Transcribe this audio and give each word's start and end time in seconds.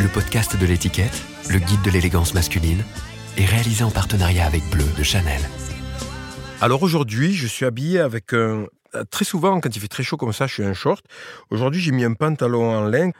Le 0.00 0.12
podcast 0.12 0.58
de 0.60 0.66
l'étiquette, 0.66 1.22
le 1.48 1.60
guide 1.60 1.80
de 1.82 1.90
l'élégance 1.92 2.34
masculine, 2.34 2.82
est 3.36 3.44
réalisé 3.44 3.84
en 3.84 3.92
partenariat 3.92 4.46
avec 4.46 4.68
Bleu 4.68 4.84
de 4.98 5.04
Chanel. 5.04 5.40
Alors 6.60 6.82
aujourd'hui, 6.82 7.32
je 7.32 7.46
suis 7.46 7.64
habillé 7.64 8.00
avec 8.00 8.32
un. 8.32 8.66
Très 9.12 9.24
souvent, 9.24 9.60
quand 9.60 9.76
il 9.76 9.78
fait 9.78 9.86
très 9.86 10.02
chaud 10.02 10.16
comme 10.16 10.32
ça, 10.32 10.48
je 10.48 10.54
suis 10.54 10.64
un 10.64 10.72
short. 10.72 11.04
Aujourd'hui, 11.50 11.80
j'ai 11.80 11.92
mis 11.92 12.02
un 12.02 12.14
pantalon 12.14 12.68
en 12.68 12.82
lin. 12.82 13.12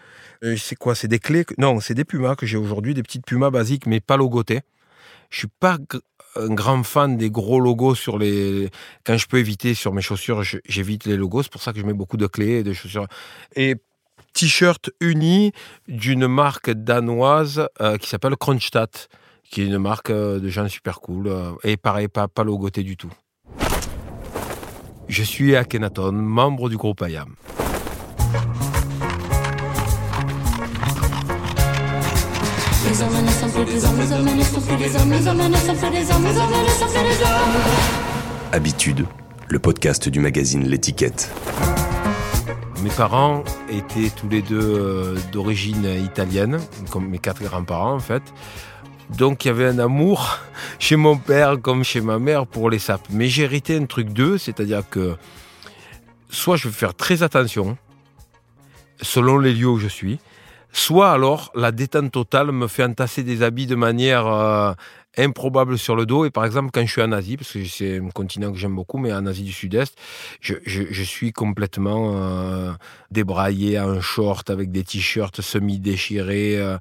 Euh, 0.43 0.57
c'est 0.57 0.75
quoi? 0.75 0.97
C'est 0.97 1.07
des 1.07 1.21
clés 1.21 1.47
Non, 1.59 1.79
c'est 1.79 1.95
des 1.95 2.05
pumas 2.05 2.35
que 2.35 2.45
j'ai 2.45 2.57
aujourd'hui, 2.57 2.95
des 2.95 3.05
petites 3.05 3.25
pumas 3.25 3.51
basiques, 3.51 3.87
mais 3.87 4.01
pas 4.01 4.17
logotées. 4.17 4.63
Je 5.31 5.39
suis 5.39 5.49
pas 5.61 5.79
un 6.35 6.53
grand 6.53 6.83
fan 6.83 7.17
des 7.17 7.31
gros 7.31 7.61
logos 7.61 7.95
sur 7.95 8.19
les. 8.19 8.71
Quand 9.05 9.17
je 9.17 9.29
peux 9.29 9.39
éviter 9.39 9.75
sur 9.75 9.93
mes 9.93 10.03
chaussures, 10.03 10.43
j'évite 10.65 11.05
les 11.05 11.17
logos. 11.17 11.45
C'est 11.45 11.53
pour 11.53 11.63
ça 11.63 11.73
que 11.73 11.79
je 11.79 11.87
mets 11.87 11.93
beaucoup 11.93 12.17
de 12.17 12.27
clés 12.27 12.59
et 12.59 12.63
de 12.65 12.73
chaussures. 12.73 13.07
Et 13.55 13.77
t-shirt 14.33 14.91
uni 15.01 15.53
d'une 15.89 16.27
marque 16.27 16.71
danoise 16.71 17.69
euh, 17.81 17.97
qui 17.97 18.09
s'appelle 18.09 18.37
Kronstadt, 18.37 19.09
qui 19.51 19.63
est 19.63 19.67
une 19.67 19.79
marque 19.79 20.11
euh, 20.11 20.39
de 20.41 20.49
gens 20.49 20.69
super 20.69 21.01
cool. 21.01 21.29
Euh, 21.29 21.53
et 21.65 21.77
pareil, 21.77 22.09
pas, 22.09 22.29
pas 22.29 22.45
logoté 22.45 22.83
du 22.83 22.97
tout. 22.97 23.11
Je 25.09 25.23
suis 25.23 25.57
Akhenaton, 25.57 26.13
membre 26.13 26.69
du 26.69 26.77
groupe 26.77 27.05
IAM. 27.07 27.35
Habitude, 38.53 39.07
le 39.49 39.59
podcast 39.59 40.09
du 40.09 40.21
magazine 40.21 40.67
L'étiquette. 40.67 41.31
Mes 42.83 42.91
parents 42.91 43.45
étaient 43.69 44.11
tous 44.11 44.29
les 44.29 44.43
deux 44.43 44.59
euh, 44.61 45.17
d'origine 45.31 45.85
italienne, 45.85 46.59
comme 46.91 47.09
mes 47.09 47.21
quatre 47.21 47.41
grands-parents 47.41 47.95
en 47.95 48.01
fait. 48.01 48.23
Donc 49.17 49.45
il 49.45 49.49
y 49.49 49.51
avait 49.53 49.69
un 49.69 49.79
amour 49.79 50.41
chez 50.81 50.97
mon 50.97 51.17
père 51.17 51.61
comme 51.63 51.85
chez 51.85 52.01
ma 52.01 52.19
mère 52.19 52.45
pour 52.45 52.71
les 52.71 52.81
sapes. 52.81 53.07
Mais 53.11 53.29
j'ai 53.29 53.45
hérité 53.45 53.77
un 53.77 53.87
truc 53.87 54.09
d'eux, 54.09 54.37
c'est-à-dire 54.37 54.83
que 54.91 55.15
soit 56.29 56.57
je 56.57 56.67
vais 56.67 56.75
faire 56.75 56.95
très 56.95 57.23
attention, 57.23 57.79
selon 59.01 59.39
les 59.39 59.53
lieux 59.55 59.69
où 59.69 59.79
je 59.79 59.89
suis, 59.89 60.19
soit 60.73 61.13
alors 61.13 61.53
la 61.55 61.71
détente 61.71 62.11
totale 62.11 62.51
me 62.51 62.67
fait 62.67 62.83
entasser 62.83 63.23
des 63.23 63.45
habits 63.45 63.67
de 63.69 63.77
manière 63.77 64.27
euh, 64.27 64.73
improbable 65.17 65.79
sur 65.79 65.97
le 65.97 66.07
dos. 66.07 66.25
Et 66.25 66.31
par 66.31 66.45
exemple, 66.45 66.71
quand 66.73 66.85
je 66.85 66.91
suis 66.91 67.03
en 67.03 67.13
Asie, 67.13 67.37
parce 67.37 67.53
que 67.53 67.65
c'est 67.65 67.99
un 67.99 68.09
continent 68.11 68.53
que 68.53 68.59
j'aime 68.59 68.75
beaucoup, 68.75 68.99
mais 68.99 69.13
en 69.13 69.27
Asie 69.27 69.45
du 69.45 69.53
Sud-Est, 69.53 69.97
je, 70.41 71.03
suis 71.03 71.33
complètement 71.33 72.15
euh, 72.17 72.73
débraillé 73.11 73.79
en 73.79 74.01
short 74.01 74.51
avec 74.51 74.71
des 74.71 74.85
t-shirts 74.85 75.41
semi-déchirés. 75.41 76.59
Euh. 76.59 76.79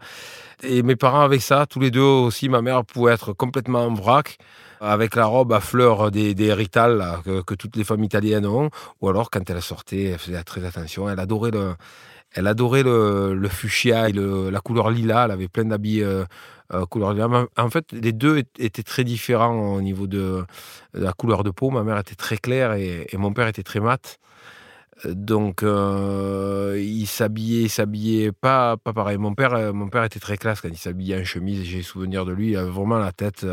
et 0.63 0.83
mes 0.83 0.95
parents 0.95 1.21
avec 1.21 1.41
ça, 1.41 1.65
tous 1.65 1.79
les 1.79 1.91
deux 1.91 2.01
aussi, 2.01 2.49
ma 2.49 2.61
mère 2.61 2.85
pouvait 2.85 3.13
être 3.13 3.33
complètement 3.33 3.85
en 3.85 3.93
vrac 3.93 4.37
avec 4.81 5.15
la 5.15 5.25
robe 5.25 5.53
à 5.53 5.59
fleurs 5.59 6.09
des, 6.09 6.33
des 6.33 6.47
que, 6.47 7.53
toutes 7.53 7.75
les 7.75 7.83
femmes 7.83 8.03
italiennes 8.03 8.47
ont, 8.47 8.71
ou 8.99 9.09
alors 9.09 9.29
quand 9.29 9.47
elle 9.47 9.61
sortait, 9.61 10.05
elle 10.05 10.17
faisait 10.17 10.43
très 10.43 10.65
attention, 10.65 11.07
elle 11.07 11.19
adorait 11.19 11.51
le, 11.51 11.75
elle 12.33 12.47
adorait 12.47 12.83
le, 12.83 13.47
fuchsia 13.49 14.09
et 14.09 14.13
la 14.13 14.59
couleur 14.59 14.89
lila. 14.89 15.25
Elle 15.25 15.31
avait 15.31 15.47
plein 15.47 15.65
d'habits 15.65 16.01
euh, 16.01 16.23
euh, 16.73 16.85
couleur 16.85 17.13
lila. 17.13 17.47
En 17.57 17.69
fait, 17.69 17.91
les 17.91 18.13
deux 18.13 18.43
étaient 18.57 18.83
très 18.83 19.03
différents 19.03 19.73
au 19.75 19.81
niveau 19.81 20.07
de, 20.07 20.45
la 20.93 21.13
couleur 21.13 21.43
de 21.43 21.51
peau. 21.51 21.69
Ma 21.69 21.83
mère 21.83 21.97
était 21.97 22.15
très 22.15 22.37
claire 22.37 22.73
et, 22.73 23.07
mon 23.13 23.33
père 23.33 23.47
était 23.47 23.63
très 23.63 23.79
mat. 23.79 24.19
Donc, 25.05 25.63
euh, 25.63 26.79
il 26.79 27.07
s'habillait, 27.07 27.67
s'habillait 27.67 28.31
pas, 28.31 28.77
pas 28.77 28.93
pareil. 28.93 29.17
Mon 29.17 29.33
père, 29.33 29.73
mon 29.73 29.89
père 29.89 30.03
était 30.03 30.19
très 30.19 30.37
classe 30.37 30.61
quand 30.61 30.69
il 30.69 30.77
s'habillait 30.77 31.19
en 31.19 31.25
chemise. 31.25 31.63
J'ai 31.63 31.81
souvenir 31.81 32.23
de 32.23 32.31
lui. 32.31 32.51
Il 32.51 32.57
avait 32.57 32.69
vraiment 32.69 32.97
la 32.97 33.11
tête. 33.11 33.45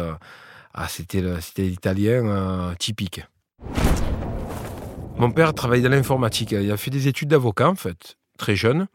ah, 0.74 0.88
c'était 0.88 1.22
l'italien 1.58 2.74
typique. 2.78 3.22
Mon 5.16 5.32
père 5.32 5.52
travaillait 5.52 5.82
dans 5.82 5.96
l'informatique. 5.96 6.52
Il 6.52 6.70
a 6.70 6.76
fait 6.76 6.92
des 6.92 7.08
études 7.08 7.30
d'avocat, 7.30 7.68
en 7.68 7.74
fait 7.74 8.17
très 8.38 8.56
jeune. 8.56 8.86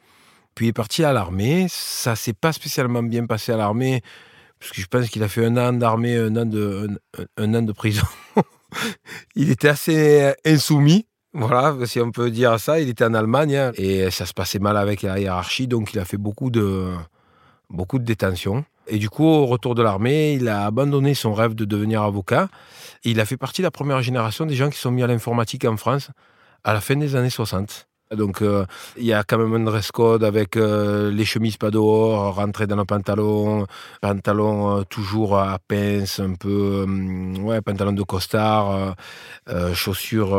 Puis 0.56 0.66
il 0.66 0.70
est 0.70 0.74
parti 0.74 1.04
à 1.04 1.14
l'armée. 1.14 1.68
Ça 1.70 2.16
s'est 2.16 2.34
pas 2.34 2.54
spécialement 2.54 3.04
bien 3.04 3.26
passé 3.28 3.52
à 3.52 3.58
l'armée, 3.58 4.02
parce 4.60 4.72
que 4.72 4.82
je 4.82 4.88
pense 4.88 5.10
qu'il 5.10 5.22
a 5.24 5.28
fait 5.28 5.46
un 5.46 5.58
an 5.58 5.74
d'armée, 5.74 6.18
un 6.18 6.36
an 6.36 6.46
de, 6.46 7.72
prison. 7.74 8.06
il 9.36 9.52
était 9.52 9.70
assez 9.70 10.34
insoumis. 10.46 11.06
Voilà, 11.36 11.76
si 11.86 12.00
on 12.00 12.12
peut 12.12 12.30
dire 12.30 12.60
ça, 12.60 12.80
il 12.80 12.90
était 12.90 13.06
en 13.06 13.14
Allemagne 13.16 13.56
hein, 13.56 13.72
et 13.76 14.12
ça 14.12 14.28
se 14.28 14.34
passait 14.34 14.60
mal 14.60 14.78
avec 14.78 15.02
la 15.02 15.20
hiérarchie, 15.20 15.68
donc 15.68 15.94
il 15.94 16.00
a 16.00 16.06
fait 16.06 16.18
beaucoup 16.18 16.52
de, 16.52 16.94
beaucoup 17.72 17.98
de 17.98 18.04
détention. 18.04 18.64
Et 18.88 19.00
du 19.00 19.10
coup, 19.10 19.26
au 19.26 19.48
retour 19.48 19.74
de 19.74 19.82
l'armée, 19.82 20.34
il 20.34 20.48
a 20.48 20.66
abandonné 20.66 21.16
son 21.16 21.34
rêve 21.34 21.56
de 21.56 21.66
devenir 21.66 22.04
avocat. 22.04 22.50
il 23.04 23.20
a 23.20 23.26
fait 23.26 23.38
partie 23.38 23.62
de 23.62 23.68
la 23.68 23.72
première 23.72 24.02
génération 24.04 24.46
des 24.46 24.56
gens 24.56 24.70
qui 24.70 24.78
sont 24.78 24.92
mis 24.92 25.02
à 25.02 25.08
l'informatique 25.08 25.66
en 25.66 25.76
France 25.76 26.12
à 26.64 26.74
la 26.74 26.82
fin 26.82 26.96
des 26.96 27.16
années 27.16 27.30
60. 27.30 27.88
Donc 28.16 28.42
euh, 28.42 28.66
il 28.98 29.06
y 29.06 29.14
a 29.14 29.24
quand 29.24 29.38
même 29.38 29.54
un 29.54 29.64
dress 29.64 29.92
code 29.92 30.24
avec 30.24 30.58
euh, 30.58 31.12
les 31.12 31.26
chemises 31.26 31.58
pas 31.58 31.72
dehors, 31.72 32.36
rentrer 32.36 32.68
dans 32.68 32.76
le 32.76 32.86
pantalon, 32.86 33.66
pantalon 34.02 34.80
euh, 34.80 34.84
toujours 34.84 35.38
à 35.38 35.60
pince, 35.60 36.20
un 36.20 36.34
peu, 36.34 36.86
ouais, 37.40 37.62
pantalon 37.62 37.94
de 37.94 38.04
costard, 38.04 38.96
chaussures 39.74 40.32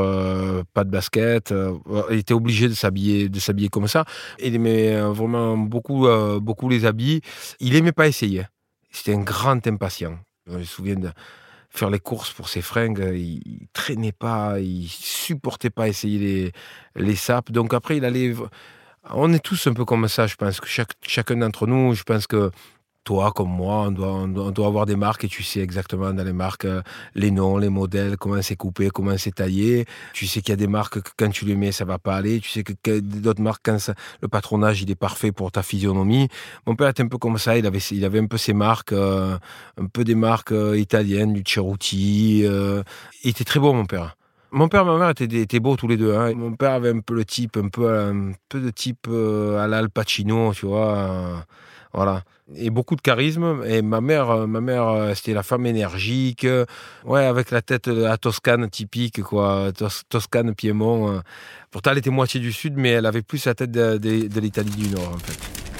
pas 0.72 0.84
de 0.84 0.90
basket. 0.90 1.52
il 2.10 2.18
était 2.18 2.34
obligé 2.34 2.68
de 2.68 2.74
s'habiller, 2.74 3.28
de 3.28 3.38
s'habiller 3.38 3.68
comme 3.68 3.88
ça. 3.88 4.04
Il 4.42 4.54
aimait 4.54 5.00
vraiment 5.00 5.56
beaucoup, 5.56 6.06
beaucoup 6.40 6.68
les 6.68 6.86
habits. 6.86 7.20
Il 7.60 7.74
aimait 7.76 7.92
pas 7.92 8.08
essayer. 8.08 8.44
C'était 8.90 9.14
un 9.14 9.20
grand 9.22 9.66
impatient. 9.66 10.18
Je 10.46 10.58
me 10.58 10.64
souviens 10.64 10.96
de 10.96 11.10
faire 11.74 11.90
les 11.90 11.98
courses 11.98 12.32
pour 12.32 12.48
ses 12.48 12.62
fringues. 12.62 13.10
Il, 13.14 13.66
traînait 13.72 14.12
pas, 14.12 14.58
il 14.60 14.88
supportait 14.88 15.70
pas 15.70 15.88
essayer 15.88 16.18
les, 16.18 16.52
les 16.96 17.16
sapes. 17.16 17.50
Donc 17.50 17.74
après, 17.74 17.96
il 17.96 18.04
allait. 18.04 18.34
On 19.10 19.32
est 19.32 19.44
tous 19.44 19.66
un 19.66 19.74
peu 19.74 19.84
comme 19.84 20.08
ça, 20.08 20.26
je 20.26 20.36
pense 20.36 20.60
que 20.60 20.68
chacun 21.02 21.36
d'entre 21.36 21.66
nous, 21.66 21.94
je 21.94 22.04
pense 22.04 22.26
que 22.26 22.50
toi 23.04 23.32
comme 23.32 23.50
moi, 23.50 23.88
on 23.88 24.28
doit, 24.28 24.66
avoir 24.66 24.86
des 24.86 24.96
marques 24.96 25.24
et 25.24 25.28
tu 25.28 25.42
sais 25.42 25.60
exactement 25.60 26.12
dans 26.12 26.24
les 26.24 26.32
marques 26.32 26.64
euh, 26.64 26.82
les 27.14 27.30
noms, 27.30 27.58
les 27.58 27.68
modèles, 27.68 28.16
comment 28.16 28.40
c'est 28.40 28.56
coupé, 28.56 28.88
comment 28.90 29.16
c'est 29.18 29.34
taillé. 29.34 29.84
Tu 30.14 30.26
sais 30.26 30.40
qu'il 30.40 30.50
y 30.50 30.52
a 30.52 30.56
des 30.56 30.66
marques 30.66 31.00
que 31.00 31.10
quand 31.16 31.30
tu 31.30 31.44
les 31.44 31.54
mets, 31.54 31.70
ça 31.70 31.84
va 31.84 31.98
pas 31.98 32.16
aller. 32.16 32.40
Tu 32.40 32.48
sais 32.48 32.64
que, 32.64 33.00
d'autres 33.00 33.42
marques, 33.42 33.62
quand 33.64 33.76
le 34.22 34.28
patronage, 34.28 34.82
il 34.82 34.90
est 34.90 34.94
parfait 34.96 35.32
pour 35.32 35.52
ta 35.52 35.62
physionomie. 35.62 36.28
Mon 36.66 36.74
père 36.76 36.88
était 36.88 37.02
un 37.02 37.08
peu 37.08 37.18
comme 37.18 37.38
ça. 37.38 37.56
Il 37.58 37.66
avait, 37.66 38.18
un 38.18 38.26
peu 38.26 38.38
ses 38.38 38.54
marques, 38.54 38.92
euh, 38.92 39.36
un 39.78 39.86
peu 39.86 40.02
des 40.04 40.14
marques 40.14 40.52
euh, 40.52 40.78
italiennes, 40.78 41.34
du 41.34 41.42
Ceruti. 41.46 42.44
il 42.44 43.30
était 43.30 43.44
très 43.44 43.60
beau, 43.60 43.72
mon 43.72 43.84
père. 43.84 44.16
Mon 44.50 44.68
père 44.68 44.82
et 44.82 44.84
ma 44.84 44.96
mère 44.96 45.10
étaient, 45.10 45.24
étaient 45.24 45.60
beaux 45.60 45.76
tous 45.76 45.88
les 45.88 45.96
deux. 45.96 46.14
Hein. 46.14 46.32
Mon 46.34 46.54
père 46.54 46.72
avait 46.72 46.90
un 46.90 47.00
peu 47.00 47.14
le 47.14 47.24
type, 47.24 47.56
un 47.56 47.68
peu, 47.68 47.88
un 47.92 48.32
peu 48.48 48.60
de 48.60 48.70
type 48.70 49.08
à 49.08 49.66
l'Al 49.66 49.90
Pacino, 49.90 50.54
tu 50.54 50.66
vois. 50.66 51.44
Voilà 51.94 52.22
et 52.56 52.70
beaucoup 52.70 52.96
de 52.96 53.00
charisme. 53.00 53.62
Et 53.66 53.82
ma 53.82 54.00
mère, 54.00 54.30
euh, 54.30 54.46
ma 54.46 54.60
mère, 54.60 54.88
euh, 54.88 55.14
c'était 55.14 55.34
la 55.34 55.42
femme 55.42 55.66
énergique, 55.66 56.44
euh, 56.44 56.64
ouais, 57.04 57.24
avec 57.24 57.50
la 57.50 57.62
tête 57.62 57.88
à 57.88 58.16
Toscane 58.18 58.68
typique, 58.68 59.22
quoi, 59.22 59.70
Toscane, 60.08 60.54
Piémont. 60.54 61.20
Pourtant, 61.70 61.92
elle 61.92 61.98
était 61.98 62.10
moitié 62.10 62.40
du 62.40 62.52
sud, 62.52 62.74
mais 62.76 62.90
elle 62.90 63.06
avait 63.06 63.22
plus 63.22 63.44
la 63.46 63.54
tête 63.54 63.70
de, 63.70 63.98
de 63.98 64.40
l'Italie 64.40 64.70
du 64.70 64.88
Nord, 64.88 65.12
en 65.14 65.18
fait. 65.18 65.73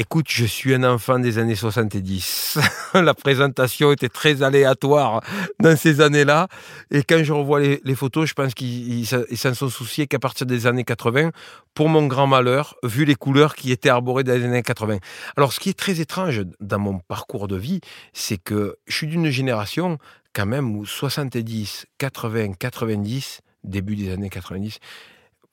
Écoute, 0.00 0.26
je 0.28 0.44
suis 0.44 0.72
un 0.74 0.84
enfant 0.84 1.18
des 1.18 1.38
années 1.38 1.56
70. 1.56 2.56
la 2.94 3.14
présentation 3.14 3.90
était 3.90 4.08
très 4.08 4.44
aléatoire 4.44 5.24
dans 5.58 5.76
ces 5.76 6.00
années-là. 6.00 6.46
Et 6.92 7.02
quand 7.02 7.24
je 7.24 7.32
revois 7.32 7.58
les, 7.58 7.94
photos, 7.96 8.28
je 8.28 8.34
pense 8.34 8.54
qu'ils 8.54 9.08
s'en 9.08 9.54
sont 9.54 9.68
souciés 9.68 10.06
qu'à 10.06 10.20
partir 10.20 10.46
des 10.46 10.68
années 10.68 10.84
80, 10.84 11.32
pour 11.74 11.88
mon 11.88 12.06
grand 12.06 12.28
malheur, 12.28 12.76
vu 12.84 13.06
les 13.06 13.16
couleurs 13.16 13.56
qui 13.56 13.72
étaient 13.72 13.88
arborées 13.88 14.22
dans 14.22 14.34
les 14.34 14.44
années 14.44 14.62
80. 14.62 14.98
Alors, 15.36 15.52
ce 15.52 15.58
qui 15.58 15.70
est 15.70 15.76
très 15.76 15.98
étrange 15.98 16.42
dans 16.60 16.78
mon 16.78 17.00
parcours 17.00 17.48
de 17.48 17.56
vie, 17.56 17.80
c'est 18.12 18.38
que 18.38 18.76
je 18.86 18.94
suis 18.94 19.08
d'une 19.08 19.30
génération 19.30 19.98
quand 20.32 20.46
même 20.46 20.76
où 20.76 20.86
70, 20.86 21.86
80, 21.98 22.52
90, 22.52 23.40
début 23.64 23.96
des 23.96 24.12
années 24.12 24.30
90, 24.30 24.78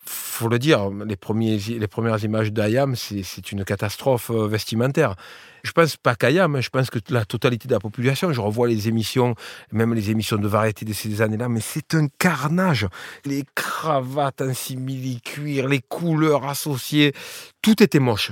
faut 0.07 0.47
le 0.47 0.59
dire, 0.59 0.89
les, 1.05 1.15
premiers, 1.15 1.57
les 1.57 1.87
premières 1.87 2.23
images 2.23 2.51
d'Ayam, 2.51 2.95
c'est 2.95 3.51
une 3.51 3.63
catastrophe 3.63 4.29
euh, 4.31 4.47
vestimentaire. 4.47 5.15
Je 5.63 5.71
pense 5.71 5.97
pas 5.97 6.15
qu'Ayam, 6.15 6.61
je 6.61 6.69
pense 6.69 6.89
que 6.89 6.99
la 7.09 7.25
totalité 7.25 7.67
de 7.67 7.73
la 7.73 7.79
population, 7.79 8.31
je 8.31 8.39
revois 8.39 8.67
les 8.67 8.87
émissions, 8.87 9.35
même 9.71 9.93
les 9.93 10.11
émissions 10.11 10.37
de 10.37 10.47
variété 10.47 10.85
de 10.85 10.93
ces 10.93 11.21
années-là, 11.21 11.49
mais 11.49 11.61
c'est 11.61 11.95
un 11.95 12.07
carnage. 12.19 12.87
Les 13.25 13.43
cravates 13.55 14.41
en 14.41 14.53
simili-cuir, 14.53 15.67
les 15.67 15.81
couleurs 15.81 16.47
associées, 16.47 17.13
tout 17.61 17.81
était 17.81 17.99
moche. 17.99 18.31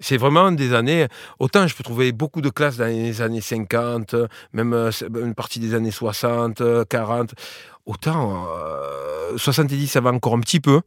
C'est 0.00 0.16
vraiment 0.16 0.52
des 0.52 0.74
années. 0.74 1.06
Autant 1.38 1.66
je 1.66 1.74
peux 1.74 1.84
trouver 1.84 2.12
beaucoup 2.12 2.40
de 2.40 2.50
classes 2.50 2.76
dans 2.76 2.86
les 2.86 3.22
années 3.22 3.40
50, 3.40 4.14
même 4.52 4.72
euh, 4.72 4.90
une 5.14 5.34
partie 5.34 5.58
des 5.58 5.74
années 5.74 5.90
60, 5.90 6.62
40. 6.88 7.34
Autant 7.86 8.46
70, 9.36 9.86
ça 9.86 10.00
va 10.00 10.10
encore 10.10 10.34
un 10.34 10.40
petit 10.40 10.60
peu. 10.60 10.80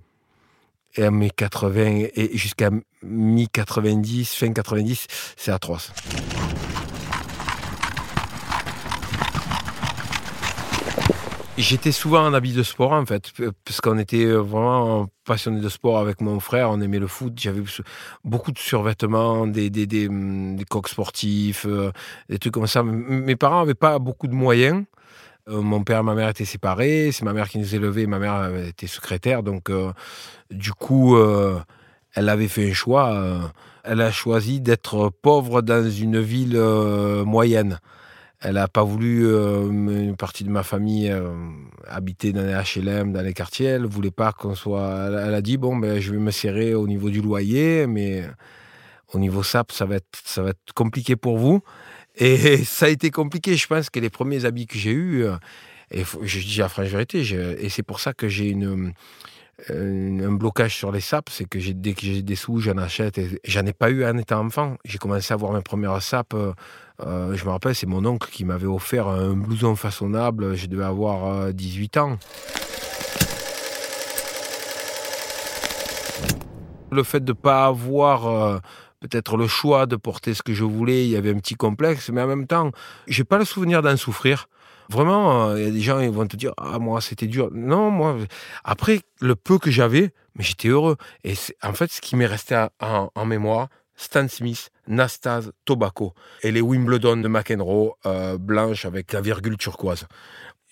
Et 0.96 1.04
à 1.04 1.12
mes 1.12 1.30
80 1.30 2.08
et 2.14 2.38
jusqu'à 2.38 2.72
mi-90, 3.04 4.36
fin 4.36 4.52
90, 4.52 5.06
c'est 5.38 5.52
atroce. 5.52 5.92
J'étais 11.60 11.92
souvent 11.92 12.26
en 12.26 12.34
habit 12.34 12.54
de 12.54 12.64
sport 12.64 12.94
en 12.94 13.06
fait, 13.06 13.34
parce 13.66 13.82
qu'on 13.82 13.98
était 13.98 14.26
vraiment 14.28 15.10
passionnés 15.26 15.60
de 15.60 15.68
sport 15.68 15.98
avec 15.98 16.22
mon 16.22 16.40
frère, 16.40 16.70
on 16.72 16.80
aimait 16.80 17.00
le 17.00 17.08
foot, 17.08 17.34
j'avais 17.36 17.62
beaucoup 18.24 18.54
de 18.54 18.58
survêtements, 18.58 19.46
des, 19.46 19.70
des, 19.70 20.08
hum, 20.08 20.58
coques 20.70 20.88
sportifs, 20.88 21.66
euh, 21.68 21.92
des 22.30 22.40
trucs 22.40 22.54
comme 22.54 22.66
ça. 22.66 22.82
Mes 22.82 23.36
parents 23.36 23.60
n'avaient 23.60 23.74
pas 23.74 24.00
beaucoup 24.00 24.28
de 24.28 24.34
moyens. 24.34 24.86
Euh, 25.50 25.62
mon 25.62 25.84
père 25.84 26.00
et 26.00 26.04
ma 26.04 26.16
mère 26.16 26.30
étaient 26.30 26.46
séparés, 26.46 27.12
c'est 27.12 27.26
ma 27.26 27.34
mère 27.34 27.50
qui 27.50 27.60
nous 27.60 27.76
élevait, 27.76 28.06
ma 28.06 28.20
mère 28.20 28.56
était 28.56 28.88
secrétaire, 28.88 29.44
donc 29.44 29.70
euh, 29.70 29.92
du 30.52 30.72
coup, 30.72 31.18
elle 32.16 32.30
avait 32.30 32.48
fait 32.48 32.70
un 32.70 32.74
choix. 32.74 33.52
elle 33.84 34.00
a 34.00 34.14
choisi 34.14 34.62
d'être 34.62 35.12
pauvre 35.22 35.62
dans 35.62 35.90
une 35.90 36.22
ville 36.22 36.58
moyenne. 37.26 37.80
Elle 38.42 38.54
n'a 38.54 38.70
pas 38.70 38.84
voulu, 38.84 39.28
euh, 39.28 39.70
une 39.70 40.16
partie 40.16 40.46
de 40.46 40.50
ma 40.50 40.64
famille, 40.64 41.12
euh, 41.12 41.34
habiter 41.88 42.32
dans 42.32 42.42
les 42.42 42.54
HLM, 42.54 43.12
dans 43.12 43.22
les 43.22 43.34
quartiers. 43.34 43.68
Elle 43.68 43.86
voulait 43.86 44.12
pas 44.12 44.32
qu'on 44.32 44.56
soit. 44.56 45.08
Elle, 45.08 45.34
a 45.34 45.42
dit 45.42 45.58
bon, 45.58 45.76
ben, 45.76 46.00
je 46.00 46.12
vais 46.12 46.20
me 46.20 46.32
serrer 46.32 46.74
au 46.74 46.88
niveau 46.88 47.10
du 47.10 47.22
loyer, 47.22 47.86
mais 47.86 48.24
au 49.14 49.20
niveau 49.20 49.44
SAP, 49.44 49.74
ça 49.74 49.86
va 49.86 49.96
être, 49.96 50.08
ça 50.24 50.42
va 50.42 50.52
être 50.52 50.74
compliqué 50.74 51.18
pour 51.18 51.38
vous. 51.38 51.62
Et 52.16 52.58
ça 52.64 52.86
a 52.86 52.90
été 52.90 53.12
compliqué. 53.12 53.56
Je 53.56 53.68
pense 53.68 53.90
que 53.90 54.00
les 54.00 54.10
premiers 54.10 54.46
habits 54.46 54.68
que 54.68 54.78
j'ai 54.78 54.92
eus, 54.92 55.26
euh, 55.26 55.36
et 55.92 56.04
je 56.22 56.40
dis 56.40 56.60
la 56.60 56.70
franche 56.70 56.88
vérité, 56.88 57.20
et 57.60 57.68
c'est 57.68 57.84
pour 57.84 58.00
ça 58.00 58.14
que 58.14 58.30
j'ai 58.30 58.50
une 58.50 58.94
un 59.70 60.32
blocage 60.32 60.78
sur 60.78 60.90
les 60.90 61.02
sapes, 61.02 61.30
c'est 61.30 61.44
que 61.44 61.60
dès 61.60 61.94
que 61.94 62.02
j'ai 62.02 62.22
des 62.22 62.36
sous, 62.36 62.60
j'en 62.60 62.78
achète. 62.78 63.20
J'en 63.44 63.66
ai 63.66 63.74
pas 63.74 63.90
eu 63.90 64.06
en 64.06 64.18
étant 64.18 64.46
enfant. 64.46 64.78
J'ai 64.86 64.98
commencé 64.98 65.34
à 65.34 65.36
avoir 65.36 65.52
mes 65.52 65.62
premières 65.62 66.02
sapes. 66.02 66.34
Euh, 67.06 67.34
je 67.36 67.46
me 67.46 67.52
rappelle, 67.52 67.76
c'est 67.76 67.88
mon 67.88 68.06
oncle 68.06 68.30
qui 68.30 68.44
m'avait 68.44 68.68
offert 68.68 69.08
un 69.08 69.34
blouson 69.34 69.76
façonnable. 69.76 70.56
Je 70.56 70.68
devais 70.68 70.84
avoir 70.84 71.54
18 71.54 71.98
euh, 71.98 72.02
ans. 72.02 72.18
Le 76.92 77.04
fait 77.04 77.24
de 77.24 77.32
ne 77.32 77.38
pas 77.38 77.66
avoir 77.66 78.28
euh, 78.28 78.60
peut-être 79.00 79.38
le 79.38 79.48
choix 79.48 79.86
de 79.86 79.96
porter 79.96 80.34
ce 80.34 80.42
que 80.42 80.54
je 80.54 80.64
voulais, 80.64 81.06
il 81.06 81.12
y 81.12 81.16
avait 81.16 81.30
un 81.30 81.38
petit 81.38 81.56
complexe, 81.56 82.10
mais 82.10 82.22
en 82.22 82.28
même 82.28 82.48
temps, 82.48 82.72
j'ai 83.08 83.24
pas 83.24 83.38
le 83.38 83.46
souvenir 83.46 83.82
d'en 83.82 83.96
souffrir. 83.96 84.50
Vraiment, 84.90 85.56
il 85.56 85.64
y 85.64 85.68
a 85.68 85.72
des 85.72 85.82
gens 85.82 86.00
qui 86.00 86.08
vont 86.08 86.26
te 86.26 86.36
dire 86.36 86.52
ah 86.58 86.80
moi 86.80 87.00
c'était 87.00 87.28
dur. 87.28 87.50
Non, 87.54 87.92
moi 87.92 88.18
après 88.64 89.02
le 89.22 89.36
peu 89.36 89.60
que 89.60 89.70
j'avais, 89.70 90.12
mais 90.34 90.44
j'étais 90.44 90.70
heureux. 90.70 90.98
Et 91.24 91.36
en 91.62 91.74
fait, 91.74 91.92
ce 91.92 92.02
qui 92.02 92.16
m'est 92.16 92.26
resté 92.26 92.66
en 92.80 93.26
mémoire, 93.26 93.68
Stan 94.00 94.28
Smith, 94.30 94.72
Nastase, 94.88 95.52
Tobacco 95.66 96.14
et 96.42 96.52
les 96.52 96.62
Wimbledon 96.62 97.18
de 97.18 97.28
McEnroe 97.28 97.96
euh, 98.06 98.38
blanches 98.38 98.86
avec 98.86 99.12
la 99.12 99.20
virgule 99.20 99.58
turquoise. 99.58 100.08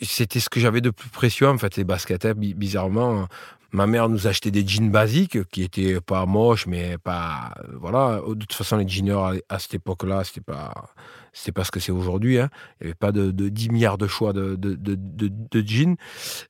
C'était 0.01 0.39
ce 0.39 0.50
que 0.50 0.59
j'avais 0.59 0.79
de 0.79 0.91
plus 0.91 1.09
précieux 1.09 1.50
en 1.50 1.57
fait, 1.57 1.75
les 1.75 1.83
baskets. 1.83 2.25
Hein, 2.25 2.33
bizarrement, 2.35 3.27
ma 3.71 3.85
mère 3.85 4.07
nous 4.07 4.27
achetait 4.27 4.51
des 4.51 4.65
jeans 4.65 4.89
basiques 4.89 5.44
qui 5.50 5.63
étaient 5.63 6.00
pas 6.00 6.25
moches, 6.25 6.68
mais 6.68 6.97
pas. 6.97 7.53
Voilà. 7.74 8.21
De 8.25 8.45
toute 8.45 8.53
façon, 8.53 8.77
les 8.77 8.88
jeaners 8.88 9.41
à, 9.50 9.59
cette 9.59 9.73
époque-là, 9.73 10.23
c'était 10.23 10.41
pas. 10.41 10.73
C'est 11.39 11.51
pas 11.51 11.63
ce 11.63 11.72
que 11.72 11.80
c'est 11.80 11.92
aujourd'hui. 11.92 12.39
Hein. 12.39 12.50
Il 12.81 12.86
n'y 12.86 12.88
avait 12.88 12.95
pas 12.95 13.12
de, 13.12 13.31
10 13.31 13.69
milliards 13.69 13.98
de 13.98 14.07
choix 14.07 14.34
de, 14.34 14.56
de, 14.56 15.63
jeans. 15.66 15.95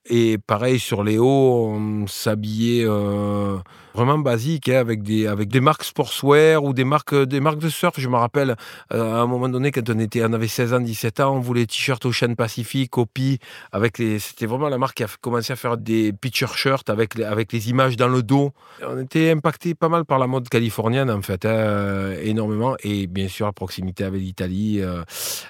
Et 0.09 0.37
pareil, 0.37 0.79
sur 0.79 1.03
les 1.03 1.17
hauts, 1.17 1.67
on 1.75 2.07
s'habillait 2.07 2.85
euh, 2.85 3.57
vraiment 3.93 4.17
basique, 4.17 4.69
hein, 4.69 4.79
avec, 4.79 5.03
des, 5.03 5.27
avec 5.27 5.49
des 5.49 5.59
marques 5.59 5.83
sportswear 5.83 6.63
ou 6.63 6.71
des 6.71 6.85
marques, 6.85 7.15
des 7.15 7.41
marques 7.41 7.59
de 7.59 7.67
surf. 7.67 7.99
Je 7.99 8.07
me 8.07 8.15
rappelle, 8.15 8.55
euh, 8.93 9.15
à 9.15 9.19
un 9.19 9.27
moment 9.27 9.49
donné, 9.49 9.71
quand 9.71 9.89
on, 9.89 9.99
était, 9.99 10.23
on 10.23 10.31
avait 10.31 10.47
16 10.47 10.73
ans, 10.73 10.79
17 10.79 11.19
ans, 11.19 11.35
on 11.35 11.39
voulait 11.39 11.65
t-shirts 11.65 12.05
Ocean 12.05 12.35
Pacific, 12.35 12.89
copie. 12.89 13.39
Avec 13.73 13.97
les, 13.97 14.19
c'était 14.19 14.45
vraiment 14.45 14.69
la 14.69 14.77
marque 14.77 14.97
qui 14.97 15.03
a 15.03 15.07
commencé 15.19 15.51
à 15.51 15.57
faire 15.57 15.77
des 15.77 16.13
picture 16.13 16.55
shirts 16.55 16.89
avec 16.89 17.15
les, 17.15 17.25
avec 17.25 17.51
les 17.51 17.69
images 17.69 17.97
dans 17.97 18.07
le 18.07 18.23
dos. 18.23 18.53
On 18.87 18.99
était 18.99 19.31
impacté 19.31 19.75
pas 19.75 19.89
mal 19.89 20.05
par 20.05 20.17
la 20.17 20.27
mode 20.27 20.47
californienne, 20.47 21.11
en 21.11 21.21
fait, 21.21 21.45
hein, 21.45 22.13
énormément. 22.21 22.77
Et 22.83 23.07
bien 23.07 23.27
sûr, 23.27 23.47
la 23.47 23.51
proximité 23.51 24.05
avec 24.05 24.21
l'Italie, 24.21 24.76
euh, 24.81 25.03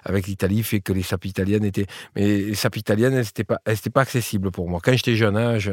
avec 0.03 0.27
l'Italie 0.27 0.63
fait 0.63 0.79
que 0.79 0.93
les 0.93 1.03
sapes 1.03 1.25
italiennes 1.25 1.65
étaient. 1.65 1.87
Mais 2.15 2.25
les 2.25 2.55
sapes 2.55 2.77
italiennes, 2.77 3.13
elles 3.13 3.25
n'étaient 3.25 3.43
pas, 3.43 3.59
pas 3.93 4.01
accessibles 4.01 4.51
pour 4.51 4.69
moi. 4.69 4.79
Quand 4.83 4.93
j'étais 4.93 5.15
jeune 5.15 5.37
âge, 5.37 5.71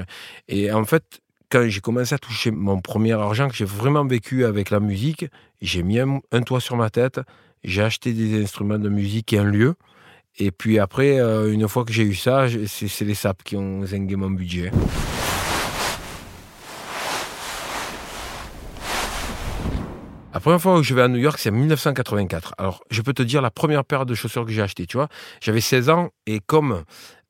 et 0.48 0.72
en 0.72 0.84
fait, 0.84 1.20
quand 1.50 1.68
j'ai 1.68 1.80
commencé 1.80 2.14
à 2.14 2.18
toucher 2.18 2.50
mon 2.50 2.80
premier 2.80 3.12
argent, 3.12 3.48
que 3.48 3.54
j'ai 3.54 3.64
vraiment 3.64 4.04
vécu 4.04 4.44
avec 4.44 4.70
la 4.70 4.80
musique, 4.80 5.26
j'ai 5.62 5.82
mis 5.82 6.00
un, 6.00 6.20
toit 6.44 6.60
sur 6.60 6.76
ma 6.76 6.90
tête, 6.90 7.20
j'ai 7.62 7.82
acheté 7.82 8.12
des 8.12 8.42
instruments 8.42 8.78
de 8.78 8.88
musique 8.88 9.32
et 9.32 9.38
un 9.38 9.44
lieu. 9.44 9.74
Et 10.36 10.50
puis 10.50 10.80
après, 10.80 11.20
euh, 11.20 11.52
une 11.52 11.68
fois 11.68 11.84
que 11.84 11.92
j'ai 11.92 12.02
eu 12.02 12.14
ça, 12.14 12.46
c'est 12.66 13.04
les 13.04 13.14
sapes 13.14 13.44
qui 13.44 13.56
ont 13.56 13.86
zingué 13.86 14.16
mon 14.16 14.30
budget. 14.30 14.72
La 20.34 20.40
première 20.40 20.60
fois 20.60 20.76
où 20.76 20.82
je 20.82 20.92
vais 20.94 21.02
à 21.02 21.06
New 21.06 21.20
York, 21.20 21.38
c'est 21.38 21.50
en 21.50 21.52
1984. 21.52 22.56
Alors, 22.58 22.82
je 22.90 23.02
peux 23.02 23.12
te 23.12 23.22
dire 23.22 23.40
la 23.40 23.52
première 23.52 23.84
paire 23.84 24.04
de 24.04 24.16
chaussures 24.16 24.44
que 24.44 24.50
j'ai 24.50 24.62
achetées, 24.62 24.84
tu 24.84 24.96
vois. 24.96 25.06
J'avais 25.40 25.60
16 25.60 25.90
ans 25.90 26.10
et 26.26 26.40
comme 26.40 26.82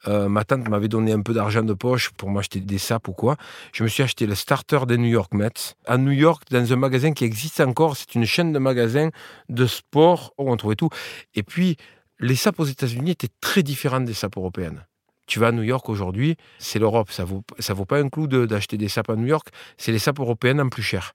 euh, 0.09 0.31
ma 0.31 0.45
tante 0.45 0.67
m'avait 0.71 0.89
donné 0.89 1.13
un 1.13 1.21
peu 1.21 1.35
d'argent 1.35 1.63
de 1.63 1.75
poche 1.75 2.13
pour 2.17 2.31
m'acheter 2.31 2.61
des 2.61 2.79
sapes 2.79 3.09
ou 3.09 3.13
quoi. 3.13 3.37
Je 3.75 3.83
me 3.83 3.89
suis 3.89 4.03
acheté 4.03 4.27
le 4.27 4.35
starter 4.35 4.87
des 4.87 4.97
New 4.97 5.11
York 5.11 5.35
Mets. 5.35 5.77
À 5.85 5.99
New 5.99 6.13
York, 6.13 6.45
dans 6.51 6.73
un 6.73 6.77
magasin 6.77 7.13
qui 7.13 7.25
existe 7.25 7.61
encore, 7.61 7.95
c'est 7.99 8.15
une 8.15 8.25
chaîne 8.25 8.55
de 8.55 8.59
magasins 8.59 9.11
de 9.51 9.67
sport 9.67 10.33
où 10.39 10.51
on 10.51 10.57
trouvait 10.57 10.75
tout. 10.75 10.89
Et 11.35 11.43
puis, 11.43 11.77
les 12.21 12.37
sapes 12.37 12.59
aux 12.59 12.65
États-Unis 12.65 13.11
étaient 13.11 13.29
très 13.43 13.63
différentes 13.63 14.07
des 14.07 14.15
sapes 14.15 14.39
européennes. 14.39 14.87
Tu 15.27 15.39
vas 15.39 15.49
à 15.49 15.53
New 15.53 15.63
York 15.63 15.89
aujourd'hui, 15.91 16.37
c'est 16.59 16.79
l'Europe. 16.79 17.11
Ça 17.11 17.25
vaut, 17.25 17.43
ça 17.59 17.75
vaut 17.75 17.85
pas 17.85 17.99
un 17.99 18.09
clou 18.09 18.27
d'acheter 18.27 18.79
des 18.79 18.89
sapes 18.89 19.11
à 19.11 19.17
New 19.17 19.27
York. 19.27 19.49
C'est 19.77 19.93
les 19.93 19.99
sapes 19.99 20.21
européennes 20.21 20.61
en 20.61 20.71
plus 20.71 20.83
cher. 20.83 21.13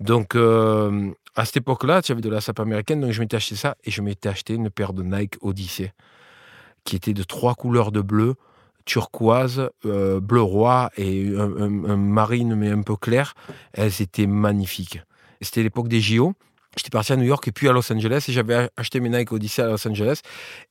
Donc, 0.00 0.34
euh, 0.34 1.12
à 1.34 1.44
cette 1.44 1.58
époque-là, 1.58 2.02
tu 2.02 2.12
avais 2.12 2.20
de 2.20 2.28
la 2.28 2.40
sape 2.40 2.60
américaine. 2.60 3.00
Donc, 3.00 3.10
je 3.12 3.20
m'étais 3.20 3.36
acheté 3.36 3.56
ça 3.56 3.76
et 3.84 3.90
je 3.90 4.02
m'étais 4.02 4.28
acheté 4.28 4.54
une 4.54 4.70
paire 4.70 4.92
de 4.92 5.02
Nike 5.02 5.36
Odyssey 5.40 5.92
qui 6.84 6.96
était 6.96 7.14
de 7.14 7.22
trois 7.22 7.54
couleurs 7.54 7.92
de 7.92 8.00
bleu, 8.00 8.34
turquoise, 8.84 9.70
euh, 9.86 10.20
bleu 10.20 10.42
roi 10.42 10.90
et 10.96 11.32
un, 11.36 11.96
marine 11.96 12.54
mais 12.54 12.70
un 12.70 12.82
peu 12.82 12.96
clair. 12.96 13.34
Elles 13.72 14.02
étaient 14.02 14.26
magnifiques. 14.26 15.00
C'était 15.40 15.62
l'époque 15.62 15.88
des 15.88 16.00
JO. 16.00 16.34
J'étais 16.76 16.90
parti 16.90 17.12
à 17.12 17.16
New 17.16 17.24
York 17.24 17.46
et 17.46 17.52
puis 17.52 17.68
à 17.68 17.72
Los 17.72 17.92
Angeles 17.92 18.24
et 18.28 18.32
j'avais 18.32 18.70
acheté 18.76 19.00
mes 19.00 19.10
Nike 19.10 19.32
Odyssey 19.32 19.62
à 19.62 19.68
Los 19.68 19.86
Angeles. 19.86 20.20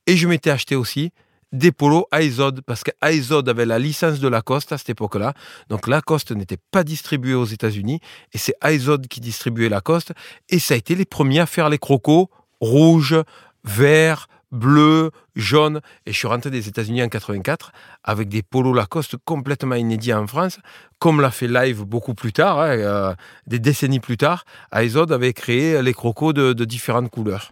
Et 0.08 0.18
je 0.18 0.28
m'étais 0.28 0.50
acheté 0.50 0.76
aussi 0.76 1.12
des 1.52 1.72
polos 1.72 2.06
Izod 2.14 2.62
parce 2.62 2.84
que 2.84 2.92
Izod 3.04 3.48
avait 3.50 3.66
la 3.66 3.80
licence 3.80 4.20
de 4.20 4.28
Lacoste 4.28 4.72
à 4.72 4.78
cette 4.78 4.92
époque-là. 4.92 5.34
Donc 5.70 5.88
Lacoste 5.88 6.32
n'était 6.32 6.60
pas 6.72 6.84
distribué 6.84 7.34
aux 7.34 7.46
États-Unis 7.46 8.00
et 8.34 8.38
c'est 8.38 8.56
Izod 8.64 9.08
qui 9.08 9.20
distribuait 9.20 9.70
Lacoste. 9.70 10.14
Et 10.50 10.60
ça 10.60 10.74
a 10.74 10.78
été 10.78 10.96
les 10.96 11.06
premiers 11.06 11.40
à 11.40 11.46
faire 11.46 11.70
les 11.70 11.78
crocos 11.78 12.30
rouges, 12.60 13.18
verts, 13.64 14.28
bleu, 14.52 15.12
jaune. 15.36 15.82
Et 16.06 16.12
je 16.12 16.18
suis 16.18 16.28
rentré 16.28 16.50
des 16.50 16.68
États-Unis 16.68 17.04
en 17.04 17.10
84 17.10 17.72
avec 18.04 18.30
des 18.30 18.44
polos 18.44 18.76
Lacoste 18.76 19.16
complètement 19.26 19.76
inédits 19.76 20.14
en 20.14 20.28
France, 20.28 20.60
comme 21.00 21.22
l'a 21.22 21.32
fait 21.32 21.48
Live 21.48 21.84
beaucoup 21.84 22.14
plus 22.14 22.34
tard, 22.34 22.60
hein, 22.60 22.78
euh, 22.78 23.16
des 23.48 23.60
décennies 23.60 24.00
plus 24.00 24.18
tard. 24.18 24.46
Aizod 24.74 25.12
avait 25.12 25.34
créé 25.34 25.82
les 25.82 25.94
crocos 25.94 26.34
de 26.34 26.66
différentes 26.66 27.10
couleurs. 27.10 27.52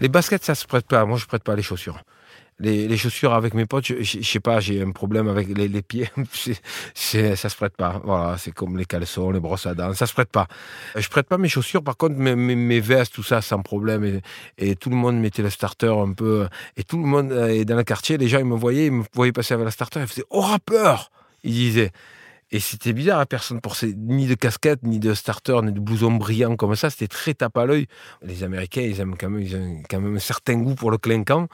Les 0.00 0.08
baskets, 0.08 0.44
ça 0.44 0.54
se 0.54 0.66
prête 0.66 0.86
pas. 0.86 1.04
Moi, 1.04 1.18
je 1.18 1.26
prête 1.26 1.42
pas 1.42 1.56
les 1.56 1.62
chaussures 1.62 2.02
les, 2.58 2.96
chaussures 2.96 3.34
avec 3.34 3.54
mes 3.54 3.66
potes, 3.66 3.86
je, 3.86 4.22
sais 4.22 4.40
pas, 4.40 4.60
j'ai 4.60 4.80
un 4.82 4.90
problème 4.90 5.28
avec 5.28 5.48
les, 5.48 5.82
pieds. 5.82 6.08
c'est, 6.94 7.36
ça 7.36 7.48
se 7.48 7.56
prête 7.56 7.76
pas. 7.76 8.00
Voilà, 8.04 8.38
c'est 8.38 8.52
comme 8.52 8.76
les 8.78 8.86
caleçons, 8.86 9.30
les 9.30 9.40
brosses 9.40 9.66
à 9.66 9.74
dents, 9.74 9.92
ça 9.94 10.06
se 10.06 10.14
prête 10.14 10.30
pas. 10.30 10.46
Je 10.94 11.08
prête 11.08 11.26
pas 11.26 11.38
mes 11.38 11.48
chaussures, 11.48 11.82
par 11.82 11.96
contre, 11.96 12.16
mes, 12.16 12.34
mes, 12.34 12.80
vestes, 12.80 13.14
tout 13.14 13.22
ça, 13.22 13.42
sans 13.42 13.60
problème. 13.60 14.20
Et, 14.58 14.76
tout 14.76 14.90
le 14.90 14.96
monde 14.96 15.18
mettait 15.18 15.42
le 15.42 15.50
starter 15.50 15.88
un 15.88 16.12
peu. 16.12 16.48
Et 16.76 16.84
tout 16.84 16.98
le 16.98 17.06
monde, 17.06 17.32
et 17.32 17.64
dans 17.64 17.76
le 17.76 17.84
quartier, 17.84 18.16
les 18.16 18.28
gens, 18.28 18.38
ils 18.38 18.44
me 18.44 18.56
voyaient, 18.56 18.86
ils 18.86 18.92
me 18.92 19.04
voyaient 19.12 19.32
passer 19.32 19.54
avec 19.54 19.64
la 19.64 19.70
starter, 19.70 20.00
ils 20.00 20.06
faisaient 20.06 20.26
Oh 20.30 20.40
rappeur 20.40 21.10
Ils 21.44 21.52
disaient. 21.52 21.92
Et 22.52 22.60
c'était 22.60 22.92
bizarre, 22.92 23.20
hein, 23.20 23.26
personne 23.26 23.60
ces, 23.74 23.94
ni 23.94 24.26
de 24.26 24.34
casquette, 24.34 24.84
ni 24.84 25.00
de 25.00 25.14
starter, 25.14 25.58
ni 25.64 25.72
de 25.72 25.80
blouson 25.80 26.12
brillant 26.12 26.56
comme 26.56 26.76
ça. 26.76 26.90
C'était 26.90 27.08
très 27.08 27.34
tape 27.34 27.56
à 27.56 27.66
l'œil. 27.66 27.86
Les 28.22 28.44
Américains, 28.44 28.82
ils 28.82 29.00
aiment 29.00 29.16
quand 29.16 29.28
même, 29.28 29.42
ont 29.42 29.82
quand 29.88 30.00
même 30.00 30.16
un 30.16 30.20
certain 30.20 30.54
goût 30.54 30.76
pour 30.76 30.90
le 30.90 30.98
clinquant. 30.98 31.48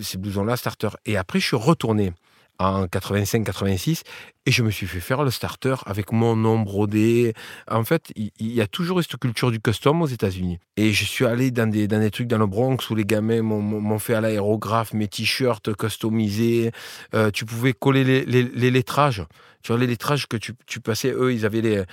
Ces 0.00 0.16
blousons-là, 0.16 0.56
starter. 0.56 0.88
Et 1.04 1.18
après, 1.18 1.40
je 1.40 1.46
suis 1.46 1.56
retourné 1.56 2.12
en 2.60 2.84
85-86 2.84 4.02
et 4.46 4.52
je 4.52 4.62
me 4.62 4.70
suis 4.70 4.86
fait 4.86 5.00
faire 5.00 5.24
le 5.24 5.30
starter 5.30 5.74
avec 5.86 6.12
mon 6.12 6.36
nom 6.36 6.60
brodé. 6.60 7.34
En 7.70 7.84
fait, 7.84 8.12
il 8.16 8.30
y, 8.38 8.60
a 8.60 8.66
toujours 8.66 9.02
cette 9.02 9.16
culture 9.18 9.50
du 9.50 9.60
custom 9.60 10.02
aux 10.02 10.06
États-Unis. 10.06 10.58
Et 10.76 10.92
je 10.92 11.04
suis 11.04 11.26
allé 11.26 11.50
dans 11.50 11.68
des, 11.68 11.88
dans 11.88 12.00
des 12.00 12.10
trucs 12.10 12.26
dans 12.26 12.38
le 12.38 12.46
Bronx 12.46 12.78
où 12.90 12.94
les 12.94 13.04
gamins 13.04 13.42
m'ont 13.42 13.98
fait 13.98 14.14
à 14.14 14.20
l'aérographe 14.20 14.92
mes 14.92 15.08
t-shirts 15.08 15.74
customisés. 15.74 16.70
Euh, 17.14 17.30
tu 17.30 17.44
pouvais 17.44 17.72
coller 17.72 18.04
les, 18.04 18.42
les, 18.42 18.70
lettrages. 18.70 19.24
Tu 19.62 19.72
vois, 19.72 19.80
les 19.80 19.86
lettrages 19.86 20.26
que 20.26 20.36
tu, 20.36 20.52
tu 20.66 20.80
passais, 20.80 21.12
eux, 21.12 21.32
ils 21.32 21.44
avaient 21.44 21.60
les. 21.60 21.84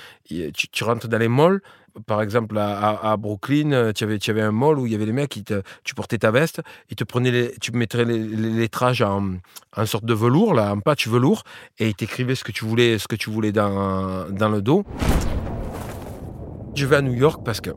Tu, 0.53 0.67
tu 0.69 0.83
rentres 0.83 1.07
dans 1.07 1.17
les 1.17 1.27
malls, 1.27 1.62
par 2.05 2.21
exemple, 2.21 2.57
à, 2.57 3.15
Brooklyn, 3.17 3.71
euh, 3.71 3.93
tu 3.93 4.03
avais, 4.03 4.17
avais 4.27 4.41
un 4.41 4.51
mall 4.51 4.79
où 4.79 4.85
il 4.85 4.91
y 4.91 4.95
avait 4.95 5.05
les 5.05 5.11
mecs, 5.11 5.29
qui 5.29 5.43
te, 5.43 5.61
tu 5.83 5.95
portais 5.95 6.17
ta 6.17 6.31
veste, 6.31 6.61
ils 6.89 6.95
te 6.95 7.03
prenaient 7.03 7.31
les, 7.31 7.55
tu 7.59 7.71
mettrais 7.71 8.05
les, 8.05 8.19
lettrages 8.19 9.01
en, 9.01 9.37
sorte 9.85 10.05
de 10.05 10.13
velours, 10.13 10.53
là, 10.53 10.73
en 10.73 10.79
patch 10.79 11.07
velours, 11.07 11.43
et 11.79 11.87
ils 11.87 11.95
t'écrivaient 11.95 12.35
ce 12.35 12.43
que 12.43 12.51
tu 12.51 12.65
voulais, 12.65 12.97
ce 12.97 13.07
que 13.07 13.15
tu 13.15 13.29
voulais 13.29 13.51
dans, 13.51 14.29
dans 14.29 14.49
le 14.49 14.61
dos. 14.61 14.83
Je 16.75 16.85
vais 16.85 16.97
à 16.97 17.01
New 17.01 17.13
York 17.13 17.41
parce 17.43 17.59
que 17.61 17.71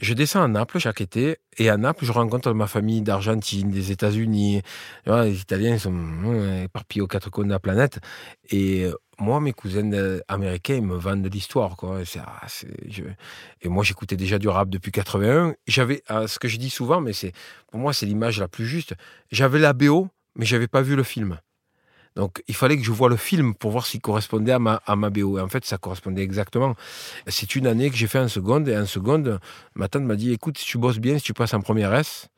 je 0.00 0.12
descends 0.12 0.42
à 0.42 0.48
Naples 0.48 0.78
chaque 0.78 1.00
été 1.00 1.38
et 1.56 1.70
à 1.70 1.76
Naples, 1.76 2.04
je 2.04 2.12
rencontre 2.12 2.52
ma 2.52 2.66
famille 2.66 3.00
d'Argentine, 3.00 3.70
des 3.70 3.90
États-Unis. 3.90 4.60
Les 5.06 5.40
Italiens 5.40 5.78
sont 5.78 5.94
éparpillés 6.64 7.02
aux 7.02 7.06
quatre 7.06 7.30
coins 7.30 7.46
de 7.46 7.50
la 7.50 7.58
planète. 7.58 8.00
Et 8.50 8.84
euh, 8.84 8.94
moi, 9.18 9.40
mes 9.40 9.52
cousins 9.52 9.92
euh, 9.92 10.20
américains 10.28 10.80
me 10.80 10.96
vendent 10.96 11.22
de 11.22 11.28
l'histoire. 11.28 11.76
Quoi. 11.76 12.02
Ah, 12.18 12.46
et 13.62 13.68
moi, 13.68 13.84
j'écoutais 13.84 14.16
déjà 14.16 14.38
du 14.38 14.48
rap 14.48 14.68
depuis 14.68 14.92
81. 14.92 15.54
J'avais, 15.66 16.02
ah, 16.08 16.26
ce 16.26 16.38
que 16.38 16.48
je 16.48 16.56
dis 16.56 16.70
souvent, 16.70 17.00
mais 17.00 17.12
c'est 17.12 17.32
pour 17.70 17.80
moi, 17.80 17.92
c'est 17.92 18.06
l'image 18.06 18.40
la 18.40 18.48
plus 18.48 18.66
juste. 18.66 18.94
J'avais 19.30 19.58
la 19.58 19.72
BO, 19.72 20.08
mais 20.36 20.44
j'avais 20.44 20.68
pas 20.68 20.82
vu 20.82 20.96
le 20.96 21.02
film. 21.02 21.38
Donc, 22.16 22.42
il 22.46 22.54
fallait 22.54 22.76
que 22.76 22.84
je 22.84 22.92
voie 22.92 23.08
le 23.08 23.16
film 23.16 23.54
pour 23.54 23.72
voir 23.72 23.86
s'il 23.86 24.00
correspondait 24.00 24.52
à 24.52 24.58
ma, 24.58 24.80
à 24.86 24.94
ma 24.94 25.10
BO. 25.10 25.38
Et 25.38 25.40
en 25.40 25.48
fait, 25.48 25.64
ça 25.64 25.78
correspondait 25.78 26.22
exactement. 26.22 26.76
C'est 27.26 27.56
une 27.56 27.66
année 27.66 27.90
que 27.90 27.96
j'ai 27.96 28.06
fait 28.06 28.20
en 28.20 28.28
seconde. 28.28 28.68
Et 28.68 28.76
en 28.76 28.86
seconde, 28.86 29.40
ma 29.74 29.88
tante 29.88 30.04
m'a 30.04 30.16
dit 30.16 30.32
écoute, 30.32 30.58
si 30.58 30.64
tu 30.64 30.78
bosses 30.78 30.98
bien, 30.98 31.18
si 31.18 31.24
tu 31.24 31.34
passes 31.34 31.54
en 31.54 31.60
première 31.60 31.92
S, 31.94 32.28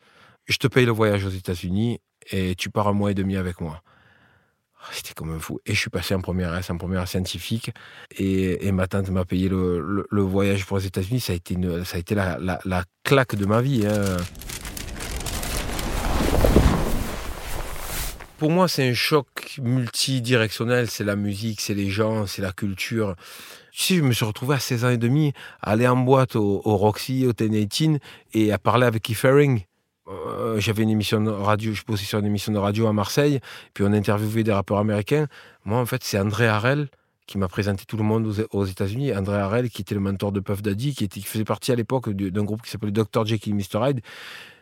je 0.47 0.56
te 0.56 0.66
paye 0.66 0.87
le 0.87 0.92
voyage 0.92 1.25
aux 1.25 1.30
États-Unis 1.30 2.00
et 2.30 2.54
tu 2.54 2.71
pars 2.71 2.88
un 2.88 2.92
mois 2.92 3.11
et 3.11 3.14
demi 3.14 3.37
avec 3.37 3.61
moi. 3.61 3.83
Ah, 4.80 4.88
c'était 4.92 5.14
comme 5.14 5.35
un 5.35 5.38
fou. 5.38 5.59
Et 5.66 5.75
je 5.75 5.80
suis 5.80 5.90
passé 5.90 6.14
en 6.14 6.21
première 6.21 6.54
S, 6.54 6.71
en 6.71 6.76
première 6.76 7.09
scientifique. 7.09 7.71
Et, 8.18 8.71
ma 8.73 8.87
tante 8.87 9.09
m'a 9.11 9.25
payé 9.25 9.49
le, 9.49 10.06
voyage 10.11 10.66
pour 10.66 10.78
les 10.78 10.87
États-Unis. 10.87 11.21
Ça 11.21 11.33
a 11.33 11.37
été, 11.37 11.56
ça 11.85 11.97
a 11.97 12.00
été 12.00 12.14
la, 12.14 12.38
la, 12.38 12.61
la 12.64 12.85
claque 13.02 13.35
de 13.35 13.47
ma 13.47 13.61
vie. 13.61 13.87
Hein. 13.87 14.16
Pour 18.38 18.50
moi, 18.50 18.68
c'est 18.68 18.87
un 18.87 18.92
choc 18.92 19.59
multidirectionnel. 19.62 20.90
C'est 20.90 21.04
la 21.04 21.16
musique, 21.16 21.62
c'est 21.62 21.73
les 21.73 21.88
gens, 21.88 22.26
c'est 22.26 22.42
la 22.42 22.52
culture. 22.52 23.16
Tu 23.73 23.83
sais, 23.83 23.95
je 23.97 24.02
me 24.02 24.12
suis 24.12 24.26
retrouvé 24.26 24.56
à 24.56 24.59
16 24.59 24.85
ans 24.85 24.90
et 24.90 24.99
demi 24.99 25.33
à 25.62 25.71
aller 25.71 25.88
en 25.88 25.97
boîte 25.97 26.37
au, 26.37 26.61
Roxy, 26.61 27.26
au 27.26 27.33
1018 27.38 27.99
et 28.35 28.52
à 28.52 28.59
parler 28.59 28.85
avec 28.87 29.04
Keith 29.04 29.25
Haring. 29.25 29.62
Euh, 30.08 30.60
j'avais 30.60 30.82
une 30.82 30.90
émission 30.90 31.20
de 31.20 31.30
radio, 31.30 31.72
je 31.72 31.82
posais 31.82 32.04
sur 32.04 32.18
une 32.18 32.26
émission 32.26 32.52
de 32.52 32.58
radio 32.58 32.86
à 32.86 32.92
Marseille, 32.92 33.40
puis 33.75 33.84
on 33.86 33.92
interviewait 33.92 34.44
des 34.44 34.52
rappeurs 34.52 34.78
américains. 34.78 35.26
Moi, 35.64 35.78
en 35.78 35.86
fait, 35.86 36.04
c'est 36.04 36.18
André 36.18 36.46
Harel 36.46 36.88
qui 37.26 37.38
m'a 37.38 37.49
présenté 37.49 37.85
tout 37.87 37.97
le 37.97 38.04
monde 38.04 38.33
aux, 38.52 38.64
États-Unis. 38.64 39.12
André 39.12 39.37
Harel, 39.37 39.68
qui 39.68 39.83
était 39.83 39.95
le 39.95 40.00
mentor 40.00 40.30
de 40.30 40.38
Puff 40.38 40.62
Daddy, 40.62 40.95
qui, 40.95 41.23
faisait 41.23 41.45
partie 41.45 41.73
à 41.73 41.75
l'époque 41.75 42.09
d'un 42.11 42.45
groupe 42.45 42.62
qui 42.62 42.71
s'appelait 42.71 42.92
Dr. 42.92 43.26
Jekyll 43.26 43.52
et 43.52 43.56
Mr. 43.56 43.88
Hyde. 43.88 44.00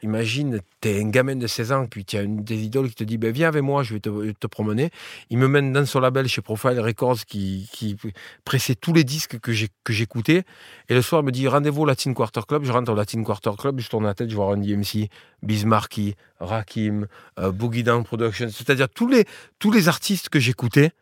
Imagine, 0.02 0.60
t'es 0.80 1.00
un 1.00 1.08
gamin 1.08 1.36
de 1.36 1.46
16 1.46 1.72
ans, 1.72 1.86
puis 1.86 2.04
tu 2.04 2.16
as 2.16 2.22
une 2.22 2.42
des 2.42 2.62
idoles 2.62 2.88
qui 2.88 2.94
te 2.94 3.04
dit 3.04 3.18
ben, 3.18 3.32
Viens 3.32 3.48
avec 3.48 3.62
moi, 3.62 3.82
je 3.82 3.94
vais 3.94 4.00
te, 4.00 4.46
promener. 4.46 4.90
Il 5.30 5.38
me 5.38 5.48
mène 5.48 5.72
dans 5.72 5.84
son 5.84 6.00
label 6.00 6.26
chez 6.26 6.40
Profile 6.42 6.80
Records 6.80 7.24
qui, 7.26 7.68
qui 7.72 7.96
pressait 8.44 8.74
tous 8.74 8.92
les 8.92 9.04
disques 9.04 9.38
que 9.38 9.52
j'écoutais. 9.92 10.44
Et 10.88 10.94
le 10.94 11.02
soir, 11.02 11.22
il 11.22 11.26
me 11.26 11.32
dit 11.32 11.46
Rendez-vous 11.48 11.82
au 11.82 11.86
Latin 11.86 12.12
Quarter 12.14 12.42
Club. 12.48 12.64
Je 12.64 12.72
rentre 12.72 12.92
au 12.92 12.94
Latin 12.94 13.22
Quarter 13.22 13.52
Club, 13.58 13.80
je 13.80 13.88
tourne 13.88 14.04
la 14.04 14.14
tête, 14.14 14.30
je 14.30 14.36
vois 14.36 14.46
Randy 14.46 14.74
MC, 14.74 15.08
Bismarcky, 15.42 16.14
Rakim, 16.40 17.06
euh, 17.38 17.52
Boogie 17.52 17.82
Down 17.82 18.04
Productions. 18.04 18.48
C'est-à-dire 18.48 18.88
tous 18.88 19.08
les, 19.08 19.24
tous 19.58 19.70
les 19.70 19.88
artistes 19.88 20.28
que 20.28 20.40
j'écoutais, 20.40 20.92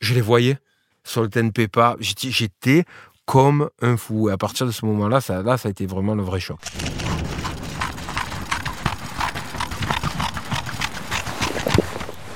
je 0.00 0.14
les 0.14 0.20
voyais 0.20 0.58
Sultan 1.04 1.50
Pepa. 1.50 1.96
J'étais 2.00 2.84
comme 3.26 3.68
un 3.82 3.96
fou. 3.96 4.28
Et 4.28 4.32
à 4.32 4.38
partir 4.38 4.66
de 4.66 4.72
ce 4.72 4.84
moment-là, 4.86 5.20
ça, 5.20 5.42
là, 5.42 5.58
ça 5.58 5.68
a 5.68 5.70
été 5.70 5.86
vraiment 5.86 6.14
le 6.14 6.22
vrai 6.22 6.40
choc. 6.40 6.58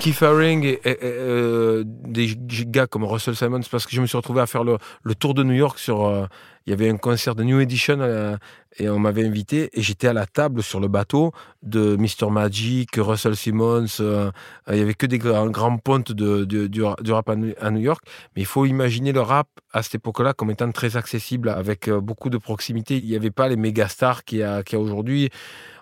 Keith 0.03 0.21
Haring 0.21 0.65
et, 0.65 0.81
euh, 1.05 1.85
des 1.87 2.35
gars 2.67 2.89
comme 2.89 3.05
Russell 3.05 3.37
Simons, 3.37 3.61
parce 3.71 3.87
que 3.87 3.95
je 3.95 4.01
me 4.01 4.07
suis 4.07 4.17
retrouvé 4.17 4.41
à 4.41 4.49
faire 4.49 4.65
le, 4.65 4.79
tour 5.15 5.33
de 5.33 5.45
New 5.45 5.55
York 5.55 5.79
sur. 5.79 6.05
Euh, 6.05 6.27
il 6.67 6.71
y 6.71 6.73
avait 6.73 6.89
un 6.89 6.97
concert 6.97 7.35
de 7.35 7.43
New 7.43 7.59
Edition 7.59 7.99
euh, 8.01 8.37
et 8.79 8.89
on 8.89 9.01
m'avait 9.01 9.27
invité 9.27 9.69
et 9.73 9.83
j'étais 9.83 10.07
à 10.07 10.13
la 10.13 10.27
table 10.27 10.63
sur 10.63 10.79
le 10.79 10.87
bateau 10.87 11.33
de 11.65 11.97
Mr. 11.97 12.31
Magic, 12.31 12.91
Russell 12.97 13.35
Simmons. 13.35 13.87
il 13.99 14.77
y 14.77 14.81
avait 14.81 14.95
que 14.95 15.07
des 15.07 15.19
grands, 15.19 15.49
grands 15.49 15.77
pontes 15.79 16.13
de, 16.13 16.45
du, 16.45 16.83
rap 16.85 17.29
à 17.29 17.35
New, 17.35 17.81
York. 17.81 18.05
Mais 18.37 18.43
il 18.43 18.47
faut 18.47 18.65
imaginer 18.65 19.11
le 19.11 19.21
rap 19.21 19.49
à 19.73 19.83
cette 19.83 19.97
époque-là 19.97 20.35
comme 20.35 20.53
étant 20.53 20.71
très 20.71 20.97
accessible, 20.97 21.49
avec 21.49 21.91
beaucoup 21.91 22.31
de 22.31 22.39
proximité. 22.39 22.97
Il 22.97 23.09
n'y 23.09 23.17
avait 23.17 23.33
pas 23.33 23.49
les 23.49 23.57
méga 23.57 23.89
stars 23.89 24.23
qu'il 24.23 24.39
y 24.39 24.43
a, 24.45 24.59
a 24.59 24.77
aujourd'hui 24.77 25.31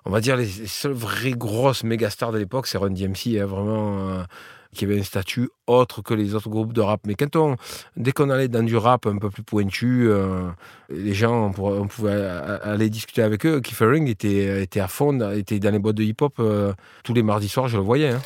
on 0.05 0.11
va 0.11 0.21
dire, 0.21 0.37
les 0.37 0.47
seules 0.47 0.93
vraies 0.93 1.33
grosses 1.33 1.85
méga 1.85 2.11
stars 2.11 2.33
de 2.33 2.39
l'époque, 2.39 2.67
c'est 2.67 2.79
Run 2.79 2.91
DMC, 2.91 3.39
hein, 3.39 3.47
vraiment, 3.47 4.09
euh, 4.11 4.23
qui 4.75 4.85
avait 4.85 4.99
un 4.99 5.03
statut 5.03 5.51
autre 5.67 6.03
que 6.03 6.15
les 6.15 6.35
autres 6.35 6.49
groupes 6.49 6.73
de 6.73 6.81
rap. 6.81 7.01
Mais 7.07 7.15
quand 7.15 7.37
on, 7.37 7.57
dès 7.97 8.13
qu'on 8.13 8.31
allait 8.31 8.49
dans 8.49 8.63
du 8.63 8.77
rap 8.77 9.07
un 9.07 9.19
peu 9.19 9.31
plus 9.31 9.43
pointu, 9.43 10.09
euh, 10.09 10.49
les 10.89 11.15
gens, 11.15 11.53
on, 11.59 11.87
pouvait 11.87 12.13
aller 12.13 12.89
discuter 12.89 13.23
avec 13.23 13.45
eux. 13.47 13.61
Keith 13.61 13.81
Haring 13.81 14.09
était, 14.09 14.63
était 14.63 14.81
à 14.81 14.89
fond, 14.89 15.19
était 15.33 15.59
dans 15.59 15.71
les 15.71 15.79
boîtes 15.79 15.97
de 15.97 16.05
hip-hop 16.05 16.35
euh, 16.39 16.73
tous 17.05 17.15
les 17.15 17.23
mardis 17.23 17.49
soirs, 17.49 17.69
je 17.69 17.77
le 17.77 17.83
voyais. 17.83 18.11
Hein. 18.11 18.23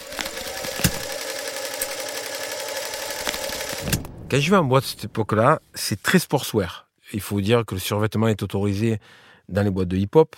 Quand 4.31 4.41
je 4.41 4.51
vais 4.51 4.57
en 4.57 4.65
boîte 4.65 4.85
à 4.85 4.89
cette 4.89 5.05
époque-là, 5.05 5.61
c'est 5.75 6.03
très 6.03 6.19
sportswear. 6.19 6.89
Il 7.13 7.21
faut 7.21 7.41
dire 7.41 7.65
que 7.65 7.75
le 7.75 7.81
survêtement 7.81 8.29
est 8.29 8.43
autorisé 8.43 8.99
dans 9.49 9.63
les 9.63 9.71
boîtes 9.71 9.89
de 9.89 9.97
hip-hop. 9.97 10.35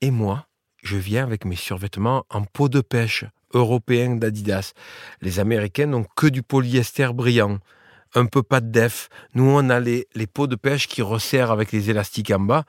Et 0.00 0.10
moi, 0.10 0.46
je 0.82 0.96
viens 0.96 1.22
avec 1.22 1.44
mes 1.44 1.56
survêtements 1.56 2.26
en 2.28 2.42
peau 2.42 2.68
de 2.68 2.80
pêche 2.80 3.24
européen 3.54 4.16
d'Adidas. 4.16 4.72
Les 5.20 5.40
Américains 5.40 5.86
n'ont 5.86 6.04
que 6.16 6.26
du 6.26 6.42
polyester 6.42 7.08
brillant, 7.14 7.58
un 8.14 8.26
peu 8.26 8.42
pas 8.42 8.60
de 8.60 8.70
def. 8.70 9.08
Nous, 9.34 9.44
on 9.44 9.70
a 9.70 9.80
les, 9.80 10.06
peaux 10.32 10.46
de 10.46 10.56
pêche 10.56 10.88
qui 10.88 11.02
resserrent 11.02 11.50
avec 11.50 11.72
les 11.72 11.90
élastiques 11.90 12.30
en 12.30 12.40
bas. 12.40 12.64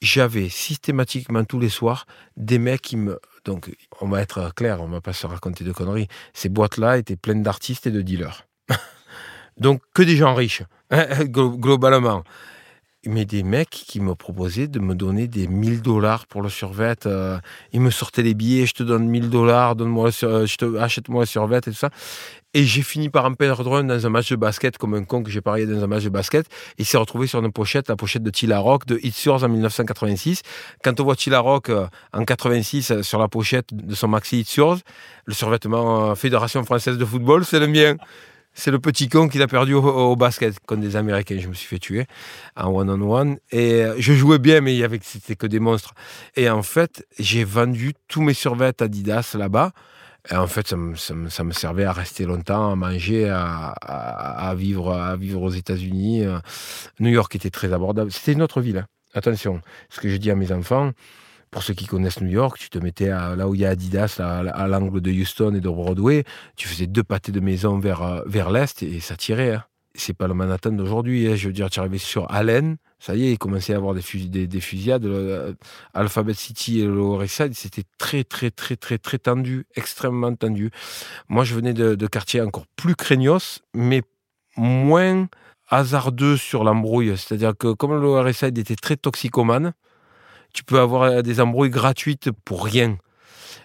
J'avais 0.00 0.48
systématiquement 0.48 1.44
tous 1.44 1.60
les 1.60 1.68
soirs 1.68 2.06
des 2.36 2.58
mecs 2.58 2.82
qui 2.82 2.96
me. 2.96 3.20
Donc, 3.44 3.70
on 4.00 4.08
va 4.08 4.20
être 4.20 4.54
clair, 4.54 4.80
on 4.80 4.88
va 4.88 5.00
pas 5.00 5.12
se 5.12 5.26
raconter 5.26 5.64
de 5.64 5.72
conneries. 5.72 6.08
Ces 6.32 6.48
boîtes-là 6.48 6.98
étaient 6.98 7.16
pleines 7.16 7.42
d'artistes 7.42 7.86
et 7.86 7.90
de 7.90 8.02
dealers. 8.02 8.46
Donc, 9.58 9.82
que 9.94 10.02
des 10.02 10.16
gens 10.16 10.34
riches, 10.34 10.62
globalement 11.22 12.24
mais 13.06 13.24
des 13.24 13.42
mecs 13.42 13.70
qui 13.70 14.00
me 14.00 14.14
proposaient 14.14 14.68
de 14.68 14.78
me 14.78 14.94
donner 14.94 15.26
des 15.26 15.48
1000 15.48 15.82
dollars 15.82 16.26
pour 16.26 16.40
le 16.40 16.48
survêt. 16.48 16.94
Euh, 17.06 17.38
ils 17.72 17.80
me 17.80 17.90
sortaient 17.90 18.22
les 18.22 18.34
billets, 18.34 18.66
je 18.66 18.74
te 18.74 18.82
donne 18.82 19.08
1000 19.08 19.28
dollars, 19.28 19.74
donne-moi 19.74 20.10
euh, 20.22 20.46
achète-moi 20.78 21.22
le 21.22 21.26
survêt 21.26 21.58
et 21.58 21.60
tout 21.62 21.72
ça. 21.72 21.90
Et 22.54 22.64
j'ai 22.64 22.82
fini 22.82 23.08
par 23.08 23.24
en 23.24 23.34
perdre 23.34 23.82
dans 23.82 24.06
un 24.06 24.08
match 24.10 24.30
de 24.30 24.36
basket, 24.36 24.78
comme 24.78 24.94
un 24.94 25.04
con 25.04 25.22
que 25.22 25.30
j'ai 25.30 25.40
parié 25.40 25.66
dans 25.66 25.82
un 25.82 25.86
match 25.86 26.04
de 26.04 26.10
basket. 26.10 26.46
Il 26.78 26.84
s'est 26.84 26.98
retrouvé 26.98 27.26
sur 27.26 27.42
une 27.42 27.50
pochette, 27.50 27.88
la 27.88 27.96
pochette 27.96 28.22
de 28.22 28.30
Tila 28.30 28.58
Rock, 28.58 28.86
de 28.86 29.00
It's 29.02 29.24
Yours 29.24 29.42
en 29.42 29.48
1986. 29.48 30.42
Quand 30.84 31.00
on 31.00 31.04
voit 31.04 31.16
Tila 31.16 31.40
Rock 31.40 31.70
euh, 31.70 31.86
en 32.12 32.24
86 32.24 33.02
sur 33.02 33.18
la 33.18 33.28
pochette 33.28 33.74
de 33.74 33.94
son 33.94 34.08
maxi 34.08 34.40
It's 34.40 34.54
Yours, 34.54 34.78
le 35.24 35.34
survêtement 35.34 36.14
Fédération 36.14 36.62
Française 36.62 36.98
de 36.98 37.04
Football, 37.04 37.44
c'est 37.44 37.58
le 37.58 37.66
mien. 37.66 37.96
C'est 38.54 38.70
le 38.70 38.78
petit 38.78 39.08
con 39.08 39.28
qui 39.28 39.38
l'a 39.38 39.48
perdu 39.48 39.74
au, 39.74 40.14
basket 40.16 40.58
contre 40.60 40.82
des 40.82 40.96
Américains. 40.96 41.38
Je 41.38 41.48
me 41.48 41.54
suis 41.54 41.66
fait 41.66 41.78
tuer 41.78 42.06
en 42.56 42.70
one-on-one. 42.70 43.38
Et 43.50 43.82
euh, 43.82 43.94
je 43.98 44.12
jouais 44.12 44.38
bien, 44.38 44.60
mais 44.60 44.78
c'était 45.02 45.36
que 45.36 45.46
des 45.46 45.58
monstres. 45.58 45.94
Et 46.36 46.50
en 46.50 46.62
fait, 46.62 47.06
j'ai 47.18 47.44
vendu 47.44 47.94
tous 48.08 48.22
mes 48.22 48.34
survêtements 48.34 48.86
Adidas 48.86 49.34
là-bas. 49.38 49.72
Et 50.30 50.34
en 50.34 50.46
fait, 50.46 50.68
ça 50.68 50.76
me, 50.76 51.52
servait 51.52 51.84
à 51.84 51.92
rester 51.92 52.24
longtemps, 52.24 52.72
à 52.72 52.76
manger, 52.76 53.28
à, 53.28 54.54
vivre, 54.56 54.92
à 54.92 55.16
vivre 55.16 55.42
aux 55.42 55.50
États-Unis. 55.50 56.24
New 57.00 57.10
York 57.10 57.34
était 57.34 57.50
très 57.50 57.72
abordable. 57.72 58.12
C'était 58.12 58.32
une 58.32 58.42
autre 58.42 58.60
ville. 58.60 58.78
Hein. 58.78 58.86
Attention, 59.14 59.60
ce 59.90 60.00
que 60.00 60.08
je 60.08 60.16
dis 60.16 60.30
à 60.30 60.36
mes 60.36 60.52
enfants, 60.52 60.92
pour 61.52 61.62
ceux 61.62 61.74
qui 61.74 61.86
connaissent 61.86 62.22
New 62.22 62.30
York, 62.30 62.58
tu 62.58 62.70
te 62.70 62.78
mettais 62.78 63.08
là 63.08 63.46
où 63.46 63.54
il 63.54 63.60
y 63.60 63.66
a 63.66 63.68
Adidas, 63.68 64.18
à, 64.18 64.66
l'angle 64.66 65.02
de 65.02 65.12
Houston 65.12 65.54
et 65.54 65.60
de 65.60 65.68
Broadway, 65.68 66.24
tu 66.56 66.66
faisais 66.66 66.86
deux 66.86 67.02
pâtés 67.02 67.30
de 67.30 67.40
maison 67.40 67.78
vers, 67.78 68.02
euh, 68.02 68.22
vers 68.24 68.50
l'est 68.50 68.82
et 68.82 69.00
ça 69.00 69.16
tirait. 69.16 69.52
Hein. 69.52 69.64
C'est 69.94 70.14
pas 70.16 70.26
le 70.26 70.32
Manhattan 70.32 70.72
d'aujourd'hui. 70.72 71.28
Hein. 71.28 71.36
Je 71.36 71.48
veux 71.48 71.52
dire, 71.52 71.68
tu 71.68 71.78
arrivais 71.78 71.98
sur 71.98 72.26
Allen, 72.32 72.78
Ça 72.98 73.14
y 73.14 73.26
est, 73.26 73.32
il 73.32 73.38
commençait 73.38 73.74
à 73.74 73.76
avoir 73.76 73.92
des, 73.92 74.00
fusillades. 74.00 75.06
Alphabet 75.92 76.32
City 76.32 76.80
et 76.80 76.84
le 76.86 76.94
Lower 76.94 77.26
c'était 77.28 77.84
très, 77.98 78.24
très, 78.24 78.50
très, 78.50 78.76
très, 78.76 78.96
très 78.96 79.18
tendu, 79.18 79.66
extrêmement 79.76 80.34
tendu. 80.34 80.70
Moi, 81.28 81.44
je 81.44 81.54
venais 81.54 81.74
de, 81.74 82.06
quartiers 82.06 82.40
encore 82.40 82.66
plus 82.76 82.96
craignos, 82.96 83.60
mais 83.74 84.00
moins 84.56 85.28
hasardeux 85.68 86.38
sur 86.38 86.64
l'embrouille. 86.64 87.14
C'est-à-dire 87.18 87.52
que 87.58 87.74
comme 87.74 87.92
le 87.92 88.00
Lower 88.00 88.30
était 88.30 88.76
très 88.76 88.96
toxicomane, 88.96 89.74
tu 90.52 90.64
peux 90.64 90.80
avoir 90.80 91.22
des 91.22 91.40
embrouilles 91.40 91.70
gratuites 91.70 92.30
pour 92.44 92.64
rien. 92.64 92.98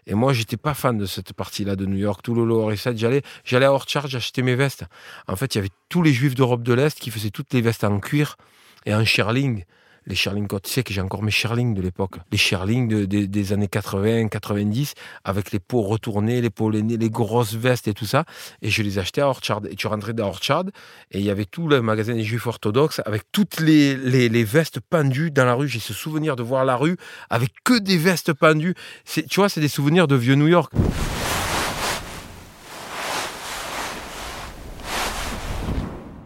Et 0.05 0.13
moi, 0.13 0.33
j'étais 0.33 0.57
pas 0.57 0.73
fan 0.73 0.97
de 0.97 1.05
cette 1.05 1.33
partie-là 1.33 1.75
de 1.75 1.85
New 1.85 1.97
York, 1.97 2.21
tout 2.23 2.33
le 2.33 2.45
Lower. 2.45 2.75
J'allais, 2.75 3.21
j'allais 3.43 3.65
à 3.65 3.73
Orchard, 3.73 4.07
j'achetais 4.07 4.41
mes 4.41 4.55
vestes. 4.55 4.85
En 5.27 5.35
fait, 5.35 5.53
il 5.53 5.57
y 5.57 5.59
avait 5.59 5.71
tous 5.89 6.01
les 6.01 6.13
juifs 6.13 6.35
d'Europe 6.35 6.63
de 6.63 6.73
l'Est 6.73 6.97
qui 6.99 7.11
faisaient 7.11 7.29
toutes 7.29 7.53
les 7.53 7.61
vestes 7.61 7.83
en 7.83 7.99
cuir 7.99 8.37
et 8.85 8.93
en 8.93 9.03
shearling 9.03 9.65
les 10.07 10.15
Sherling 10.15 10.47
tu 10.47 10.71
sais 10.71 10.83
que 10.83 10.93
j'ai 10.93 11.01
encore 11.01 11.21
mes 11.21 11.31
Sherling 11.31 11.73
de 11.73 11.81
l'époque, 11.81 12.15
les 12.31 12.37
Sherling 12.37 13.05
des 13.05 13.53
années 13.53 13.67
80, 13.67 14.29
90, 14.29 14.93
avec 15.23 15.51
les 15.51 15.59
peaux 15.59 15.81
retournées, 15.81 16.41
les 16.41 16.49
peaux 16.49 16.69
les, 16.69 16.81
les 16.81 17.09
grosses 17.09 17.53
vestes 17.53 17.87
et 17.87 17.93
tout 17.93 18.05
ça. 18.05 18.23
Et 18.61 18.69
je 18.69 18.81
les 18.83 18.99
achetais 18.99 19.21
à 19.21 19.27
Orchard. 19.27 19.61
Et 19.69 19.75
tu 19.75 19.87
rentrais 19.87 20.13
dans 20.13 20.27
Orchard 20.27 20.63
et 21.11 21.19
il 21.19 21.25
y 21.25 21.29
avait 21.29 21.45
tout 21.45 21.67
le 21.67 21.81
magasin 21.81 22.13
des 22.13 22.23
Juifs 22.23 22.47
orthodoxes 22.47 23.01
avec 23.05 23.23
toutes 23.31 23.59
les, 23.59 23.95
les, 23.95 24.43
vestes 24.43 24.79
pendues 24.79 25.29
dans 25.29 25.45
la 25.45 25.53
rue. 25.53 25.67
J'ai 25.67 25.79
ce 25.79 25.93
souvenir 25.93 26.37
de 26.37 26.43
voir 26.43 26.63
la 26.63 26.77
rue 26.77 26.95
avec 27.29 27.51
que 27.65 27.77
des 27.77 27.97
vestes 27.97 28.33
pendues. 28.33 28.75
Tu 29.05 29.23
vois, 29.35 29.49
c'est 29.49 29.61
des 29.61 29.67
souvenirs 29.67 30.07
de 30.07 30.15
vieux 30.15 30.35
New 30.35 30.47
York. 30.47 30.71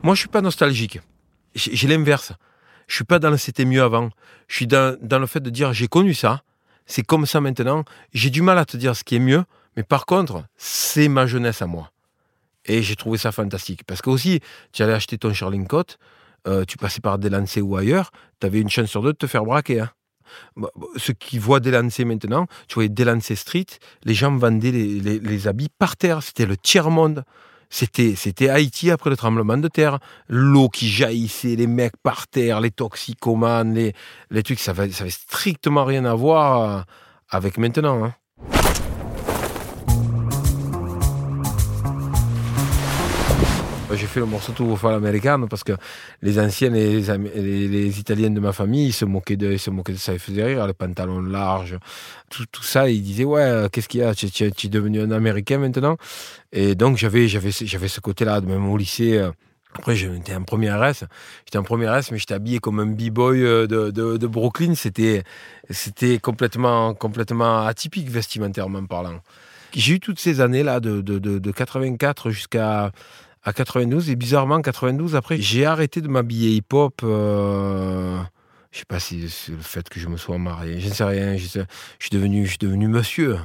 Moi, 0.04 0.16
je 0.16 0.20
suis 0.20 0.30
pas 0.30 0.42
nostalgique. 0.42 1.00
J'ai 1.56 1.88
l'inverse. 1.88 2.34
Je 2.92 2.98
suis 2.98 3.06
pas 3.06 3.20
dans 3.20 3.30
le 3.30 3.38
c'était 3.38 3.64
mieux 3.64 3.82
avant. 3.82 4.10
Je 4.50 4.56
suis 4.58 4.68
dans, 4.68 4.98
le 5.02 5.26
fait 5.26 5.40
de 5.40 5.50
dire 5.50 5.72
j'ai 5.72 5.88
connu 5.88 6.14
ça, 6.14 6.44
c'est 6.86 7.04
comme 7.04 7.26
ça 7.26 7.40
maintenant. 7.40 7.86
J'ai 8.14 8.30
du 8.30 8.42
mal 8.42 8.58
à 8.58 8.66
te 8.66 8.76
dire 8.76 8.98
ce 8.98 9.06
qui 9.06 9.16
est 9.16 9.20
mieux, 9.20 9.46
mais 9.78 9.84
par 9.84 10.06
contre, 10.06 10.44
c'est 10.58 11.08
ma 11.08 11.26
jeunesse 11.26 11.62
à 11.62 11.68
moi. 11.68 11.94
Et 12.66 12.84
j'ai 12.84 12.98
trouvé 12.98 13.18
ça 13.18 13.32
fantastique. 13.32 13.86
Parce 13.86 14.02
que 14.02 14.10
aussi, 14.10 14.42
tu 14.74 14.84
allais 14.84 14.92
acheter 14.92 15.18
ton 15.18 15.34
Sherling 15.34 15.68
Coat, 15.68 15.86
euh, 16.50 16.66
tu 16.66 16.78
passais 16.78 17.00
par 17.00 17.18
Delancey 17.18 17.62
ou 17.62 17.78
ailleurs, 17.78 18.12
tu 18.42 18.48
avais 18.48 18.60
une 18.60 18.70
chance 18.70 18.90
sur 18.90 19.02
deux 19.02 19.14
de 19.14 19.18
te 19.18 19.28
faire 19.28 19.46
braquer. 19.46 19.80
Hein. 19.80 19.90
Ceux 20.98 21.14
qui 21.14 21.40
voient 21.40 21.62
Delancey 21.62 22.04
maintenant, 22.04 22.46
tu 22.68 22.74
voyais 22.74 22.90
Delancey 22.90 23.38
Street, 23.38 23.68
les 24.04 24.14
gens 24.14 24.36
vendaient 24.36 24.72
les, 24.72 25.00
les 25.18 25.48
habits 25.48 25.70
par 25.80 25.96
terre. 25.96 26.22
C'était 26.22 26.46
le 26.46 26.58
tiers-monde. 26.58 27.24
C'était, 27.74 28.16
c'était 28.16 28.50
Haïti 28.50 28.92
après 28.92 29.10
le 29.10 29.16
tremblement 29.16 29.58
de 29.58 29.70
terre. 29.70 30.00
L'eau 30.28 30.68
qui 30.68 30.90
jaillissait, 30.90 31.56
les 31.56 31.68
mecs 31.68 31.96
par 32.04 32.28
terre, 32.28 32.60
les 32.60 32.70
toxicomanes, 32.70 33.74
les, 33.74 33.94
les 34.30 34.44
trucs, 34.44 34.60
ça 34.60 34.72
avait, 34.72 34.92
ça 34.92 35.04
avait 35.04 35.12
strictement 35.12 35.86
rien 35.86 36.04
à 36.04 36.14
voir 36.14 36.70
euh, 36.70 36.82
avec 37.30 37.58
maintenant. 37.58 38.04
Hein. 38.04 38.14
J'ai 43.96 44.08
fait 44.08 44.20
le 44.20 44.26
morceau 44.26 44.54
tout 44.54 44.66
au 44.66 44.76
fall 44.76 44.94
américain 44.94 45.40
parce 45.50 45.64
que 45.64 45.74
les 46.22 46.40
anciens, 46.40 46.70
les, 46.70 47.02
les, 47.02 48.00
Italiens 48.00 48.30
de 48.30 48.40
ma 48.40 48.54
famille, 48.54 48.88
ils 48.88 48.94
se 48.94 49.06
moquaient 49.06 49.36
de, 49.36 49.52
ils 49.52 49.60
se 49.60 49.70
moquaient 49.70 49.94
de 49.94 49.98
ça, 49.98 50.14
ils 50.14 50.20
faisaient 50.20 50.44
rire, 50.44 50.66
les 50.66 50.74
pantalons 50.74 51.22
larges, 51.22 51.78
tout, 52.30 52.46
tout 52.52 52.64
ça. 52.64 52.90
Ils 52.90 53.02
disaient, 53.02 53.24
ouais, 53.24 53.42
euh, 53.42 53.70
qu'est-ce 53.70 53.90
qu'il 53.90 54.02
y 54.02 54.04
a 54.04 54.14
tu, 54.14 54.26
es 54.26 54.70
devenu 54.70 55.02
un 55.02 55.12
Américain 55.12 55.58
maintenant? 55.58 55.98
Et 56.52 56.76
donc, 56.76 56.98
j'avais, 56.98 57.28
j'avais, 57.28 57.52
j'avais 57.52 57.88
ce 57.88 58.00
côté-là, 58.00 58.42
même 58.42 58.70
au 58.70 58.78
lycée. 58.78 59.18
Euh, 59.18 59.32
après, 59.74 59.96
j'étais 59.96 60.36
en 60.36 60.44
première 60.44 60.84
S. 60.84 61.04
J'étais 61.46 61.58
en 61.58 61.64
première 61.64 61.96
S, 61.96 62.12
mais 62.12 62.18
j'étais 62.18 62.34
habillé 62.34 62.60
comme 62.60 62.80
un 62.80 62.88
b-boy 62.88 63.44
euh, 63.44 63.68
de, 63.68 63.92
de, 63.92 64.28
Brooklyn. 64.28 64.76
C'était, 64.76 65.24
c'était 65.70 66.20
complètement, 66.20 66.94
complètement 66.94 67.66
atypique 67.66 68.10
vestimentairement 68.10 68.86
parlant. 68.86 69.22
J'ai 69.74 69.94
eu 69.94 70.00
toutes 70.02 70.20
ces 70.20 70.42
années-là, 70.42 70.82
de, 70.82 71.02
de 71.02 71.52
84 71.52 72.30
jusqu'à 72.30 72.92
à 73.44 73.54
92. 73.54 74.10
Et 74.10 74.16
bizarrement, 74.16 74.62
92, 74.62 75.16
après, 75.16 75.38
j'ai 75.38 75.66
arrêté 75.66 76.02
de 76.02 76.08
m'habiller 76.08 76.56
hip-hop. 76.56 77.02
Euh, 77.04 78.20
je 78.72 78.80
sais 78.80 78.86
pas 78.86 79.00
si 79.00 79.30
c'est 79.30 79.52
le 79.52 79.58
fait 79.58 79.88
que 79.90 80.00
je 80.00 80.08
me 80.08 80.18
sois 80.18 80.38
marié. 80.38 80.80
Je 80.80 80.90
ne 80.90 80.94
sais 80.94 81.04
rien. 81.04 81.38
Je, 81.38 81.46
suis 81.46 82.10
devenu, 82.12 82.46
je 82.46 82.52
suis 82.52 82.58
devenu 82.60 82.88
monsieur. 82.88 83.38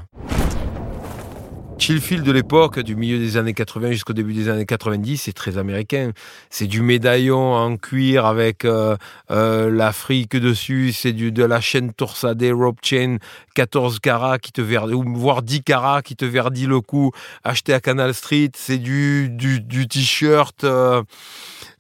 Chillfield 1.79 2.25
de 2.25 2.33
l'époque, 2.33 2.81
du 2.81 2.97
milieu 2.97 3.19
des 3.19 3.37
années 3.37 3.53
80 3.53 3.93
jusqu'au 3.93 4.13
début 4.13 4.33
des 4.33 4.49
années 4.49 4.65
90, 4.65 5.19
c'est 5.19 5.33
très 5.33 5.59
américain. 5.59 6.13
C'est 6.49 6.67
du 6.67 6.81
médaillon 6.81 7.55
en 7.55 7.77
cuir 7.77 8.25
avec 8.25 8.65
euh, 8.65 8.97
euh, 9.31 9.71
l'Afrique 9.71 10.37
dessus, 10.37 10.93
c'est 10.93 11.13
du 11.13 11.33
de 11.33 11.45
la 11.45 11.61
chaîne 11.61 11.93
torsadée 11.93 12.51
rope 12.53 12.79
chain 12.83 13.19
14 13.55 13.99
carats 14.01 14.39
qui 14.39 14.53
te 14.53 14.61
verdit, 14.61 14.95
ou 14.95 15.05
voire 15.17 15.43
10 15.43 15.63
carats 15.63 16.03
qui 16.03 16.17
te 16.17 16.25
verdit 16.25 16.67
le 16.67 16.81
cou, 16.81 17.13
acheté 17.45 17.75
à 17.75 17.81
Canal 17.81 18.15
Street. 18.15 18.51
C'est 18.55 18.79
du, 18.79 19.29
du, 19.29 19.89
t-shirt. 19.89 20.65
Euh, 20.65 21.03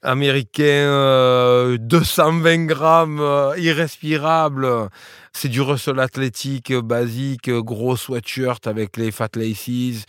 américain, 0.06 1.76
220 1.78 2.46
euh, 2.46 2.66
grammes, 2.66 3.20
euh, 3.20 3.54
irrespirable. 3.58 4.88
C'est 5.36 5.50
du 5.50 5.60
Russell 5.60 6.00
athlétique 6.00 6.72
basique, 6.72 7.50
gros 7.50 7.94
sweatshirt 7.94 8.66
avec 8.66 8.96
les 8.96 9.10
fat 9.10 9.28
laces. 9.36 10.06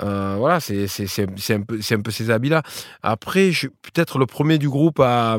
Euh, 0.00 0.36
voilà, 0.38 0.60
c'est 0.60 0.86
un, 1.18 1.62
peu, 1.62 1.80
un 1.90 2.00
peu 2.00 2.10
ces 2.12 2.30
habits-là. 2.30 2.62
Après, 3.02 3.50
peut-être 3.82 4.20
le 4.20 4.26
premier 4.26 4.58
du 4.58 4.68
groupe 4.68 5.00
à, 5.00 5.38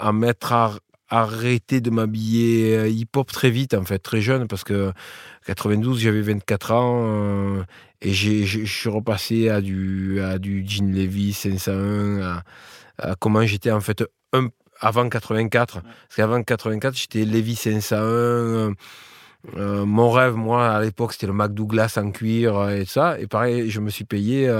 à 0.00 0.12
mettre 0.12 0.52
à 0.54 0.72
arrêter 1.10 1.82
de 1.82 1.90
m'habiller 1.90 2.88
hip-hop 2.88 3.30
très 3.30 3.50
vite, 3.50 3.74
en 3.74 3.84
fait, 3.84 3.98
très 3.98 4.22
jeune, 4.22 4.48
parce 4.48 4.64
que 4.64 4.92
92, 5.44 6.00
j'avais 6.00 6.22
24 6.22 6.72
ans, 6.72 7.64
et 8.00 8.14
je 8.14 8.64
suis 8.64 8.88
repassé 8.88 9.50
à 9.50 9.60
du, 9.60 10.22
à 10.22 10.38
du 10.38 10.64
Jean 10.66 10.90
Levis 10.90 11.34
501, 11.34 12.22
à, 12.22 12.42
euh, 13.04 13.14
comment 13.20 13.44
j'étais 13.44 13.70
en 13.72 13.80
fait 13.80 14.02
avant 14.84 15.08
84. 15.08 15.82
Parce 15.82 16.16
qu'avant 16.16 16.42
84, 16.42 16.96
j'étais 16.96 17.24
Levi 17.24 17.56
501. 17.56 17.96
Euh, 18.02 18.70
euh, 19.56 19.84
mon 19.84 20.10
rêve, 20.10 20.34
moi, 20.34 20.68
à 20.68 20.80
l'époque, 20.80 21.12
c'était 21.12 21.26
le 21.26 21.32
Mac 21.32 21.52
Douglas 21.52 21.98
en 22.00 22.10
cuir 22.10 22.70
et 22.70 22.84
ça. 22.84 23.18
Et 23.18 23.26
pareil, 23.26 23.70
je 23.70 23.80
me 23.80 23.90
suis 23.90 24.04
payé 24.04 24.50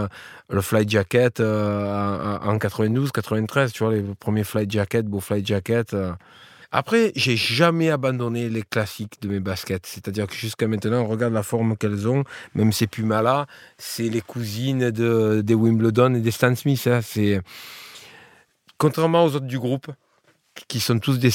le 0.51 0.61
Flight 0.61 0.91
Jacket 0.91 1.41
en, 1.41 2.59
92, 2.59 3.11
93, 3.13 3.73
tu 3.73 3.85
vois, 3.85 3.95
les 3.95 4.03
premiers 4.03 4.45
Flight 4.45 4.71
Jacket, 4.71 5.07
beau 5.07 5.21
Flight 5.21 5.47
Jacket. 5.47 5.97
Après, 6.77 7.13
j'ai 7.15 7.37
jamais 7.37 7.89
abandonné 7.89 8.49
les 8.49 8.65
classiques 8.65 9.23
de 9.23 9.29
mes 9.29 9.39
baskets. 9.39 9.87
C'est-à-dire 9.87 10.27
que 10.27 10.35
jusqu'à 10.35 10.67
maintenant, 10.67 11.03
on 11.03 11.07
regarde 11.07 11.33
la 11.33 11.45
forme 11.45 11.77
qu'elles 11.77 12.09
ont. 12.09 12.25
Même 12.57 12.73
ces 12.73 12.89
Pumas-là, 12.89 13.47
c'est 13.79 14.09
les 14.09 14.21
cousines 14.21 14.91
de, 14.91 15.41
des 15.41 15.55
Wimbledon 15.55 16.17
et 16.17 16.21
des 16.21 16.33
Stan 16.33 16.53
Smith. 16.57 16.85
Hein. 16.89 16.99
C'est 17.01 17.41
contrairement 18.77 19.25
aux 19.25 19.37
autres 19.37 19.47
du 19.47 19.61
groupe, 19.61 19.87
qui 20.69 20.79
sont 20.81 20.99
tous 20.99 21.19
des. 21.19 21.31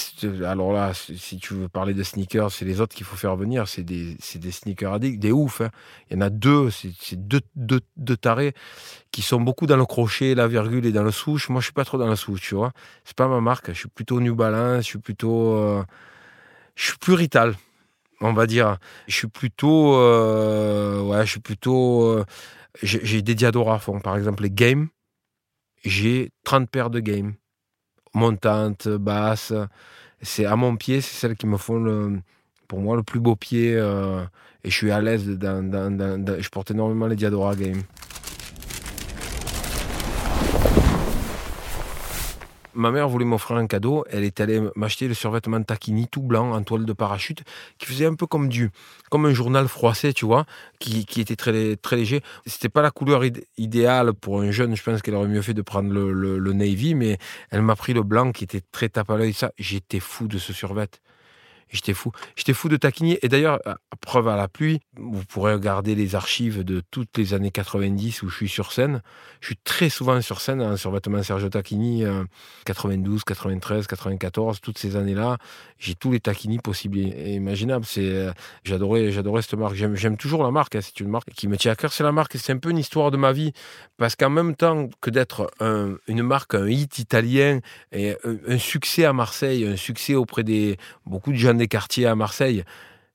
Alors 0.45 0.71
là, 0.71 0.93
si 0.93 1.38
tu 1.38 1.53
veux 1.53 1.67
parler 1.67 1.93
de 1.93 2.03
sneakers, 2.03 2.51
c'est 2.51 2.65
les 2.65 2.79
autres 2.79 2.95
qu'il 2.95 3.05
faut 3.05 3.17
faire 3.17 3.36
venir. 3.36 3.67
C'est 3.67 3.84
des, 3.84 4.17
des 4.36 4.51
sneakers 4.51 4.93
addicts, 4.93 5.19
des 5.19 5.32
ouf. 5.32 5.62
Hein. 5.62 5.69
Il 6.10 6.15
y 6.15 6.17
en 6.17 6.21
a 6.21 6.29
deux, 6.29 6.69
c'est 6.69 7.15
deux, 7.15 7.41
deux, 7.55 7.82
deux, 7.97 8.15
tarés 8.15 8.53
qui 9.12 9.21
sont 9.21 9.41
beaucoup 9.41 9.65
dans 9.65 9.77
le 9.77 9.86
crochet, 9.86 10.36
la 10.36 10.47
virgule 10.47 10.86
et 10.86 10.91
dans 10.91 11.03
le 11.03 11.12
souche. 11.12 11.49
Moi, 11.49 11.60
je 11.60 11.65
suis 11.65 11.73
pas 11.73 11.86
trop 11.86 11.97
dans 11.97 12.08
le 12.08 12.15
souche, 12.15 12.41
tu 12.41 12.55
vois. 12.55 12.71
C'est 13.03 13.15
pas 13.15 13.27
ma 13.27 13.41
marque. 13.41 13.73
Je 13.73 13.79
suis 13.79 13.89
plutôt 13.89 14.21
New 14.21 14.36
Balance, 14.36 14.84
je 14.84 14.89
suis 14.89 14.99
plutôt. 14.99 15.53
Euh, 15.55 15.84
je 16.75 16.86
suis 16.86 16.97
plus 16.97 17.13
Rital, 17.13 17.55
on 18.21 18.32
va 18.32 18.47
dire. 18.47 18.77
Je 19.08 19.15
suis 19.15 19.27
plutôt. 19.27 19.95
Euh, 19.95 21.01
ouais, 21.01 21.25
je 21.25 21.32
suis 21.32 21.41
plutôt. 21.41 22.03
Euh, 22.05 22.25
j'ai 22.84 23.21
des 23.21 23.36
diadoras 23.36 23.79
fond. 23.79 23.99
Par 23.99 24.15
exemple, 24.15 24.43
les 24.43 24.51
Games 24.51 24.88
j'ai 25.84 26.32
30 26.43 26.69
paires 26.69 26.89
de 26.89 26.99
games. 26.99 27.34
Montantes, 28.19 28.88
basses. 28.88 29.53
C'est 30.21 30.45
à 30.45 30.55
mon 30.55 30.75
pied, 30.75 31.01
c'est 31.01 31.15
celles 31.15 31.36
qui 31.36 31.47
me 31.47 31.58
font 31.58 31.79
le, 31.79 32.19
pour 32.67 32.79
moi 32.79 32.95
le 32.95 33.03
plus 33.03 33.19
beau 33.19 33.36
pied. 33.36 33.75
Euh, 33.75 34.23
et 34.63 34.69
je 34.69 34.75
suis 34.75 34.91
à 34.91 35.01
l'aise. 35.01 35.25
je 35.25 36.49
porte 36.49 36.71
énormément 36.71 37.08
les 37.08 37.15
Diadora 37.15 37.55
Games. 37.55 37.84
Ma 42.73 42.91
mère 42.91 43.08
voulait 43.10 43.25
m'offrir 43.25 43.58
un 43.58 43.67
cadeau. 43.67 44.05
Elle 44.10 44.23
est 44.23 44.39
allée 44.39 44.62
m'acheter 44.75 45.08
le 45.08 45.13
survêtement 45.13 45.62
Taquini 45.62 46.08
tout 46.08 46.21
blanc 46.21 46.51
en 46.51 46.63
toile 46.63 46.86
de 46.86 46.93
parachute 46.93 47.43
qui 47.77 47.86
faisait 47.86 48.05
un 48.05 48.15
peu 48.15 48.27
comme 48.27 48.49
du, 48.49 48.71
comme 49.10 49.25
un 49.25 49.34
journal 49.34 49.67
froissé, 49.67 50.13
tu 50.13 50.25
vois, 50.25 50.45
qui, 50.79 51.05
était 51.19 51.36
très, 51.36 51.75
très 51.75 51.95
léger. 51.95 52.21
C'était 52.45 52.69
pas 52.69 52.82
la 52.82 52.91
couleur 52.91 53.23
idéale 53.58 54.13
pour 54.13 54.41
un 54.41 54.51
jeune. 54.51 54.75
Je 54.75 54.84
pense 54.84 55.01
qu'elle 55.01 55.15
aurait 55.15 55.27
mieux 55.27 55.41
fait 55.41 55.53
de 55.53 55.62
prendre 55.62 55.91
le, 55.91 56.53
navy, 56.53 56.95
mais 56.95 57.17
elle 57.51 57.62
m'a 57.62 57.75
pris 57.75 57.93
le 57.93 58.03
blanc 58.03 58.32
qui 58.32 58.43
était 58.43 58.62
très 58.71 58.89
tape 58.89 59.10
à 59.10 59.17
l'œil. 59.17 59.34
Ça, 59.34 59.51
j'étais 59.58 59.99
fou 59.99 60.27
de 60.27 60.38
ce 60.38 60.53
survêt. 60.53 60.89
J'étais 61.69 61.93
fou. 61.93 62.12
J'étais 62.36 62.53
fou 62.53 62.69
de 62.69 62.77
Tacchini. 62.77 63.17
Et 63.21 63.29
d'ailleurs, 63.29 63.60
preuve 64.01 64.27
à 64.27 64.36
la 64.36 64.47
pluie, 64.47 64.79
vous 64.97 65.23
pourrez 65.25 65.53
regarder 65.53 65.95
les 65.95 66.15
archives 66.15 66.63
de 66.63 66.82
toutes 66.91 67.17
les 67.17 67.34
années 67.34 67.51
90 67.51 68.23
où 68.23 68.29
je 68.29 68.36
suis 68.36 68.49
sur 68.49 68.71
scène. 68.71 69.01
Je 69.41 69.47
suis 69.47 69.58
très 69.58 69.89
souvent 69.89 70.19
sur 70.21 70.41
scène 70.41 70.62
hein, 70.62 70.77
sur 70.77 70.91
vêtements 70.91 71.21
Sergio 71.23 71.49
Tacchini, 71.49 72.03
92, 72.65 73.23
93, 73.23 73.88
94, 73.88 74.62
toutes 74.62 74.77
ces 74.77 74.95
années-là. 74.95 75.38
J'ai 75.77 75.95
tous 75.95 76.12
les 76.12 76.19
Tacchini 76.19 76.60
possibles 76.60 76.99
et 76.99 77.36
imaginables. 77.36 77.86
Euh, 77.97 78.34
j'adorais, 78.63 79.12
j'adorais 79.12 79.41
cette 79.41 79.53
marque. 79.53 79.75
J'aime, 79.75 80.17
toujours 80.17 80.43
la 80.43 80.51
marque. 80.51 80.75
Hein. 80.75 80.82
C'est 80.82 80.99
une 80.99 81.10
marque 81.10 81.29
qui 81.32 81.47
me 81.47 81.58
tient 81.58 81.71
à 81.71 81.75
cœur. 81.75 81.93
C'est 81.93 82.03
la 82.03 82.12
marque. 82.12 82.34
C'est 82.38 82.51
un 82.51 82.58
peu 82.58 82.71
une 82.71 82.77
histoire 82.77 83.12
de 83.12 83.17
ma 83.17 83.32
vie. 83.32 83.53
Parce 83.97 84.15
qu'en 84.15 84.29
même 84.29 84.55
temps 84.55 84.89
que 85.01 85.10
d'être 85.10 85.51
une 86.08 86.23
marque, 86.23 86.55
un 86.55 86.67
hit 86.67 86.99
italien 86.99 87.60
et 87.91 88.12
un, 88.23 88.38
un 88.47 88.58
succès 88.58 89.05
à 89.05 89.13
Marseille, 89.13 89.65
un 89.65 89.75
succès 89.75 90.15
auprès 90.15 90.43
des 90.43 90.77
beaucoup 91.05 91.32
de 91.32 91.38
gens 91.38 91.59
des 91.60 91.67
quartiers 91.67 92.08
à 92.08 92.15
Marseille, 92.15 92.63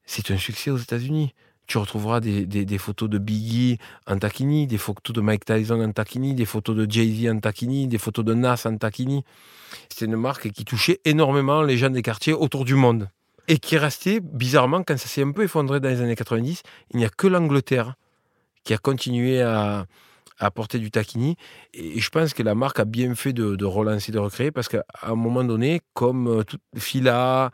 c'est 0.07 0.31
un 0.31 0.37
succès 0.37 0.71
aux 0.71 0.79
États-Unis. 0.79 1.35
Tu 1.67 1.79
retrouveras 1.79 2.21
des, 2.21 2.79
photos 2.79 3.09
de 3.09 3.19
Biggie 3.19 3.79
en 4.07 4.19
taquini, 4.19 4.67
des 4.67 4.77
photos 4.77 5.15
de 5.17 5.21
Mike 5.23 5.47
Tyson 5.47 5.81
en 5.81 5.93
taquini, 5.93 6.35
des 6.35 6.45
photos 6.45 6.77
de 6.77 6.87
Jay-Z 6.89 7.31
en 7.31 7.41
taquini, 7.41 7.89
des 7.89 7.99
photos 7.99 8.25
de 8.25 8.35
Nas 8.35 8.67
en 8.67 8.77
taquini. 8.77 9.25
C'était 9.89 10.05
une 10.05 10.17
marque 10.17 10.51
qui 10.51 10.65
touchait 10.65 11.01
énormément 11.07 11.63
les 11.63 11.79
gens 11.79 11.89
des 11.89 12.03
quartiers 12.03 12.35
autour 12.35 12.67
du 12.67 12.75
monde. 12.75 13.09
Et 13.49 13.59
qui 13.59 13.79
restait, 13.79 14.21
bizarrement, 14.21 14.83
quand 14.83 14.99
ça 14.99 15.09
s'est 15.09 15.23
un 15.23 15.33
peu 15.33 15.45
effondré 15.45 15.81
dans 15.81 15.89
les 15.89 16.03
années 16.03 16.17
90, 16.17 16.63
il 16.93 16.99
n'y 16.99 17.05
a 17.05 17.09
que 17.11 17.27
l'Angleterre 17.27 17.95
qui 18.63 18.75
a 18.75 18.79
continué 18.79 19.43
à, 19.43 19.87
apporter 20.39 20.79
du 20.79 20.91
taquini. 20.91 21.37
Et 21.73 22.01
je 22.01 22.11
pense 22.11 22.35
que 22.35 22.43
la 22.43 22.55
marque 22.55 22.81
a 22.81 22.85
bien 22.85 23.15
fait 23.15 23.33
de, 23.33 23.57
de 23.57 23.65
relancer, 23.65 24.13
de 24.13 24.19
recréer, 24.19 24.51
parce 24.51 24.69
qu'à 24.69 24.85
un 25.03 25.15
moment 25.15 25.45
donné, 25.45 25.81
comme 25.95 26.27
euh, 26.29 26.43
Fila, 26.77 27.51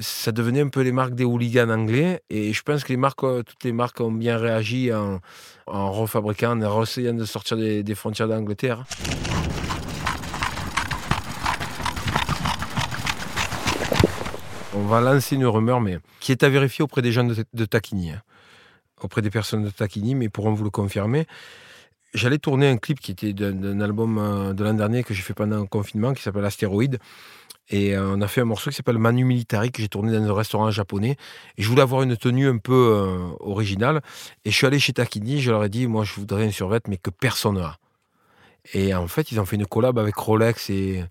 ça 0.00 0.32
devenait 0.32 0.60
un 0.60 0.68
peu 0.68 0.82
les 0.82 0.92
marques 0.92 1.14
des 1.14 1.24
hooligans 1.24 1.70
anglais. 1.70 2.22
Et 2.30 2.52
je 2.52 2.62
pense 2.62 2.84
que 2.84 2.88
les 2.88 2.96
marques, 2.96 3.24
euh, 3.24 3.42
toutes 3.42 3.64
les 3.64 3.72
marques 3.72 4.00
ont 4.00 4.12
bien 4.12 4.36
réagi 4.36 4.90
en, 4.92 5.20
refabriquant, 5.66 6.60
en 6.60 6.82
essayant 6.82 7.14
de 7.14 7.24
sortir 7.24 7.56
des, 7.56 7.94
frontières 7.94 8.28
d'Angleterre. 8.28 8.84
On 14.74 14.82
va 14.82 15.00
lancer 15.00 15.34
une 15.34 15.46
rumeur, 15.46 15.80
mais 15.80 15.98
qui 16.20 16.32
est 16.32 16.42
à 16.42 16.48
vérifier 16.48 16.82
auprès 16.82 17.02
des 17.02 17.10
gens 17.10 17.24
de, 17.24 17.34
de 17.34 17.66
hein. 17.72 18.22
auprès 19.00 19.22
des 19.22 19.30
personnes 19.30 19.64
de 19.64 19.70
Taquini, 19.70 20.14
mais 20.14 20.28
pourront 20.28 20.52
vous 20.52 20.64
le 20.64 20.70
confirmer. 20.70 21.26
J'allais 22.14 22.38
tourner 22.38 22.68
un 22.68 22.78
clip 22.78 23.00
qui 23.00 23.10
était 23.10 23.32
d'un 23.34 23.80
album 23.80 24.18
euh, 24.18 24.52
de 24.54 24.64
l'an 24.64 24.74
dernier 24.74 25.02
que 25.04 25.12
j'ai 25.12 25.22
fait 25.22 25.34
pendant 25.34 25.58
le 25.58 25.66
confinement, 25.66 26.14
qui 26.14 26.22
s'appelle 26.22 26.44
Astéroïde. 26.44 26.98
Et 27.70 27.94
euh, 27.94 28.14
on 28.14 28.20
a 28.20 28.28
fait 28.28 28.40
un 28.40 28.46
morceau 28.46 28.70
qui 28.70 28.76
s'appelle 28.76 28.98
Manu 28.98 29.24
Militari 29.24 29.70
que 29.70 29.82
j'ai 29.82 29.88
tourné 29.88 30.12
dans 30.12 30.24
un 30.24 30.34
restaurant 30.34 30.70
japonais. 30.70 31.16
Et 31.56 31.62
je 31.62 31.68
voulais 31.68 31.82
avoir 31.82 32.02
une 32.02 32.16
tenue 32.16 32.48
un 32.48 32.58
peu 32.58 32.72
euh, 32.72 33.28
originale. 33.40 34.00
Et 34.44 34.50
je 34.50 34.56
suis 34.56 34.66
allé 34.66 34.78
chez 34.78 34.92
Takini, 34.92 35.40
je 35.40 35.50
leur 35.50 35.64
ai 35.64 35.68
dit, 35.68 35.86
moi 35.86 36.04
je 36.04 36.14
voudrais 36.14 36.46
un 36.46 36.50
survêt, 36.50 36.80
mais 36.88 36.96
que 36.96 37.10
personne 37.10 37.56
n'a. 37.56 37.78
Et 38.72 38.94
en 38.94 39.06
fait, 39.06 39.32
ils 39.32 39.40
ont 39.40 39.44
fait 39.44 39.56
une 39.56 39.66
collab 39.66 39.98
avec 39.98 40.14
Rolex 40.16 40.70
et, 40.70 41.04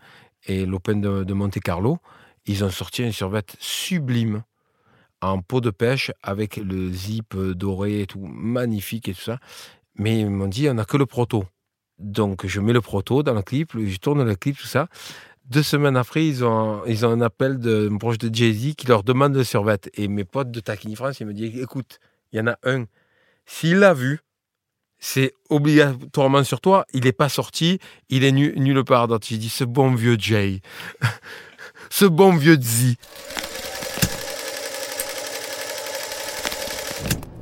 et 0.46 0.66
l'Open 0.66 1.02
de, 1.02 1.34
Monte 1.34 1.60
Carlo. 1.60 2.00
Ils 2.46 2.64
ont 2.64 2.70
sorti 2.70 3.04
un 3.04 3.12
survêt 3.12 3.44
sublime 3.60 4.44
en 5.22 5.42
peau 5.42 5.62
de 5.62 5.72
pêche 5.72 6.12
avec 6.22 6.58
le 6.58 6.92
zip 6.92 7.36
doré 7.36 8.02
et 8.02 8.08
tout, 8.08 8.20
magnifique 8.20 9.10
et 9.10 9.14
tout 9.14 9.22
ça. 9.22 9.40
Mais 9.96 10.20
ils 10.20 10.30
m'ont 10.30 10.48
dit, 10.48 10.70
on 10.70 10.76
n'a 10.76 10.86
que 10.86 10.98
le 10.98 11.06
proto. 11.06 11.46
Donc 11.98 12.46
je 12.46 12.60
mets 12.62 12.74
le 12.74 12.82
proto 12.82 13.24
dans 13.24 13.34
le 13.34 13.42
clip, 13.42 13.72
je 13.76 13.98
tourne 13.98 14.24
le 14.24 14.36
clip, 14.36 14.58
tout 14.58 14.68
ça. 14.68 14.88
Deux 15.50 15.64
semaines 15.64 15.96
après, 15.96 16.28
ils 16.28 16.44
ont, 16.44 16.84
ils 16.86 17.06
un 17.06 17.22
appel 17.22 17.58
de 17.58 17.90
proche 18.00 18.18
de 18.18 18.34
Jay-Z 18.34 18.76
qui 18.76 18.86
leur 18.88 19.04
demande 19.04 19.34
le 19.34 19.46
survêt. 19.46 19.80
Et 19.94 20.10
mes 20.10 20.26
potes 20.26 20.52
de 20.52 20.60
Taquini 20.60 20.96
France, 20.96 21.22
ils 21.22 21.26
me 21.26 21.34
disent 21.34 21.58
écoute, 21.58 22.00
il 22.32 22.38
y 22.38 22.42
en 22.42 22.48
a 22.48 22.58
un. 22.64 22.86
S'il 23.46 23.78
l'a 23.78 23.94
vu, 23.94 24.20
c'est 25.00 25.34
obligatoirement 25.50 26.44
sur 26.44 26.60
toi. 26.60 26.86
Il 26.94 27.06
n'est 27.06 27.14
pas 27.14 27.30
sorti, 27.30 27.80
il 28.10 28.26
est 28.26 28.34
nulle 28.34 28.84
part 28.84 29.08
d'autre. 29.08 29.26
J'ai 29.30 29.38
dit 29.38 29.50
ce 29.50 29.64
bon 29.64 29.96
vieux 29.96 30.18
Jay, 30.20 30.62
ce 31.90 32.06
bon 32.06 32.36
vieux 32.36 32.60
Z. 32.60 32.96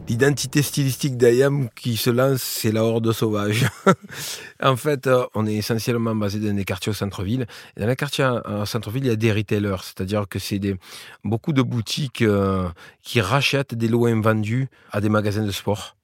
L'identité 0.07 0.61
stylistique 0.61 1.17
d'Ayam 1.17 1.67
qui 1.75 1.97
se 1.97 2.11
lance, 2.11 2.43
c'est 2.43 2.71
la 2.71 2.83
horde 2.83 3.11
sauvage. 3.11 3.65
en 4.61 4.75
fait, 4.75 5.07
euh, 5.07 5.25
on 5.33 5.47
est 5.47 5.55
essentiellement 5.55 6.15
basé 6.15 6.39
dans 6.39 6.55
des 6.55 6.63
quartiers 6.63 6.91
au 6.91 6.93
centre-ville. 6.93 7.47
Dans 7.75 7.87
les 7.87 7.95
quartiers 7.95 8.29
au 8.45 8.65
centre-ville, 8.65 9.05
il 9.05 9.07
y 9.07 9.11
a 9.11 9.15
des 9.15 9.31
retailers, 9.33 9.81
c'est-à-dire 9.81 10.27
que 10.29 10.37
c'est 10.37 10.59
des, 10.59 10.75
beaucoup 11.23 11.53
de 11.53 11.63
boutiques 11.63 12.21
euh, 12.21 12.69
qui 13.01 13.19
rachètent 13.19 13.73
des 13.73 13.87
lots 13.87 14.05
invendus 14.05 14.67
à 14.91 15.01
des 15.01 15.09
magasins 15.09 15.43
de 15.43 15.51
sport. 15.51 15.94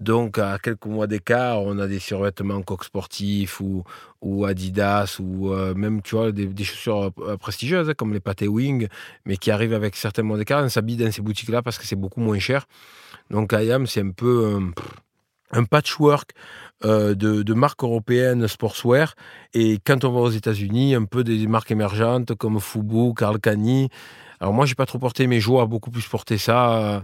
Donc, 0.00 0.38
à 0.38 0.58
quelques 0.58 0.86
mois 0.86 1.06
d'écart, 1.06 1.62
on 1.62 1.78
a 1.78 1.86
des 1.86 1.98
survêtements 1.98 2.62
coq 2.62 2.84
sportifs 2.84 3.60
ou, 3.60 3.84
Adidas 4.44 5.18
ou 5.20 5.52
euh, 5.52 5.74
même, 5.74 6.02
tu 6.02 6.16
vois, 6.16 6.32
des, 6.32 6.64
chaussures 6.64 7.12
prestigieuses 7.38 7.88
hein, 7.88 7.94
comme 7.96 8.12
les 8.12 8.20
Pathé 8.20 8.48
Wing, 8.48 8.88
mais 9.24 9.36
qui 9.36 9.50
arrivent 9.50 9.74
avec 9.74 9.96
certains 9.96 10.22
mois 10.22 10.36
d'écart. 10.36 10.62
On 10.64 10.68
s'habille 10.68 10.96
dans 10.96 11.10
ces 11.10 11.22
boutiques-là 11.22 11.62
parce 11.62 11.78
que 11.78 11.86
c'est 11.86 11.96
beaucoup 11.96 12.20
moins 12.20 12.38
cher. 12.38 12.66
Donc 13.30 13.52
IAM, 13.52 13.86
c'est 13.86 14.02
un 14.02 14.10
peu 14.10 14.60
un 15.52 15.64
patchwork 15.64 16.32
euh, 16.84 17.14
de, 17.14 17.54
marques 17.54 17.82
européennes 17.82 18.46
sportswear. 18.48 19.14
Et 19.54 19.78
quand 19.84 20.04
on 20.04 20.12
va 20.12 20.20
aux 20.20 20.30
États-Unis, 20.30 20.94
un 20.94 21.04
peu 21.04 21.24
des 21.24 21.46
marques 21.46 21.70
émergentes 21.70 22.34
comme 22.34 22.60
Fubu, 22.60 23.14
Karl 23.14 23.38
Kani. 23.40 23.88
Alors 24.40 24.52
moi, 24.52 24.66
j'ai 24.66 24.74
pas 24.74 24.86
trop 24.86 24.98
porté, 24.98 25.26
mes 25.26 25.40
joueurs 25.40 25.62
a 25.62 25.66
beaucoup 25.66 25.90
plus 25.90 26.06
porté 26.06 26.36
ça. 26.36 27.00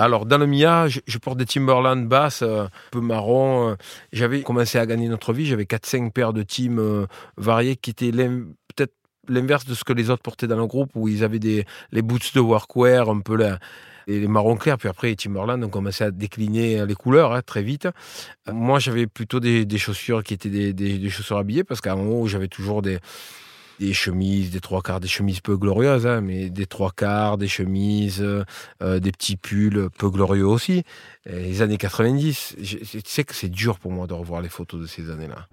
Alors, 0.00 0.24
dans 0.24 0.38
le 0.38 0.46
Mia, 0.46 0.88
je, 0.88 1.18
porte 1.18 1.36
des 1.36 1.44
Timberland 1.44 2.08
basses, 2.08 2.40
euh, 2.40 2.64
un 2.64 2.68
peu 2.90 3.02
marron. 3.02 3.72
Euh. 3.72 3.74
J'avais 4.14 4.40
commencé 4.42 4.78
à 4.78 4.86
gagner 4.86 5.08
notre 5.08 5.34
vie. 5.34 5.44
J'avais 5.44 5.64
4-5 5.64 6.10
paires 6.10 6.32
de 6.32 6.42
teams 6.42 7.06
variés 7.36 7.76
qui 7.76 7.90
étaient 7.90 8.10
peut-être 8.10 8.94
l'inverse 9.28 9.66
de 9.66 9.74
ce 9.74 9.84
que 9.84 9.92
les 9.92 10.08
autres 10.08 10.22
portaient 10.22 10.46
dans 10.46 10.56
le 10.56 10.66
groupe, 10.66 10.92
où 10.94 11.06
ils 11.06 11.22
avaient 11.22 11.38
des, 11.38 11.66
les 11.92 12.00
boots 12.00 12.34
de 12.34 12.40
workwear, 12.40 13.10
un 13.10 13.20
peu 13.20 13.36
là, 13.36 13.58
les 14.06 14.26
marrons 14.26 14.56
clairs. 14.56 14.78
Puis 14.78 14.88
après, 14.88 15.14
Timberland 15.16 15.62
ont 15.62 15.68
commencé 15.68 16.02
à 16.02 16.10
décliner 16.10 16.86
les 16.86 16.94
couleurs 16.94 17.34
hein, 17.34 17.42
très 17.42 17.62
vite. 17.62 17.86
Moi, 18.50 18.78
j'avais 18.78 19.06
plutôt 19.06 19.38
des, 19.38 19.66
chaussures 19.76 20.24
qui 20.24 20.32
étaient 20.32 20.48
des, 20.48 20.72
des, 20.72 21.10
chaussures 21.10 21.36
habillées, 21.36 21.64
parce 21.64 21.86
un 21.86 21.96
moment, 21.96 22.26
j'avais 22.26 22.48
toujours 22.48 22.80
des, 22.80 23.00
des 23.80 23.94
chemises, 23.94 24.50
des 24.50 24.60
trois 24.60 24.82
quarts, 24.82 25.00
des 25.00 25.08
chemises 25.08 25.40
peu 25.40 25.56
glorieuses, 25.56 26.06
hein, 26.06 26.20
mais 26.20 26.50
des 26.50 26.66
trois 26.66 26.92
quarts, 26.92 27.38
des 27.38 27.48
chemises, 27.48 28.22
euh, 28.22 29.00
des 29.00 29.10
petits 29.10 29.36
pulls 29.36 29.88
peu 29.98 30.10
glorieux 30.10 30.46
aussi. 30.46 30.84
les 31.26 31.62
années 31.62 31.78
90, 31.78 32.56
je, 32.60 32.76
sais 33.04 33.24
que 33.24 33.34
c'est 33.34 33.48
dur 33.48 33.78
pour 33.78 33.90
moi 33.90 34.06
de 34.06 34.12
revoir 34.12 34.42
les 34.42 34.50
photos 34.50 34.80
de 34.82 34.86
ces 34.86 35.10
années-là. 35.10 35.48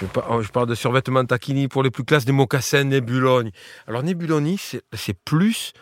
Je, 0.00 0.50
parle 0.50 0.68
de 0.68 0.74
survêtement 0.74 1.24
taquini 1.24 1.68
pour 1.68 1.82
les 1.82 1.90
plus 1.90 2.04
classes, 2.04 2.24
des 2.24 2.32
mocassins 2.32 2.84
Nebuloni. 2.84 3.52
Alors 3.86 4.02
Nebuloni, 4.02 4.58
c'est 4.92 5.18
plus 5.24 5.72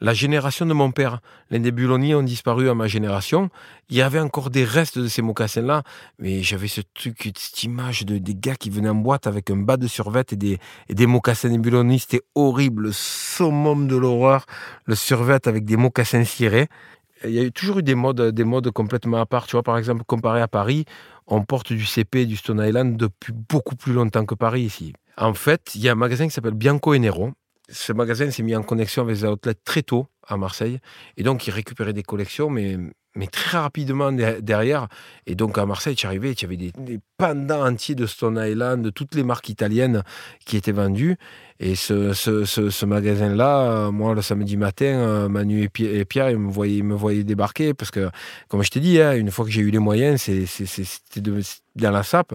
la 0.00 0.14
génération 0.14 0.66
de 0.66 0.72
mon 0.72 0.90
père. 0.90 1.20
Les 1.50 1.58
Nebuloni 1.58 2.14
ont 2.14 2.22
disparu 2.22 2.68
à 2.68 2.74
ma 2.74 2.86
génération. 2.86 3.50
Il 3.88 3.96
y 3.96 4.02
avait 4.02 4.20
encore 4.20 4.50
des 4.50 4.64
restes 4.64 4.98
de 4.98 5.08
ces 5.08 5.22
mocassins-là, 5.22 5.82
mais 6.18 6.42
j'avais 6.42 6.68
ce 6.68 6.80
truc, 6.94 7.30
cette 7.36 7.62
image 7.62 8.04
de, 8.04 8.18
des 8.18 8.34
gars 8.34 8.56
qui 8.56 8.70
venaient 8.70 8.88
en 8.88 8.94
boîte 8.94 9.26
avec 9.26 9.50
un 9.50 9.56
bas 9.56 9.76
de 9.76 9.86
survêt 9.86 10.24
et 10.32 10.36
des, 10.36 10.58
et 10.88 10.94
des 10.94 11.06
mocassins 11.06 11.48
Nebuloni. 11.48 11.98
C'était 11.98 12.22
horrible, 12.34 12.84
le 12.84 12.92
summum 12.92 13.88
de 13.88 13.96
l'horreur, 13.96 14.46
le 14.84 14.94
survêt 14.94 15.46
avec 15.46 15.64
des 15.64 15.76
mocassins 15.76 16.24
cirés 16.24 16.68
il 17.24 17.30
y 17.30 17.44
a 17.44 17.50
toujours 17.50 17.78
eu 17.78 17.82
des 17.82 17.94
modes, 17.94 18.20
des 18.20 18.44
modes 18.44 18.70
complètement 18.70 19.18
à 19.18 19.26
part. 19.26 19.46
Tu 19.46 19.52
vois, 19.52 19.62
par 19.62 19.78
exemple, 19.78 20.02
comparé 20.04 20.40
à 20.40 20.48
Paris, 20.48 20.84
on 21.26 21.44
porte 21.44 21.72
du 21.72 21.84
CP 21.84 22.26
du 22.26 22.36
Stone 22.36 22.62
Island 22.64 22.96
depuis 22.96 23.32
beaucoup 23.32 23.76
plus 23.76 23.92
longtemps 23.92 24.26
que 24.26 24.34
Paris 24.34 24.62
ici. 24.62 24.92
En 25.16 25.34
fait, 25.34 25.74
il 25.74 25.82
y 25.82 25.88
a 25.88 25.92
un 25.92 25.96
magasin 25.96 26.26
qui 26.26 26.32
s'appelle 26.32 26.54
Bianco 26.54 26.94
et 26.94 26.98
Nero. 26.98 27.32
Ce 27.72 27.92
magasin 27.92 28.30
s'est 28.30 28.42
mis 28.42 28.54
en 28.54 28.62
connexion 28.62 29.02
avec 29.02 29.16
les 29.16 29.24
outlets 29.24 29.54
très 29.54 29.82
tôt 29.82 30.06
à 30.26 30.36
Marseille. 30.36 30.78
Et 31.16 31.22
donc, 31.22 31.46
il 31.46 31.50
récupérait 31.50 31.92
des 31.92 32.02
collections, 32.02 32.50
mais 32.50 32.76
très 33.30 33.58
rapidement 33.58 34.12
derrière. 34.12 34.88
Et 35.26 35.34
donc 35.34 35.58
à 35.58 35.66
Marseille, 35.66 35.94
tu 35.94 36.06
arrivais, 36.06 36.34
tu 36.34 36.44
avais 36.44 36.56
des, 36.56 36.72
des, 36.76 36.98
pendants 37.16 37.66
entiers 37.66 37.94
de 37.94 38.06
Stone 38.06 38.40
Island, 38.42 38.82
de 38.82 38.90
toutes 38.90 39.14
les 39.14 39.22
marques 39.22 39.48
italiennes 39.48 40.02
qui 40.44 40.56
étaient 40.56 40.72
vendues. 40.72 41.16
Et 41.60 41.74
ce, 41.74 42.84
magasin-là, 42.84 43.70
euh, 43.70 43.90
moi, 43.90 44.14
le 44.14 44.22
samedi 44.22 44.56
matin, 44.56 44.84
euh, 44.84 45.28
Manu 45.28 45.62
et 45.78 46.04
Pierre, 46.04 46.30
ils 46.30 46.38
me 46.38 46.50
voyaient, 46.50 46.82
me 46.82 47.22
débarquer 47.22 47.74
parce 47.74 47.90
que, 47.90 48.10
comme 48.48 48.62
je 48.62 48.70
t'ai 48.70 48.80
dit, 48.80 49.00
hein, 49.00 49.14
une 49.14 49.30
fois 49.30 49.44
que 49.44 49.50
j'ai 49.50 49.60
eu 49.60 49.70
les 49.70 49.78
moyens, 49.78 50.20
c'était 50.22 51.20
dans 51.20 51.90
la 51.90 52.02
sape. 52.02 52.34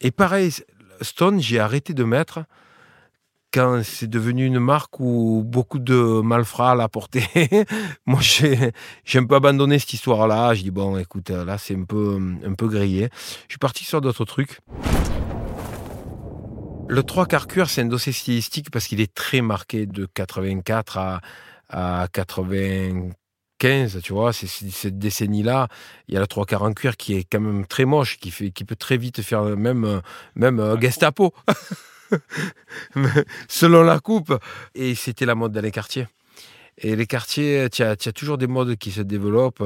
Et 0.00 0.10
pareil, 0.10 0.52
Stone, 1.00 1.40
j'ai 1.40 1.58
arrêté 1.58 1.94
de 1.94 2.04
mettre 2.04 2.40
quand 3.52 3.82
c'est 3.82 4.08
devenu 4.08 4.44
une 4.44 4.58
marque 4.58 5.00
où 5.00 5.42
beaucoup 5.44 5.78
de 5.78 6.20
malfrats 6.20 6.74
la 6.74 6.88
portaient, 6.88 7.28
moi 8.06 8.20
j'ai, 8.20 8.72
un 9.14 9.24
peu 9.24 9.36
abandonné 9.36 9.78
cette 9.78 9.94
histoire-là. 9.94 10.54
Je 10.54 10.62
dis 10.62 10.70
bon, 10.70 10.98
écoute, 10.98 11.30
là 11.30 11.58
c'est 11.58 11.74
un 11.74 11.84
peu, 11.84 12.20
un 12.44 12.54
peu 12.54 12.68
grillé. 12.68 13.08
Je 13.48 13.52
suis 13.52 13.58
parti 13.58 13.84
sur 13.84 14.00
d'autres 14.00 14.24
trucs. 14.24 14.60
Le 16.90 17.02
3 17.02 17.26
quarts 17.26 17.48
cuir, 17.48 17.68
c'est 17.68 17.82
un 17.82 17.86
dossier 17.86 18.12
stylistique 18.12 18.70
parce 18.70 18.86
qu'il 18.86 19.00
est 19.00 19.12
très 19.12 19.42
marqué 19.42 19.84
de 19.84 20.06
84 20.06 20.96
à, 20.96 21.20
à 21.68 22.08
95, 22.10 24.00
tu 24.02 24.12
vois, 24.14 24.32
c'est, 24.32 24.46
cette 24.46 24.98
décennie-là, 24.98 25.68
il 26.08 26.14
y 26.14 26.16
a 26.16 26.20
le 26.20 26.26
3 26.26 26.46
quarts 26.46 26.62
en 26.62 26.72
cuir 26.72 26.96
qui 26.96 27.14
est 27.14 27.24
quand 27.24 27.40
même 27.40 27.66
très 27.66 27.84
moche, 27.84 28.18
qui, 28.18 28.30
fait, 28.30 28.50
qui 28.52 28.64
peut 28.64 28.76
très 28.76 28.96
vite 28.96 29.20
faire 29.20 29.42
même, 29.44 30.00
même 30.34 30.60
euh, 30.60 30.80
Gestapo, 30.80 31.34
selon 33.48 33.82
la 33.82 34.00
coupe. 34.00 34.34
Et 34.74 34.94
c'était 34.94 35.26
la 35.26 35.34
mode 35.34 35.52
dans 35.52 35.60
les 35.60 35.70
quartiers. 35.70 36.06
Et 36.78 36.94
les 36.94 37.06
quartiers, 37.06 37.68
tu 37.70 37.82
as, 37.82 37.96
toujours 37.96 38.38
des 38.38 38.46
modes 38.46 38.76
qui 38.76 38.90
se 38.90 39.00
développent 39.00 39.64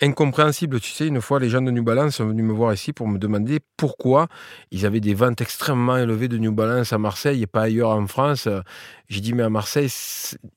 incompréhensible. 0.00 0.80
Tu 0.80 0.90
sais, 0.90 1.06
une 1.06 1.20
fois, 1.20 1.38
les 1.38 1.48
gens 1.48 1.62
de 1.62 1.70
New 1.70 1.82
Balance 1.82 2.16
sont 2.16 2.26
venus 2.26 2.44
me 2.44 2.52
voir 2.52 2.72
ici 2.72 2.92
pour 2.92 3.06
me 3.06 3.18
demander 3.18 3.60
pourquoi 3.76 4.28
ils 4.70 4.84
avaient 4.86 5.00
des 5.00 5.14
ventes 5.14 5.40
extrêmement 5.40 5.96
élevées 5.96 6.28
de 6.28 6.38
New 6.38 6.52
Balance 6.52 6.92
à 6.92 6.98
Marseille 6.98 7.42
et 7.42 7.46
pas 7.46 7.62
ailleurs 7.62 7.90
en 7.90 8.06
France. 8.06 8.48
J'ai 9.12 9.20
dit, 9.20 9.34
mais 9.34 9.42
à 9.42 9.50
Marseille, 9.50 9.90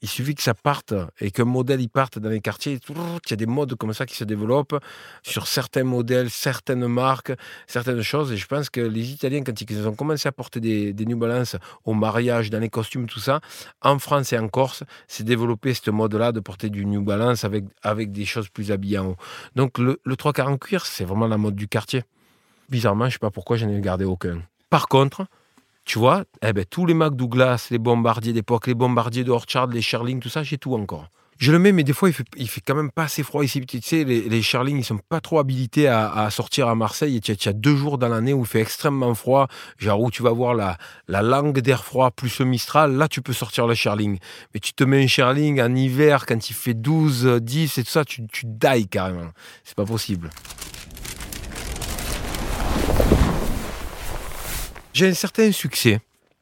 il 0.01 0.07
suffit 0.07 0.33
que 0.33 0.41
ça 0.41 0.53
parte 0.53 0.93
et 1.19 1.29
qu'un 1.29 1.43
modèle 1.43 1.81
il 1.81 1.89
parte 1.89 2.19
dans 2.19 2.29
les 2.29 2.39
quartiers. 2.39 2.79
Il 2.87 3.29
y 3.29 3.33
a 3.33 3.35
des 3.35 3.45
modes 3.45 3.75
comme 3.75 3.91
ça 3.91 4.05
qui 4.05 4.15
se 4.15 4.23
développent 4.23 4.81
sur 5.23 5.45
certains 5.45 5.83
modèles, 5.83 6.29
certaines 6.29 6.87
marques, 6.87 7.33
certaines 7.67 8.01
choses. 8.01 8.31
Et 8.31 8.37
je 8.37 8.47
pense 8.47 8.69
que 8.69 8.79
les 8.79 9.11
Italiens, 9.11 9.43
quand 9.43 9.59
ils 9.59 9.85
ont 9.85 9.93
commencé 9.93 10.29
à 10.29 10.31
porter 10.31 10.61
des, 10.61 11.05
New 11.05 11.17
Balance 11.17 11.57
au 11.83 11.93
mariage, 11.93 12.49
dans 12.49 12.59
les 12.59 12.69
costumes, 12.69 13.07
tout 13.07 13.19
ça, 13.19 13.41
en 13.81 13.99
France 13.99 14.31
et 14.31 14.39
en 14.39 14.47
Corse, 14.47 14.85
c'est 15.09 15.25
développé 15.25 15.73
ce 15.73 15.91
mode-là 15.91 16.31
de 16.31 16.39
porter 16.39 16.69
du 16.69 16.85
New 16.85 17.03
Balance 17.03 17.43
avec, 17.43 17.65
avec 17.83 18.13
des 18.13 18.23
choses 18.23 18.47
plus 18.47 18.71
habillées 18.71 18.99
en 18.99 19.07
haut. 19.07 19.17
Donc 19.57 19.79
le, 19.79 19.99
le 20.05 20.15
3 20.15 20.31
quarts 20.31 20.47
en 20.47 20.57
cuir, 20.57 20.85
c'est 20.85 21.03
vraiment 21.03 21.27
la 21.27 21.37
mode 21.37 21.55
du 21.55 21.67
quartier. 21.67 22.03
Bizarrement, 22.69 23.03
je 23.03 23.09
ne 23.09 23.11
sais 23.11 23.19
pas 23.19 23.31
pourquoi 23.31 23.57
je 23.57 23.65
n'ai 23.65 23.81
gardé 23.81 24.05
aucun. 24.05 24.43
Par 24.69 24.87
contre, 24.87 25.25
tu 25.85 25.99
vois, 25.99 26.25
eh 26.41 26.51
ben, 26.51 26.65
tous 26.69 26.85
les 26.85 26.95
Mac 26.95 27.15
Douglas, 27.15 27.67
les 27.69 27.77
bombardiers 27.77 28.33
d'époque, 28.33 28.67
les 28.67 28.73
bombardiers 28.73 29.23
de 29.23 29.31
Orchard, 29.31 29.67
les 29.67 29.81
Sherling, 29.81 30.19
tout 30.19 30.29
ça, 30.29 30.41
j'ai 30.43 30.57
tout 30.57 30.73
encore. 30.73 31.09
Je 31.37 31.51
le 31.51 31.59
mets, 31.59 31.73
mais 31.73 31.83
des 31.83 31.91
fois, 31.91 32.07
il 32.09 32.13
fait, 32.13 32.25
fait 32.47 32.61
quand 32.61 32.75
même 32.75 32.91
pas 32.91 33.03
assez 33.03 33.21
froid 33.21 33.43
ici. 33.43 33.59
Tu 33.61 33.81
sais, 33.81 34.05
les, 34.05 34.21
les 34.21 34.41
Sherling, 34.41 34.77
ils 34.77 34.85
sont 34.85 34.97
pas 34.97 35.19
trop 35.19 35.37
habilités 35.37 35.87
à, 35.87 36.29
sortir 36.29 36.69
à 36.69 36.75
Marseille. 36.75 37.17
Et 37.17 37.19
tu 37.19 37.49
as, 37.49 37.53
deux 37.53 37.75
jours 37.75 37.97
dans 37.97 38.07
l'année 38.07 38.33
où 38.33 38.41
il 38.41 38.45
fait 38.45 38.61
extrêmement 38.61 39.13
froid, 39.15 39.47
genre 39.77 39.99
où 39.99 40.09
tu 40.09 40.23
vas 40.23 40.31
voir 40.31 40.53
la, 40.53 40.77
la 41.09 41.21
langue 41.21 41.59
d'air 41.59 41.83
froid 41.83 42.09
plus 42.09 42.39
le 42.39 42.45
Mistral. 42.45 42.95
Là, 42.95 43.09
tu 43.09 43.21
peux 43.21 43.33
sortir 43.33 43.67
le 43.67 43.75
Sherling. 43.75 44.17
Mais 44.53 44.61
tu 44.61 44.73
te 44.73 44.85
mets 44.85 45.03
un 45.03 45.07
Sherling 45.07 45.61
en 45.61 45.75
hiver, 45.75 46.25
quand 46.25 46.49
il 46.49 46.53
fait 46.53 46.73
12, 46.73 47.41
10 47.41 47.77
et 47.77 47.83
tout 47.83 47.89
ça, 47.89 48.05
tu, 48.05 48.25
tu 48.27 48.45
die 48.45 48.87
carrément. 48.87 49.31
C'est 49.65 49.75
pas 49.75 49.85
possible. 49.85 50.29
J'ai 54.95 55.09
un 55.09 55.13
certain 55.13 55.51
succès 55.51 55.99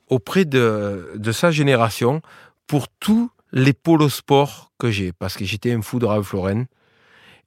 auprès 0.09 0.45
de, 0.45 1.31
sa 1.31 1.49
génération 1.49 2.21
pour 2.67 2.87
tous 2.87 3.31
les 3.51 3.73
polos 3.73 4.13
sports 4.13 4.71
que 4.77 4.91
j'ai, 4.91 5.11
parce 5.11 5.37
que 5.37 5.43
j'étais 5.43 5.71
un 5.71 5.81
fou 5.81 5.97
de 5.97 6.05
Ralph 6.05 6.31
Lauren. 6.33 6.65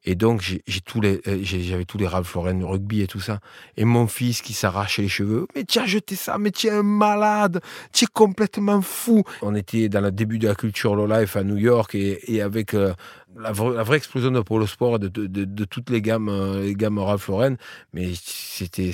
Et 0.04 0.16
donc, 0.16 0.42
euh, 0.42 1.38
j'avais 1.42 1.84
tous 1.84 1.98
les 1.98 2.08
Ralph 2.08 2.34
Lauren, 2.34 2.60
rugby 2.64 3.02
et 3.02 3.06
tout 3.06 3.20
ça. 3.20 3.38
Et 3.76 3.84
mon 3.84 4.08
fils 4.08 4.42
qui 4.42 4.52
s'arrachait 4.52 5.02
les 5.02 5.08
cheveux. 5.08 5.46
Mais 5.54 5.62
tu 5.62 5.78
as 5.78 5.86
jeté 5.86 6.16
ça, 6.16 6.38
mais 6.38 6.50
tu 6.50 6.66
es 6.66 6.70
un 6.70 6.82
malade, 6.82 7.60
tu 7.92 8.06
es 8.06 8.08
complètement 8.12 8.82
fou. 8.82 9.22
On 9.42 9.54
était 9.54 9.88
dans 9.88 10.00
le 10.00 10.10
début 10.10 10.40
de 10.40 10.48
la 10.48 10.56
culture 10.56 10.96
low 10.96 11.06
life 11.06 11.36
à 11.36 11.44
New 11.44 11.56
York 11.56 11.94
et, 11.94 12.42
avec 12.42 12.74
euh, 12.74 12.94
la, 13.38 13.52
vraie 13.52 13.96
explosion 13.96 14.30
de 14.30 14.40
Polo 14.40 14.66
Sport 14.66 14.98
de, 14.98 15.64
toutes 15.64 15.90
les 15.90 16.02
gammes, 16.02 16.28
euh, 16.28 16.62
les 16.62 16.74
gammes 16.74 16.98
Ralph 16.98 17.28
Lauren. 17.28 17.56
Mais 17.92 18.12
c'était, 18.14 18.92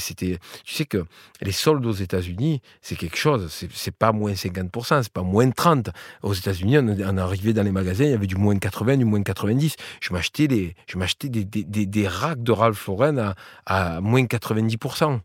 tu 0.65 0.75
sais 0.75 0.85
que 0.85 1.05
les 1.41 1.53
soldes 1.53 1.85
aux 1.87 1.93
États-Unis, 1.93 2.61
c'est 2.81 2.97
quelque 2.97 3.17
chose. 3.17 3.49
C'est, 3.51 3.95
pas 3.95 4.13
moins 4.13 4.33
50%, 4.33 5.03
c'est 5.03 5.13
pas 5.13 5.23
moins 5.23 5.51
30. 5.51 5.91
Aux 6.23 6.35
États-Unis, 6.35 6.79
on, 6.79 7.17
arrivait 7.19 7.53
dans 7.53 7.63
les 7.63 7.73
magasins, 7.73 8.05
il 8.05 8.11
y 8.11 8.15
avait 8.15 8.27
du 8.27 8.37
moins 8.37 8.59
80, 8.59 8.97
du 8.99 9.05
moins 9.05 9.23
90. 9.23 9.77
Je 10.01 10.13
m'achetais 10.13 10.49
des, 10.49 10.75
je 10.87 10.99
m'achetais 10.99 11.29
des, 11.29 11.45
des, 11.45 12.09
racks 12.09 12.43
de 12.43 12.53
Ralph 12.53 12.87
Lauren 12.87 13.19
à, 13.19 13.35
à 13.67 14.01
moins 14.01 14.23
90%. 14.23 15.21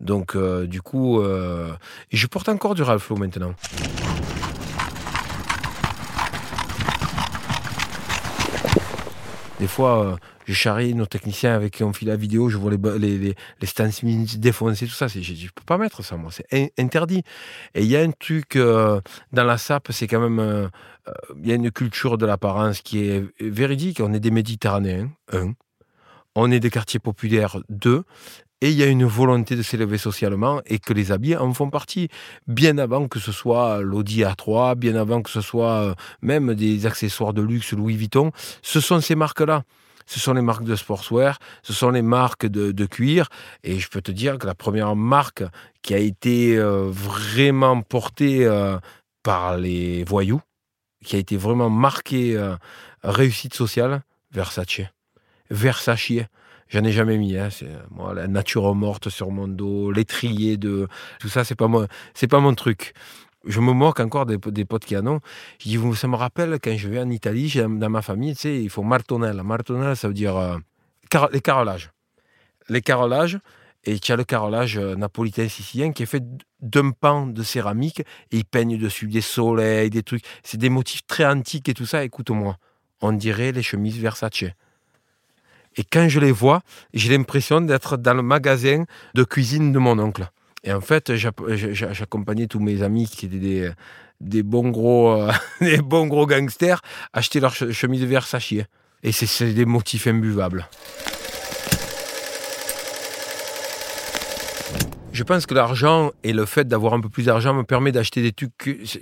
Donc, 0.00 0.36
euh, 0.36 0.66
du 0.66 0.82
coup, 0.82 1.20
euh, 1.20 1.72
je 2.12 2.26
porte 2.26 2.48
encore 2.48 2.74
du 2.74 2.82
Ralph 2.82 3.08
Lauren 3.08 3.20
maintenant. 3.20 3.54
Des 9.60 9.68
fois, 9.68 10.04
euh, 10.04 10.16
je 10.46 10.52
charrie 10.52 10.94
nos 10.94 11.06
techniciens 11.06 11.54
avec 11.54 11.74
qui 11.74 11.84
on 11.84 11.92
fait 11.92 12.06
la 12.06 12.16
vidéo, 12.16 12.48
je 12.48 12.56
vois 12.56 12.72
les, 12.72 12.78
les, 12.98 13.18
les, 13.60 14.38
défoncés, 14.38 14.86
tout 14.86 14.92
ça. 14.92 15.06
Je 15.06 15.18
ne 15.18 15.48
peux 15.54 15.64
pas 15.64 15.78
mettre 15.78 16.02
ça, 16.02 16.16
moi. 16.16 16.30
C'est 16.32 16.72
interdit. 16.78 17.22
Et 17.74 17.82
il 17.82 17.88
y 17.88 17.96
a 17.96 18.00
un 18.00 18.10
truc 18.10 18.56
euh, 18.56 19.00
dans 19.32 19.44
la 19.44 19.56
SAP, 19.56 19.92
c'est 19.92 20.08
quand 20.08 20.20
même. 20.20 20.40
Euh, 20.40 20.68
il 21.40 21.48
y 21.48 21.52
a 21.52 21.54
une 21.54 21.70
culture 21.70 22.18
de 22.18 22.26
l'apparence 22.26 22.80
qui 22.80 23.08
est 23.08 23.24
véridique. 23.40 24.00
On 24.00 24.12
est 24.12 24.20
des 24.20 24.30
Méditerranéens, 24.30 25.10
un. 25.32 25.52
On 26.34 26.50
est 26.50 26.58
des 26.58 26.70
quartiers 26.70 26.98
populaires, 26.98 27.58
deux 27.68 28.02
et 28.60 28.70
il 28.70 28.76
y 28.76 28.82
a 28.82 28.86
une 28.86 29.04
volonté 29.04 29.56
de 29.56 29.62
s'élever 29.62 29.98
socialement 29.98 30.60
et 30.66 30.78
que 30.78 30.92
les 30.92 31.12
habits 31.12 31.36
en 31.36 31.52
font 31.52 31.70
partie. 31.70 32.08
Bien 32.46 32.78
avant 32.78 33.08
que 33.08 33.18
ce 33.18 33.32
soit 33.32 33.82
l'Audi 33.82 34.22
A3, 34.22 34.74
bien 34.74 34.96
avant 34.96 35.22
que 35.22 35.30
ce 35.30 35.40
soit 35.40 35.82
euh, 35.82 35.94
même 36.22 36.54
des 36.54 36.86
accessoires 36.86 37.34
de 37.34 37.42
luxe 37.42 37.72
Louis 37.72 37.96
Vuitton, 37.96 38.30
ce 38.62 38.80
sont 38.80 39.00
ces 39.00 39.16
marques-là. 39.16 39.64
Ce 40.06 40.20
sont 40.20 40.34
les 40.34 40.42
marques 40.42 40.64
de 40.64 40.76
sportswear, 40.76 41.38
ce 41.62 41.72
sont 41.72 41.90
les 41.90 42.02
marques 42.02 42.44
de, 42.44 42.86
cuir. 42.86 43.28
Et 43.62 43.78
je 43.78 43.88
peux 43.88 44.02
te 44.02 44.12
dire 44.12 44.38
que 44.38 44.46
la 44.46 44.54
première 44.54 44.94
marque 44.96 45.42
qui 45.80 45.94
a 45.94 45.98
été 45.98 46.58
euh, 46.58 46.90
vraiment 46.90 47.80
portée 47.80 48.44
euh, 48.44 48.78
par 49.22 49.56
les 49.56 50.04
voyous, 50.04 50.42
qui 51.04 51.16
a 51.16 51.18
été 51.18 51.38
vraiment 51.38 51.70
marquée 51.70 52.38
réussite 53.02 53.54
sociale, 53.54 54.02
Versace. 54.30 54.80
Versace. 55.50 56.26
J'en 56.68 56.84
ai 56.84 56.92
jamais 56.92 57.18
mis. 57.18 57.36
Hein. 57.36 57.50
C'est 57.50 57.70
moi 57.90 58.14
la 58.14 58.26
nature 58.26 58.74
morte 58.74 59.08
sur 59.08 59.30
mon 59.30 59.48
dos, 59.48 59.90
l'étrier 59.90 60.56
de 60.56 60.88
tout 61.20 61.28
ça. 61.28 61.44
C'est 61.44 61.54
pas 61.54 61.68
moi. 61.68 61.86
C'est 62.14 62.28
pas 62.28 62.40
mon 62.40 62.54
truc. 62.54 62.94
Je 63.46 63.60
me 63.60 63.72
moque 63.72 64.00
encore 64.00 64.24
des, 64.26 64.38
potes 64.38 64.84
qui 64.86 64.96
en 64.96 65.06
ont. 65.06 65.20
Dis, 65.64 65.78
ça 65.96 66.08
me 66.08 66.16
rappelle 66.16 66.58
quand 66.62 66.76
je 66.76 66.88
vais 66.88 67.00
en 67.00 67.10
Italie, 67.10 67.52
dans 67.54 67.90
ma 67.90 68.00
famille, 68.00 68.34
tu 68.34 68.40
sais, 68.40 68.62
il 68.62 68.70
faut 68.70 68.82
martonnelle. 68.82 69.42
Martonnelle, 69.42 69.96
ça 69.96 70.08
veut 70.08 70.14
dire 70.14 70.36
euh, 70.36 70.56
les 71.30 71.40
carrelages. 71.42 71.90
Les 72.70 72.80
carrelages, 72.80 73.38
et 73.86 73.98
tu 73.98 74.12
as 74.12 74.16
le 74.16 74.24
carrelage 74.24 74.78
euh, 74.78 74.96
napolitain 74.96 75.48
sicilien 75.48 75.92
qui 75.92 76.04
est 76.04 76.06
fait 76.06 76.24
d'un 76.60 76.90
pan 76.90 77.26
de 77.26 77.42
céramique 77.42 78.00
et 78.30 78.38
ils 78.38 78.44
peignent 78.44 78.78
dessus 78.78 79.06
des 79.06 79.20
soleils, 79.20 79.90
des 79.90 80.02
trucs. 80.02 80.24
C'est 80.42 80.56
des 80.58 80.70
motifs 80.70 81.06
très 81.06 81.26
antiques 81.26 81.68
et 81.68 81.74
tout 81.74 81.86
ça. 81.86 82.04
Écoute-moi, 82.04 82.56
on 83.02 83.12
dirait 83.12 83.52
les 83.52 83.62
chemises 83.62 83.98
Versace. 83.98 84.44
Et 85.76 85.84
quand 85.84 86.08
je 86.08 86.20
les 86.20 86.32
vois, 86.32 86.62
j'ai 86.92 87.16
l'impression 87.16 87.60
d'être 87.60 87.96
dans 87.96 88.14
le 88.14 88.22
magasin 88.22 88.84
de 89.14 89.24
cuisine 89.24 89.72
de 89.72 89.78
mon 89.78 89.98
oncle. 89.98 90.28
Et 90.62 90.72
en 90.72 90.80
fait, 90.80 91.14
j'accompagnais 91.14 92.46
tous 92.46 92.60
mes 92.60 92.82
amis 92.82 93.06
qui 93.08 93.26
étaient 93.26 93.72
des, 94.20 94.42
bons 94.42 94.70
gros, 94.70 95.12
euh, 95.12 95.32
des 95.60 95.78
bons 95.78 96.06
gangsters 96.06 96.80
acheter 97.12 97.40
leur 97.40 97.54
chemise 97.54 98.04
Versace. 98.04 98.54
Et 99.02 99.12
c'est 99.12 99.52
des 99.52 99.66
motifs 99.66 100.06
imbuvables. 100.06 100.66
Je 105.14 105.22
pense 105.22 105.46
que 105.46 105.54
l'argent 105.54 106.10
et 106.24 106.32
le 106.32 106.44
fait 106.44 106.66
d'avoir 106.66 106.92
un 106.92 107.00
peu 107.00 107.08
plus 107.08 107.26
d'argent 107.26 107.54
me 107.54 107.62
permet 107.62 107.92
d'acheter 107.92 108.20
des 108.20 108.32
trucs. 108.32 108.52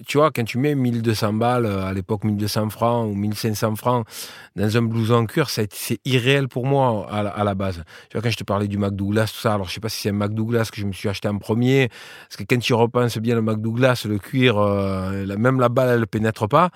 Tu 0.06 0.18
vois, 0.18 0.30
quand 0.30 0.44
tu 0.44 0.58
mets 0.58 0.74
1200 0.74 1.32
balles, 1.32 1.64
euh, 1.64 1.86
à 1.86 1.94
l'époque 1.94 2.24
1200 2.24 2.68
francs 2.68 3.10
ou 3.10 3.14
1500 3.14 3.76
francs 3.76 4.06
dans 4.54 4.76
un 4.76 4.82
blouson 4.82 5.14
en 5.14 5.26
cuir, 5.26 5.48
c'est 5.48 5.70
irréel 6.04 6.48
pour 6.48 6.66
moi 6.66 7.06
à 7.10 7.44
la, 7.44 7.54
base. 7.54 7.82
Tu 8.10 8.18
vois, 8.18 8.22
quand 8.22 8.30
je 8.30 8.36
te 8.36 8.44
parlais 8.44 8.68
du 8.68 8.76
Mac 8.76 8.94
Douglas, 8.94 9.32
tout 9.34 9.40
ça, 9.40 9.54
alors 9.54 9.68
je 9.68 9.72
sais 9.72 9.80
pas 9.80 9.88
si 9.88 10.02
c'est 10.02 10.10
un 10.10 10.12
Mac 10.12 10.34
Douglas 10.34 10.68
que 10.70 10.78
je 10.78 10.86
me 10.86 10.92
suis 10.92 11.08
acheté 11.08 11.28
en 11.28 11.38
premier, 11.38 11.88
parce 12.28 12.36
que 12.36 12.44
quand 12.44 12.60
tu 12.60 12.74
repenses 12.74 13.16
bien 13.16 13.34
le 13.34 13.42
Mac 13.42 13.62
Douglas, 13.62 14.04
le 14.06 14.18
cuir, 14.18 14.58
euh, 14.58 15.24
même 15.38 15.60
la 15.60 15.70
balle, 15.70 15.88
elle 15.94 16.00
ne 16.00 16.04
pénètre 16.04 16.46
pas. 16.46 16.68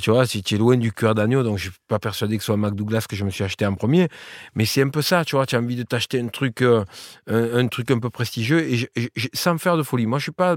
Tu 0.00 0.10
vois, 0.10 0.26
si 0.26 0.42
tu 0.42 0.54
es 0.54 0.58
loin 0.58 0.76
du 0.76 0.92
cœur 0.92 1.14
d'agneau, 1.14 1.42
donc 1.42 1.58
je 1.58 1.70
suis 1.70 1.78
pas 1.88 1.98
persuadé 1.98 2.36
que 2.36 2.42
ce 2.42 2.46
soit 2.46 2.56
Mac 2.56 2.74
Douglas 2.74 3.06
que 3.08 3.16
je 3.16 3.24
me 3.24 3.30
suis 3.30 3.44
acheté 3.44 3.66
en 3.66 3.74
premier, 3.74 4.08
mais 4.54 4.64
c'est 4.64 4.82
un 4.82 4.88
peu 4.88 5.02
ça, 5.02 5.24
tu 5.24 5.36
vois, 5.36 5.46
tu 5.46 5.56
as 5.56 5.58
envie 5.58 5.76
de 5.76 5.82
t'acheter 5.82 6.20
un 6.20 6.28
truc, 6.28 6.62
euh, 6.62 6.84
un, 7.28 7.66
truc 7.68 7.90
un 7.90 7.98
peu 7.98 8.10
prestigieux 8.10 8.60
et 8.60 8.88
sans 9.34 9.54
me 9.54 9.58
faire 9.58 9.76
de 9.76 9.82
folie. 9.82 10.06
Moi, 10.06 10.18
je 10.18 10.24
suis 10.24 10.32
pas, 10.32 10.56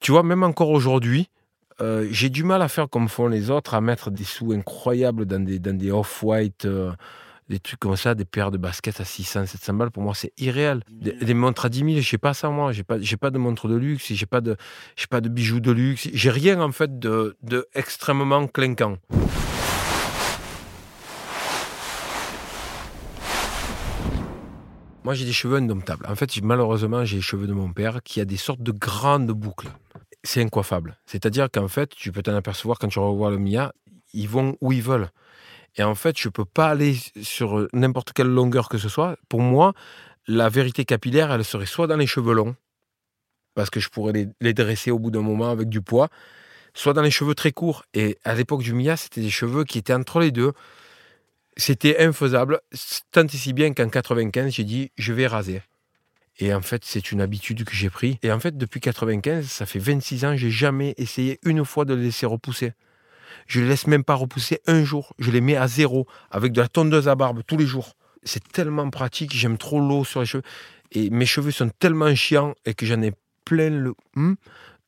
tu 0.00 0.12
vois, 0.12 0.22
même 0.22 0.42
encore 0.42 0.70
aujourd'hui, 0.70 1.28
euh, 1.80 2.06
j'ai 2.10 2.28
du 2.28 2.44
mal 2.44 2.62
à 2.62 2.68
faire 2.68 2.88
comme 2.88 3.08
font 3.08 3.26
les 3.26 3.50
autres, 3.50 3.74
à 3.74 3.80
mettre 3.80 4.10
des 4.10 4.24
sous 4.24 4.52
incroyables 4.52 5.26
dans 5.26 5.42
des, 5.44 5.58
dans 5.58 5.76
des 5.76 5.90
off-white. 5.90 6.64
Euh, 6.64 6.92
des 7.52 7.60
trucs 7.60 7.80
comme 7.80 7.96
ça, 7.96 8.14
des 8.14 8.24
paires 8.24 8.50
de 8.50 8.56
baskets 8.56 8.98
à 8.98 9.04
600, 9.04 9.44
700 9.44 9.74
balles, 9.74 9.90
pour 9.90 10.02
moi, 10.02 10.14
c'est 10.14 10.32
irréel. 10.38 10.82
Des, 10.90 11.34
montres 11.34 11.66
à 11.66 11.68
10 11.68 11.78
000, 11.80 11.90
je 12.00 12.08
sais 12.08 12.16
pas 12.16 12.32
ça, 12.32 12.48
moi. 12.48 12.72
J'ai 12.72 12.82
pas, 12.82 12.96
pas 13.20 13.30
de 13.30 13.36
montre 13.36 13.68
de 13.68 13.76
luxe, 13.76 14.10
j'ai 14.10 14.24
pas 14.24 14.40
de, 14.40 14.56
pas 15.10 15.20
de 15.20 15.28
bijoux 15.28 15.60
de 15.60 15.70
luxe. 15.70 16.08
J'ai 16.14 16.30
rien, 16.30 16.62
en 16.62 16.72
fait, 16.72 16.98
de, 16.98 17.36
de 17.42 17.66
extrêmement 17.74 18.46
clinquant. 18.46 18.96
Moi, 25.04 25.12
j'ai 25.12 25.26
des 25.26 25.32
cheveux 25.32 25.58
indomptables. 25.58 26.06
En 26.08 26.14
fait, 26.14 26.40
malheureusement, 26.42 27.04
j'ai 27.04 27.16
les 27.16 27.22
cheveux 27.22 27.46
de 27.46 27.52
mon 27.52 27.70
père 27.70 28.02
qui 28.02 28.22
a 28.22 28.24
des 28.24 28.38
sortes 28.38 28.62
de 28.62 28.72
grandes 28.72 29.30
boucles. 29.30 29.68
C'est 30.24 30.40
incoiffable. 30.40 30.96
C'est-à-dire 31.04 31.50
qu'en 31.52 31.68
fait, 31.68 31.90
tu 31.90 32.12
peux 32.12 32.22
t'en 32.22 32.34
apercevoir 32.34 32.78
quand 32.78 32.88
tu 32.88 32.98
revois 32.98 33.30
le 33.30 33.36
Mia, 33.36 33.74
ils 34.14 34.28
vont 34.28 34.56
où 34.62 34.72
ils 34.72 34.82
veulent. 34.82 35.10
Et 35.76 35.82
en 35.82 35.94
fait, 35.94 36.18
je 36.18 36.28
ne 36.28 36.32
peux 36.32 36.44
pas 36.44 36.68
aller 36.68 36.96
sur 37.22 37.66
n'importe 37.72 38.12
quelle 38.12 38.28
longueur 38.28 38.68
que 38.68 38.78
ce 38.78 38.88
soit. 38.88 39.16
Pour 39.28 39.40
moi, 39.40 39.72
la 40.26 40.48
vérité 40.48 40.84
capillaire, 40.84 41.32
elle 41.32 41.44
serait 41.44 41.66
soit 41.66 41.86
dans 41.86 41.96
les 41.96 42.06
cheveux 42.06 42.34
longs, 42.34 42.54
parce 43.54 43.70
que 43.70 43.80
je 43.80 43.88
pourrais 43.88 44.28
les, 44.40 44.54
dresser 44.54 44.90
au 44.90 44.98
bout 44.98 45.10
d'un 45.10 45.22
moment 45.22 45.50
avec 45.50 45.68
du 45.68 45.80
poids, 45.80 46.08
soit 46.74 46.92
dans 46.92 47.02
les 47.02 47.10
cheveux 47.10 47.34
très 47.34 47.52
courts. 47.52 47.84
Et 47.94 48.18
à 48.24 48.34
l'époque 48.34 48.62
du 48.62 48.74
Mia, 48.74 48.96
c'était 48.96 49.20
des 49.20 49.30
cheveux 49.30 49.64
qui 49.64 49.78
étaient 49.78 49.94
entre 49.94 50.20
les 50.20 50.30
deux. 50.30 50.52
C'était 51.56 52.02
infaisable, 52.02 52.60
tant 53.10 53.24
et 53.26 53.28
si 53.28 53.52
bien 53.52 53.74
qu'en 53.74 53.88
95, 53.88 54.52
j'ai 54.52 54.64
dit, 54.64 54.90
je 54.96 55.12
vais 55.12 55.26
raser. 55.26 55.62
Et 56.38 56.54
en 56.54 56.62
fait, 56.62 56.84
c'est 56.84 57.12
une 57.12 57.20
habitude 57.20 57.64
que 57.64 57.74
j'ai 57.74 57.90
pris. 57.90 58.18
Et 58.22 58.32
en 58.32 58.40
fait, 58.40 58.56
depuis 58.56 58.80
95, 58.80 59.46
ça 59.46 59.66
fait 59.66 59.78
26 59.78 60.24
ans, 60.24 60.36
j'ai 60.36 60.50
jamais 60.50 60.94
essayé 60.96 61.38
une 61.44 61.64
fois 61.64 61.84
de 61.84 61.94
les 61.94 62.04
laisser 62.04 62.24
repousser. 62.24 62.72
Je 63.46 63.60
les 63.60 63.68
laisse 63.68 63.86
même 63.86 64.04
pas 64.04 64.14
repousser 64.14 64.60
un 64.66 64.84
jour. 64.84 65.14
Je 65.18 65.30
les 65.30 65.40
mets 65.40 65.56
à 65.56 65.68
zéro 65.68 66.06
avec 66.30 66.52
de 66.52 66.60
la 66.60 66.68
tondeuse 66.68 67.08
à 67.08 67.14
barbe 67.14 67.42
tous 67.46 67.56
les 67.56 67.66
jours. 67.66 67.96
C'est 68.22 68.46
tellement 68.52 68.88
pratique. 68.90 69.34
J'aime 69.34 69.58
trop 69.58 69.80
l'eau 69.80 70.04
sur 70.04 70.20
les 70.20 70.26
cheveux. 70.26 70.44
Et 70.92 71.10
mes 71.10 71.26
cheveux 71.26 71.50
sont 71.50 71.70
tellement 71.78 72.14
chiants 72.14 72.54
et 72.64 72.74
que 72.74 72.86
j'en 72.86 73.00
ai 73.02 73.12
plein 73.44 73.70
le 73.70 73.94
hum, 74.16 74.36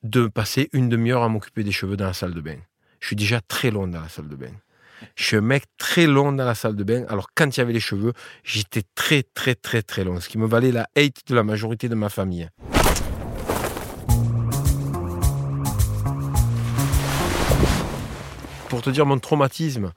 de 0.03 0.27
passer 0.27 0.69
une 0.73 0.89
demi-heure 0.89 1.23
à 1.23 1.29
m'occuper 1.29 1.65
des 1.65 1.73
cheveux 1.73 1.97
dans 1.97 2.07
la 2.07 2.13
salle 2.13 2.35
de 2.35 2.41
bain. 2.41 2.59
Je 3.01 3.09
suis 3.09 3.17
déjà 3.17 3.41
très 3.41 3.71
long 3.71 3.87
dans 3.87 4.01
la 4.01 4.09
salle 4.09 4.29
de 4.29 4.37
bain. 4.37 4.53
Je 5.17 5.25
suis 5.25 5.37
un 5.37 5.41
mec 5.41 5.65
très 5.77 6.07
long 6.07 6.33
dans 6.33 6.45
la 6.45 6.55
salle 6.55 6.77
de 6.77 6.85
bain. 6.85 7.05
Alors, 7.09 7.29
quand 7.35 7.57
il 7.57 7.61
y 7.61 7.63
avait 7.63 7.73
les 7.73 7.81
cheveux, 7.81 8.13
j'étais 8.43 8.83
très, 8.95 9.23
très, 9.23 9.55
très, 9.55 9.83
très 9.83 10.05
long. 10.05 10.21
Ce 10.21 10.29
qui 10.29 10.39
me 10.39 10.47
valait 10.47 10.73
la 10.73 10.89
hate 10.97 11.27
de 11.27 11.35
la 11.35 11.43
majorité 11.43 11.89
de 11.89 11.95
ma 11.95 12.09
famille. 12.09 12.49
Pour 18.75 18.83
te 18.83 18.91
dire 18.91 19.07
mon 19.07 19.21
traumatisme 19.21 19.93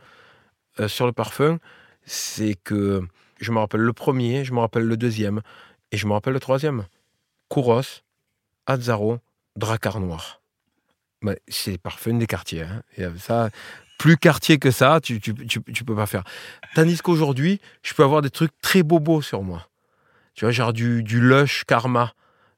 euh, 0.80 0.88
sur 0.88 1.08
le 1.08 1.12
parfum, 1.12 1.58
c'est 2.06 2.54
que 2.64 3.02
je 3.40 3.52
me 3.52 3.58
rappelle 3.58 3.82
le 3.82 3.94
premier, 3.94 4.46
je 4.46 4.54
me 4.54 4.60
rappelle 4.60 4.84
le 4.84 4.98
deuxième 4.98 5.42
et 5.92 5.98
je 5.98 6.06
me 6.06 6.14
rappelle 6.14 6.34
le 6.34 6.40
troisième. 6.40 6.86
Kouros, 7.50 8.04
Azzaro, 8.68 9.18
Dracar 9.56 10.00
Noir. 10.00 10.42
c'est 11.48 11.72
les 11.72 11.78
parfums 11.80 12.20
des 12.20 12.28
quartiers. 12.28 12.64
Hein. 12.64 13.14
ça, 13.18 13.50
plus 13.98 14.16
quartier 14.16 14.60
que 14.60 14.70
ça, 14.70 15.00
tu, 15.02 15.20
tu, 15.20 15.84
peux 15.84 15.96
pas 15.96 16.06
faire. 16.06 16.24
Tandis 16.76 17.00
qu'aujourd'hui, 17.00 17.60
je 17.82 17.96
peux 17.96 18.04
avoir 18.04 18.22
des 18.22 18.30
trucs 18.30 18.52
très 18.62 18.84
bobos 18.84 19.24
sur 19.24 19.42
moi. 19.42 19.70
Tu 20.36 20.46
vois, 20.46 20.52
genre 20.52 20.72
du, 20.72 21.02
du 21.02 21.20
Lush 21.20 21.64
Karma 21.66 22.14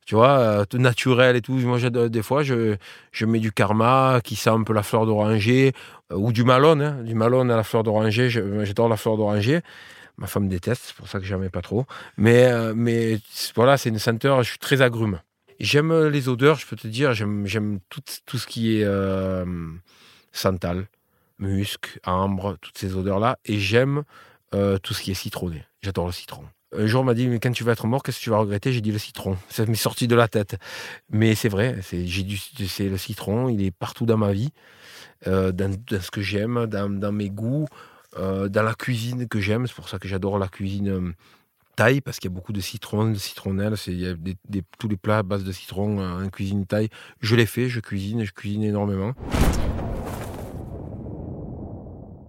tu 0.09 0.15
vois, 0.15 0.39
euh, 0.39 0.65
naturel 0.73 1.35
et 1.35 1.41
tout. 1.43 1.53
Moi, 1.53 1.77
des 1.87 2.23
fois, 2.23 2.41
je, 2.41 2.77
je 3.11 3.25
mets 3.27 3.37
du 3.37 3.51
karma 3.51 4.21
qui 4.23 4.35
sent 4.35 4.49
un 4.49 4.63
peu 4.63 4.73
la 4.73 4.81
fleur 4.81 5.05
d'oranger 5.05 5.71
euh, 6.11 6.15
ou 6.15 6.33
du 6.33 6.43
malone, 6.43 6.81
hein. 6.81 7.03
du 7.03 7.13
malone 7.13 7.51
à 7.51 7.55
la 7.55 7.63
fleur 7.63 7.83
d'oranger. 7.83 8.27
J'adore 8.27 8.89
la 8.89 8.97
fleur 8.97 9.17
d'oranger. 9.17 9.61
Ma 10.17 10.25
femme 10.25 10.47
déteste, 10.47 10.81
c'est 10.87 10.95
pour 10.95 11.07
ça 11.07 11.19
que 11.19 11.25
j'en 11.25 11.37
mets 11.37 11.51
pas 11.51 11.61
trop. 11.61 11.85
Mais, 12.17 12.45
euh, 12.45 12.73
mais 12.75 13.19
voilà, 13.53 13.77
c'est 13.77 13.89
une 13.89 13.99
senteur, 13.99 14.41
je 14.41 14.49
suis 14.49 14.57
très 14.57 14.81
agrume. 14.81 15.21
J'aime 15.59 16.07
les 16.07 16.27
odeurs, 16.27 16.55
je 16.55 16.65
peux 16.65 16.75
te 16.75 16.87
dire, 16.87 17.13
j'aime 17.13 17.79
tout, 17.89 18.01
tout 18.25 18.39
ce 18.39 18.47
qui 18.47 18.77
est 18.81 18.87
santal, 20.31 20.87
musc, 21.37 21.99
ambre, 22.03 22.57
toutes 22.61 22.79
ces 22.79 22.95
odeurs-là. 22.95 23.37
Et 23.45 23.59
j'aime 23.59 24.05
tout 24.51 24.93
ce 24.95 25.03
qui 25.03 25.11
est 25.11 25.13
citronné. 25.13 25.65
J'adore 25.83 26.07
le 26.07 26.13
citron. 26.13 26.45
Un 26.77 26.85
jour, 26.85 27.01
on 27.01 27.03
m'a 27.03 27.15
dit, 27.15 27.27
mais 27.27 27.39
quand 27.39 27.51
tu 27.51 27.63
vas 27.63 27.71
être 27.71 27.87
mort, 27.87 28.03
qu'est-ce 28.03 28.19
que 28.19 28.23
tu 28.23 28.29
vas 28.29 28.37
regretter? 28.37 28.71
J'ai 28.71 28.81
dit 28.81 28.91
le 28.91 28.99
citron. 28.99 29.37
Ça 29.49 29.65
m'est 29.65 29.73
sorti 29.73 30.07
de 30.07 30.15
la 30.15 30.27
tête. 30.27 30.57
Mais 31.09 31.33
c'est 31.33 31.49
vrai, 31.49 31.79
c'est, 31.81 32.05
le 32.05 32.97
citron, 32.97 33.49
il 33.49 33.63
est 33.63 33.71
partout 33.71 34.05
dans 34.05 34.17
ma 34.17 34.31
vie, 34.31 34.51
euh, 35.25 35.51
dans, 35.51 35.75
ce 35.99 36.11
que 36.11 36.21
j'aime, 36.21 36.67
dans, 36.67 37.11
mes 37.11 37.31
goûts, 37.31 37.65
euh, 38.17 38.49
dans 38.49 38.61
la 38.61 38.75
cuisine 38.75 39.27
que 39.27 39.39
j'aime. 39.39 39.65
C'est 39.65 39.73
pour 39.73 39.89
ça 39.89 39.97
que 39.97 40.07
j'adore 40.07 40.37
la 40.37 40.47
cuisine 40.47 40.89
euh, 40.89 41.11
taille, 41.75 42.01
parce 42.01 42.19
qu'il 42.19 42.29
y 42.29 42.33
a 42.33 42.35
beaucoup 42.35 42.53
de 42.53 42.61
citron, 42.61 43.09
de 43.09 43.15
citronnelle. 43.15 43.73
Il 43.87 43.99
y 43.99 44.07
a 44.07 44.13
tous 44.77 44.87
les 44.87 44.97
plats 44.97 45.19
à 45.19 45.23
base 45.23 45.43
de 45.43 45.51
citron 45.51 45.99
en 45.99 46.29
cuisine 46.29 46.67
taille. 46.67 46.89
Je 47.19 47.35
les 47.35 47.47
fais, 47.47 47.67
je 47.67 47.79
cuisine, 47.79 48.25
je 48.25 48.31
cuisine 48.31 48.63
énormément. 48.63 49.13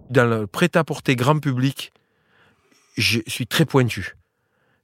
Dans 0.09 0.25
le 0.25 0.47
prêt-à-porter 0.47 1.15
grand 1.15 1.37
public, 1.37 1.93
je 2.97 3.19
suis 3.27 3.45
très 3.45 3.65
pointu. 3.65 4.15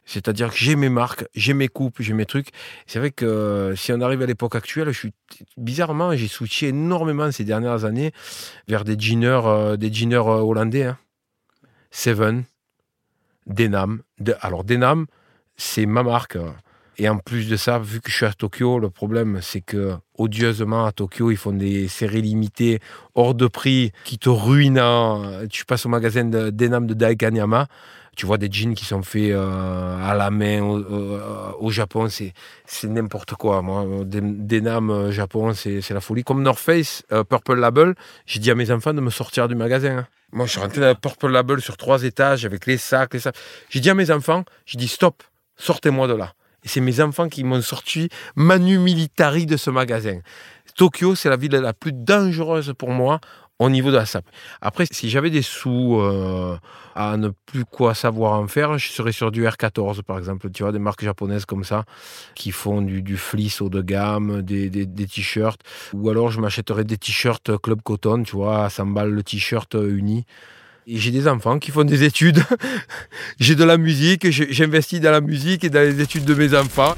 C'est-à-dire 0.07 0.49
que 0.51 0.55
j'ai 0.55 0.77
mes 0.77 0.87
marques, 0.87 1.25
j'ai 1.35 1.53
mes 1.53 1.67
coupes, 1.67 1.97
j'ai 1.99 2.13
mes 2.13 2.25
trucs. 2.25 2.47
C'est 2.87 2.97
vrai 2.97 3.11
que 3.11 3.25
euh, 3.25 3.75
si 3.75 3.91
on 3.91 3.99
arrive 3.99 4.21
à 4.21 4.25
l'époque 4.25 4.55
actuelle, 4.55 4.89
je 4.91 4.97
suis 4.97 5.13
bizarrement, 5.57 6.15
j'ai 6.15 6.29
switché 6.29 6.69
énormément 6.69 7.29
ces 7.29 7.43
dernières 7.43 7.83
années 7.83 8.13
vers 8.69 8.85
des 8.85 8.97
jeaners, 8.97 9.41
euh, 9.45 9.75
des 9.75 9.91
euh, 10.13 10.17
hollandais. 10.17 10.83
Hein. 10.83 10.97
Seven, 11.91 12.45
Denam. 13.47 14.01
alors 14.39 14.63
Denam, 14.63 15.07
c'est 15.57 15.85
ma 15.85 16.03
marque. 16.03 16.37
Et 16.99 17.09
en 17.09 17.17
plus 17.17 17.49
de 17.49 17.57
ça, 17.57 17.77
vu 17.77 17.99
que 17.99 18.09
je 18.09 18.15
suis 18.15 18.25
à 18.25 18.33
Tokyo, 18.33 18.79
le 18.79 18.89
problème 18.89 19.39
c'est 19.41 19.61
que 19.61 19.95
odieusement 20.17 20.85
à 20.85 20.93
Tokyo, 20.93 21.31
ils 21.31 21.37
font 21.37 21.51
des 21.51 21.89
séries 21.89 22.21
limitées 22.21 22.79
hors 23.13 23.35
de 23.35 23.47
prix 23.47 23.91
qui 24.05 24.17
te 24.17 24.29
ruinent. 24.29 25.47
Tu 25.49 25.65
passes 25.65 25.85
au 25.85 25.89
magasin 25.89 26.25
de 26.25 26.49
Denam 26.49 26.87
de 26.87 26.93
Daikanyama 26.93 27.67
tu 28.17 28.25
vois 28.25 28.39
des 28.39 28.49
jeans 28.51 28.73
qui 28.73 28.83
sont 28.83 29.03
faits 29.03 29.31
euh, 29.31 30.03
à 30.03 30.15
la 30.15 30.31
main 30.31 30.61
au, 30.61 31.69
Japon, 31.69 32.09
c'est, 32.09 32.33
n'importe 32.83 33.35
quoi. 33.35 33.61
Moi, 33.61 33.85
des, 34.05 34.21
des 34.21 34.65
euh, 34.65 35.11
Japon, 35.11 35.53
c'est, 35.53 35.81
c'est 35.81 35.93
la 35.93 36.01
folie. 36.01 36.23
Comme 36.23 36.41
North 36.41 36.59
Face, 36.59 37.03
euh, 37.11 37.23
Purple 37.23 37.53
Label, 37.59 37.93
j'ai 38.25 38.39
dit 38.39 38.49
à 38.49 38.55
mes 38.55 38.71
enfants 38.71 38.95
de 38.95 39.01
me 39.01 39.11
sortir 39.11 39.47
du 39.47 39.53
magasin. 39.53 39.99
Hein. 39.99 40.07
Moi, 40.31 40.47
je 40.47 40.51
suis 40.51 40.59
rentré 40.59 40.81
dans 40.81 40.95
Purple 40.95 41.27
Label 41.27 41.61
sur 41.61 41.77
trois 41.77 42.03
étages 42.03 42.43
avec 42.43 42.65
les 42.65 42.77
sacs, 42.77 43.13
les 43.13 43.19
sacs. 43.19 43.35
J'ai 43.69 43.81
dit 43.81 43.89
à 43.91 43.93
mes 43.93 44.09
enfants, 44.09 44.43
j'ai 44.65 44.79
dit 44.79 44.87
stop, 44.87 45.21
sortez-moi 45.55 46.07
de 46.07 46.15
là. 46.15 46.33
Et 46.63 46.67
c'est 46.67 46.81
mes 46.81 46.99
enfants 47.01 47.29
qui 47.29 47.43
m'ont 47.43 47.61
sorti 47.61 48.09
manu 48.35 48.79
militari 48.79 49.45
de 49.45 49.57
ce 49.57 49.69
magasin. 49.69 50.21
Tokyo, 50.75 51.13
c'est 51.13 51.29
la 51.29 51.37
ville 51.37 51.51
la 51.51 51.73
plus 51.73 51.93
dangereuse 51.93 52.73
pour 52.75 52.89
moi 52.89 53.19
au 53.59 53.69
niveau 53.69 53.89
de 53.91 53.95
la 53.95 54.05
SAP. 54.05 54.25
Après, 54.61 54.85
si 54.91 55.09
j'avais 55.09 55.29
des 55.29 55.41
sous 55.41 55.97
euh, 55.99 56.57
à 56.95 57.17
ne 57.17 57.29
plus 57.29 57.65
quoi 57.65 57.93
savoir 57.95 58.33
en 58.33 58.47
faire, 58.47 58.77
je 58.77 58.89
serais 58.89 59.11
sur 59.11 59.31
du 59.31 59.45
R14 59.45 60.03
par 60.03 60.17
exemple. 60.19 60.49
Tu 60.51 60.63
vois, 60.63 60.71
des 60.71 60.79
marques 60.79 61.03
japonaises 61.03 61.45
comme 61.45 61.63
ça 61.63 61.85
qui 62.35 62.51
font 62.51 62.81
du, 62.81 63.01
du 63.01 63.17
fleece 63.17 63.61
haut 63.61 63.69
de 63.69 63.81
gamme, 63.81 64.41
des, 64.41 64.69
des, 64.69 64.85
des 64.85 65.07
t-shirts. 65.07 65.61
Ou 65.93 66.09
alors 66.09 66.29
je 66.29 66.39
m'achèterais 66.39 66.83
des 66.83 66.97
t-shirts 66.97 67.57
Club 67.61 67.81
Cotton, 67.81 68.23
tu 68.23 68.35
vois, 68.35 68.65
à 68.65 68.69
100 68.69 68.87
balles 68.87 69.11
le 69.11 69.23
t-shirt 69.23 69.75
uni. 69.75 70.25
Et 70.89 70.97
j'ai 70.97 71.11
des 71.11 71.27
enfants 71.27 71.59
qui 71.59 71.71
font 71.71 71.83
des 71.83 72.03
études. 72.03 72.41
j'ai 73.39 73.55
de 73.55 73.63
la 73.63 73.77
musique, 73.77 74.29
j'investis 74.29 75.01
dans 75.01 75.11
la 75.11 75.19
musique 75.19 75.63
et 75.63 75.69
dans 75.69 75.81
les 75.81 75.99
études 75.99 76.23
de 76.23 76.33
mes 76.33 76.55
enfants. 76.55 76.95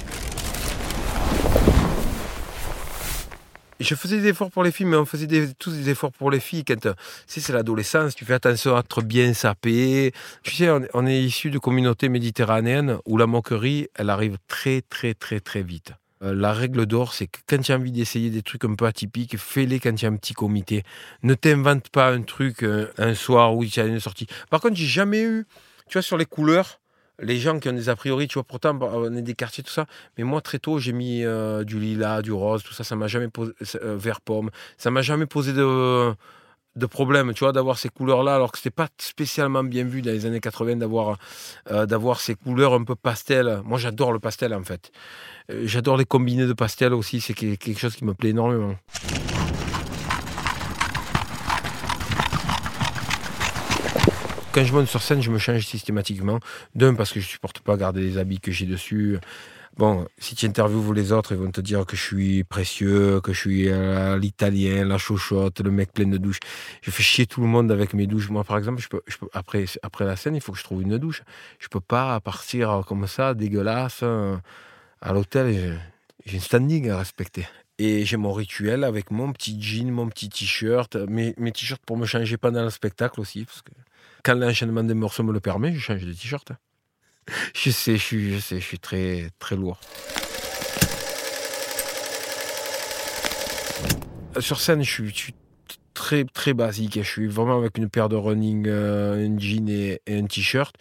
Je 3.79 3.95
faisais 3.95 4.19
des 4.19 4.29
efforts 4.29 4.51
pour 4.51 4.63
les 4.63 4.71
filles, 4.71 4.85
mais 4.85 4.97
on 4.97 5.05
faisait 5.05 5.27
tous 5.57 5.71
des 5.71 5.89
efforts 5.89 6.11
pour 6.11 6.31
les 6.31 6.39
filles. 6.39 6.65
Quand 6.65 6.93
c'est 7.27 7.49
l'adolescence, 7.49 8.15
tu 8.15 8.25
fais 8.25 8.33
attention 8.33 8.75
à 8.75 8.79
être 8.79 9.01
bien 9.01 9.33
sapé. 9.33 10.13
Tu 10.43 10.55
sais, 10.55 10.69
on, 10.93 11.05
est 11.05 11.21
issu 11.21 11.49
de 11.49 11.59
communautés 11.59 12.09
méditerranéennes 12.09 12.97
où 13.05 13.17
la 13.17 13.27
moquerie, 13.27 13.87
elle 13.95 14.09
arrive 14.09 14.37
très, 14.47 14.81
très, 14.81 15.13
très, 15.13 15.39
très 15.39 15.63
vite. 15.63 15.93
Euh, 16.21 16.33
la 16.33 16.51
règle 16.51 16.85
d'or, 16.85 17.13
c'est 17.13 17.27
que 17.27 17.39
quand 17.47 17.61
tu 17.61 17.71
as 17.71 17.75
envie 17.75 17.93
d'essayer 17.93 18.29
des 18.29 18.41
trucs 18.41 18.65
un 18.65 18.75
peu 18.75 18.85
atypiques, 18.85 19.37
fais-les 19.37 19.79
quand 19.79 19.95
tu 19.95 20.05
as 20.05 20.09
un 20.09 20.17
petit 20.17 20.33
comité. 20.33 20.83
Ne 21.23 21.33
t'invente 21.33 21.89
pas 21.89 22.11
un 22.11 22.21
truc 22.23 22.63
euh, 22.63 22.91
un 22.97 23.13
soir 23.13 23.55
où 23.55 23.65
tu 23.65 23.79
as 23.79 23.85
une 23.85 24.01
sortie. 24.01 24.27
Par 24.49 24.59
contre, 24.59 24.75
j'ai 24.75 24.85
jamais 24.85 25.21
eu, 25.21 25.45
tu 25.87 25.93
vois, 25.93 26.01
sur 26.01 26.17
les 26.17 26.25
couleurs, 26.25 26.79
les 27.21 27.37
gens 27.37 27.59
qui 27.59 27.69
ont 27.69 27.73
des 27.73 27.89
a 27.89 27.95
priori, 27.95 28.27
tu 28.27 28.35
vois, 28.35 28.43
pourtant, 28.43 28.77
on 28.81 29.15
est 29.15 29.21
des 29.21 29.35
quartiers, 29.35 29.63
tout 29.63 29.71
ça. 29.71 29.85
Mais 30.17 30.23
moi, 30.23 30.41
très 30.41 30.59
tôt, 30.59 30.79
j'ai 30.79 30.93
mis 30.93 31.23
euh, 31.23 31.63
du 31.63 31.79
lilas, 31.79 32.21
du 32.21 32.31
rose, 32.31 32.63
tout 32.63 32.73
ça. 32.73 32.83
Ça 32.83 32.95
m'a 32.95 33.07
jamais 33.07 33.27
posé, 33.27 33.53
euh, 33.75 33.97
vert 33.97 34.21
pomme. 34.21 34.49
Ça 34.77 34.91
m'a 34.91 35.01
jamais 35.01 35.25
posé 35.25 35.53
de, 35.53 36.13
de 36.75 36.85
problème, 36.85 37.33
tu 37.33 37.43
vois, 37.43 37.51
d'avoir 37.51 37.77
ces 37.77 37.89
couleurs-là, 37.89 38.35
alors 38.35 38.51
que 38.51 38.57
c'était 38.57 38.69
pas 38.69 38.87
spécialement 38.97 39.63
bien 39.63 39.83
vu 39.83 40.01
dans 40.01 40.11
les 40.11 40.25
années 40.25 40.39
80 40.39 40.77
d'avoir, 40.77 41.17
euh, 41.71 41.85
d'avoir 41.85 42.19
ces 42.19 42.35
couleurs 42.35 42.73
un 42.73 42.83
peu 42.83 42.95
pastel. 42.95 43.61
Moi, 43.65 43.77
j'adore 43.77 44.11
le 44.11 44.19
pastel, 44.19 44.53
en 44.53 44.63
fait. 44.63 44.91
j'adore 45.49 45.97
les 45.97 46.05
combinés 46.05 46.47
de 46.47 46.53
pastel 46.53 46.93
aussi. 46.93 47.21
C'est 47.21 47.33
quelque 47.33 47.79
chose 47.79 47.95
qui 47.95 48.05
me 48.05 48.13
plaît 48.13 48.29
énormément. 48.29 48.75
Quand 54.51 54.63
je 54.63 54.73
monte 54.73 54.87
sur 54.87 55.03
scène, 55.03 55.21
je 55.21 55.29
me 55.29 55.37
change 55.37 55.65
systématiquement. 55.67 56.39
D'un, 56.73 56.95
parce 56.95 57.13
que 57.13 57.19
je 57.19 57.27
supporte 57.27 57.59
pas 57.59 57.77
garder 57.77 58.01
les 58.01 58.17
habits 58.17 58.39
que 58.39 58.51
j'ai 58.51 58.65
dessus. 58.65 59.19
Bon, 59.77 60.07
si 60.17 60.35
tu 60.35 60.47
interviews 60.47 60.91
les 60.91 61.11
autres, 61.11 61.33
ils 61.33 61.37
vont 61.37 61.51
te 61.51 61.61
dire 61.61 61.85
que 61.85 61.95
je 61.95 62.01
suis 62.01 62.43
précieux, 62.43 63.21
que 63.21 63.31
je 63.31 63.39
suis 63.39 63.69
euh, 63.69 64.17
l'italien, 64.17 64.85
la 64.85 64.97
chochotte, 64.97 65.61
le 65.61 65.69
mec 65.69 65.93
plein 65.93 66.07
de 66.07 66.17
douches. 66.17 66.39
Je 66.81 66.89
fais 66.89 67.03
chier 67.03 67.27
tout 67.27 67.41
le 67.41 67.47
monde 67.47 67.71
avec 67.71 67.93
mes 67.93 68.07
douches. 68.07 68.29
Moi, 68.29 68.43
par 68.43 68.57
exemple, 68.57 68.83
après, 69.33 69.65
après 69.83 70.05
la 70.05 70.15
scène, 70.15 70.35
il 70.35 70.41
faut 70.41 70.51
que 70.51 70.57
je 70.57 70.63
trouve 70.63 70.81
une 70.81 70.97
douche. 70.97 71.21
Je 71.59 71.67
peux 71.67 71.79
pas 71.79 72.19
partir 72.19 72.81
comme 72.87 73.05
ça, 73.05 73.35
dégueulasse, 73.35 73.99
euh, 74.01 74.35
à 74.99 75.13
l'hôtel. 75.13 75.79
J'ai 76.25 76.35
une 76.35 76.41
standing 76.41 76.89
à 76.89 76.97
respecter. 76.97 77.47
Et 77.77 78.03
j'ai 78.03 78.17
mon 78.17 78.33
rituel 78.33 78.83
avec 78.83 79.11
mon 79.11 79.31
petit 79.31 79.61
jean, 79.61 79.91
mon 79.91 80.09
petit 80.09 80.27
t-shirt, 80.27 80.95
mes, 80.95 81.33
t-shirts 81.53 81.81
pour 81.85 81.97
me 81.97 82.07
changer 82.07 82.35
pendant 82.35 82.63
le 82.63 82.71
spectacle 82.71 83.21
aussi. 83.21 83.45
Quand 84.23 84.35
l'enchaînement 84.35 84.83
des 84.83 84.93
morceaux 84.93 85.23
me 85.23 85.33
le 85.33 85.39
permet, 85.39 85.73
je 85.73 85.79
change 85.79 86.03
de 86.03 86.13
t-shirt. 86.13 86.51
Je 87.53 87.69
sais, 87.69 87.97
je 87.97 88.59
suis, 88.59 88.79
très, 88.79 89.29
très 89.37 89.55
lourd. 89.55 89.79
Sur 94.39 94.59
scène, 94.59 94.81
je 94.81 94.89
suis, 95.11 95.35
très, 95.99 96.23
très 96.23 96.53
basique. 96.53 96.95
Je 96.95 97.07
suis 97.07 97.27
vraiment 97.27 97.57
avec 97.57 97.77
une 97.77 97.89
paire 97.89 98.07
de 98.07 98.15
running, 98.15 98.67
euh, 98.67 99.27
un 99.27 99.37
jean 99.37 99.67
et, 99.67 100.01
un 100.07 100.25
t-shirt. 100.27 100.73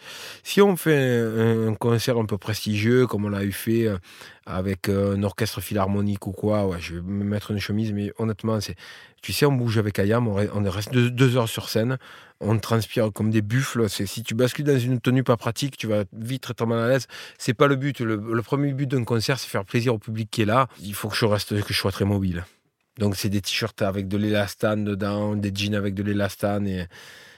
Si 0.43 0.61
on 0.61 0.77
fait 0.77 0.97
un, 0.97 1.75
concert 1.75 2.17
un 2.17 2.25
peu 2.25 2.37
prestigieux, 2.37 3.05
comme 3.05 3.25
on 3.25 3.29
l'a 3.29 3.43
eu 3.43 3.51
fait 3.51 3.85
euh, 3.85 3.97
avec 4.45 4.87
euh, 4.87 5.17
un 5.17 5.23
orchestre 5.23 5.59
philharmonique 5.59 6.25
ou 6.25 6.31
quoi, 6.31 6.69
je 6.79 6.95
vais 6.95 7.01
me 7.01 7.25
mettre 7.25 7.51
une 7.51 7.59
chemise, 7.59 7.91
mais 7.91 8.13
honnêtement, 8.17 8.61
c'est, 8.61 8.75
tu 9.21 9.33
sais, 9.33 9.45
on 9.45 9.51
bouge 9.51 9.77
avec 9.77 9.99
Ayam, 9.99 10.29
on, 10.29 10.69
reste 10.71 10.93
deux, 10.93 11.35
heures 11.35 11.49
sur 11.49 11.67
scène, 11.67 11.97
on 12.39 12.57
transpire 12.57 13.11
comme 13.11 13.29
des 13.29 13.41
buffles. 13.41 13.89
Si 13.89 14.23
tu 14.23 14.35
bascules 14.35 14.63
dans 14.63 14.79
une 14.79 15.01
tenue 15.01 15.23
pas 15.23 15.35
pratique, 15.35 15.75
tu 15.75 15.87
vas 15.87 16.05
vite 16.13 16.49
être 16.49 16.65
mal 16.65 16.79
à 16.79 16.87
l'aise. 16.87 17.07
C'est 17.37 17.53
pas 17.53 17.67
le 17.67 17.75
but. 17.75 17.99
Le, 17.99 18.15
le 18.15 18.41
premier 18.41 18.71
but 18.71 18.87
d'un 18.87 19.03
concert, 19.03 19.37
c'est 19.37 19.49
faire 19.49 19.65
plaisir 19.65 19.93
au 19.95 19.99
public 19.99 20.31
qui 20.31 20.43
est 20.43 20.45
là. 20.45 20.67
Il 20.81 20.93
faut 20.93 21.09
que 21.09 21.17
je 21.17 21.25
reste, 21.25 21.61
que 21.61 21.73
je 21.73 21.77
sois 21.77 21.91
très 21.91 22.05
mobile. 22.05 22.45
Donc 22.99 23.15
c'est 23.15 23.29
des 23.29 23.39
t-shirts 23.39 23.81
avec 23.81 24.09
de 24.09 24.17
l'élastane 24.17 24.83
dedans, 24.83 25.33
des 25.33 25.53
jeans 25.55 25.73
avec 25.73 25.93
de 25.93 26.03
l'élastane 26.03 26.67
et 26.67 26.85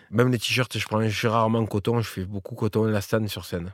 même 0.10 0.32
les 0.32 0.40
t-shirts, 0.40 0.76
je 0.76 0.88
prends 0.88 1.08
je 1.08 1.28
rarement 1.28 1.64
coton, 1.68 2.02
je 2.02 2.10
fais 2.10 2.26
beaucoup 2.26 2.56
coton 2.56 2.88
élastane 2.88 3.28
sur 3.28 3.46
scène. 3.46 3.72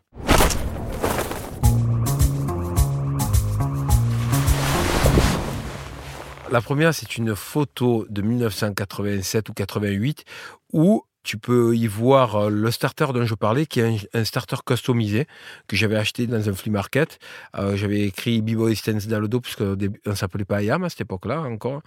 La 6.52 6.60
première, 6.60 6.94
c'est 6.94 7.16
une 7.16 7.38
photo 7.38 8.06
de 8.10 8.22
1987 8.22 9.48
ou 9.48 9.54
88 9.54 10.26
où 10.74 11.06
tu 11.28 11.38
peux 11.38 11.75
y 11.75 11.88
voir 11.88 12.36
euh, 12.38 12.49
le 12.49 12.71
starter 12.71 13.07
dont 13.13 13.25
je 13.25 13.36
parlais, 13.36 13.65
qui 13.65 13.82
est 13.82 14.07
un, 14.13 14.23
starter 14.23 14.55
customisé 14.65 15.28
que 15.67 15.75
j'avais 15.75 15.97
acheté 15.97 16.25
dans 16.25 16.47
un 16.47 16.53
flea 16.53 16.71
market. 16.71 17.19
Euh, 17.57 17.75
j'avais 17.75 18.03
écrit 18.03 18.41
B-Boy 18.41 18.78
Stance 18.78 19.07
dans 19.07 19.19
le 19.19 19.28
dos, 19.28 19.41
puisqu'on 19.41 19.75
ne 19.75 20.15
s'appelait 20.15 20.45
pas 20.45 20.63
IAM 20.63 20.86
à 20.86 20.89
cette 20.89 21.01
époque-là 21.01 21.41
encore. 21.41 21.82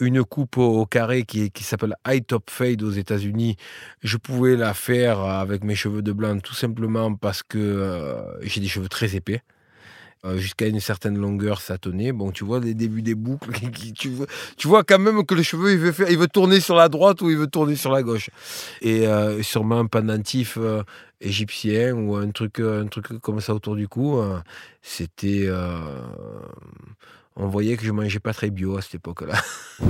Une 0.00 0.24
coupe 0.24 0.56
au, 0.56 0.86
carré 0.86 1.24
qui, 1.24 1.50
qui 1.50 1.62
s'appelle 1.62 1.94
High 2.08 2.24
Top 2.26 2.48
Fade 2.48 2.82
aux 2.82 2.90
États-Unis. 2.90 3.56
Je 4.02 4.16
pouvais 4.16 4.56
la 4.56 4.72
faire 4.72 5.20
avec 5.20 5.62
mes 5.62 5.74
cheveux 5.74 6.00
de 6.00 6.12
blanc 6.12 6.38
tout 6.38 6.54
simplement 6.54 7.14
parce 7.14 7.42
que 7.42 7.58
euh, 7.58 8.22
j'ai 8.40 8.62
des 8.62 8.68
cheveux 8.68 8.88
très 8.88 9.14
épais. 9.14 9.42
Euh, 10.26 10.38
jusqu'à 10.38 10.66
une 10.66 10.80
certaine 10.80 11.16
longueur, 11.16 11.60
ça 11.60 11.78
tenait. 11.78 12.10
Bon, 12.10 12.32
tu 12.32 12.44
vois 12.44 12.58
les 12.58 12.74
débuts 12.74 13.02
des 13.02 13.14
boucles. 13.14 13.50
tu, 13.94 14.10
vois, 14.64 14.82
quand 14.82 14.98
même 14.98 15.24
que 15.24 15.34
le 15.34 15.42
cheveu, 15.42 15.72
il 15.72 15.78
veut, 15.78 15.92
faire, 15.92 16.10
il 16.10 16.18
veut 16.18 16.26
tourner 16.26 16.58
sur 16.58 16.74
la 16.74 16.88
droite 16.88 17.22
ou 17.22 17.30
il 17.30 17.36
veut 17.36 17.46
tourner 17.46 17.76
sur 17.76 17.92
la 17.92 18.02
gauche. 18.02 18.30
Et 18.82 19.06
euh, 19.06 19.40
sûrement 19.42 19.78
un 19.78 19.86
pendentif 19.86 20.58
euh, 20.60 20.82
égyptien 21.20 21.94
ou 21.94 22.16
un 22.16 22.30
truc, 22.30 22.58
un 22.58 22.86
truc 22.86 23.06
comme 23.20 23.40
ça 23.40 23.54
autour 23.54 23.76
du 23.76 23.86
cou. 23.86 24.20
C'était. 24.82 25.48
on 27.36 27.46
voyait 27.46 27.76
que 27.76 27.84
je 27.84 27.92
mangeais 27.92 28.18
pas 28.18 28.32
très 28.32 28.50
bio 28.50 28.76
à 28.76 28.82
cette 28.82 28.96
époque-là. 28.96 29.40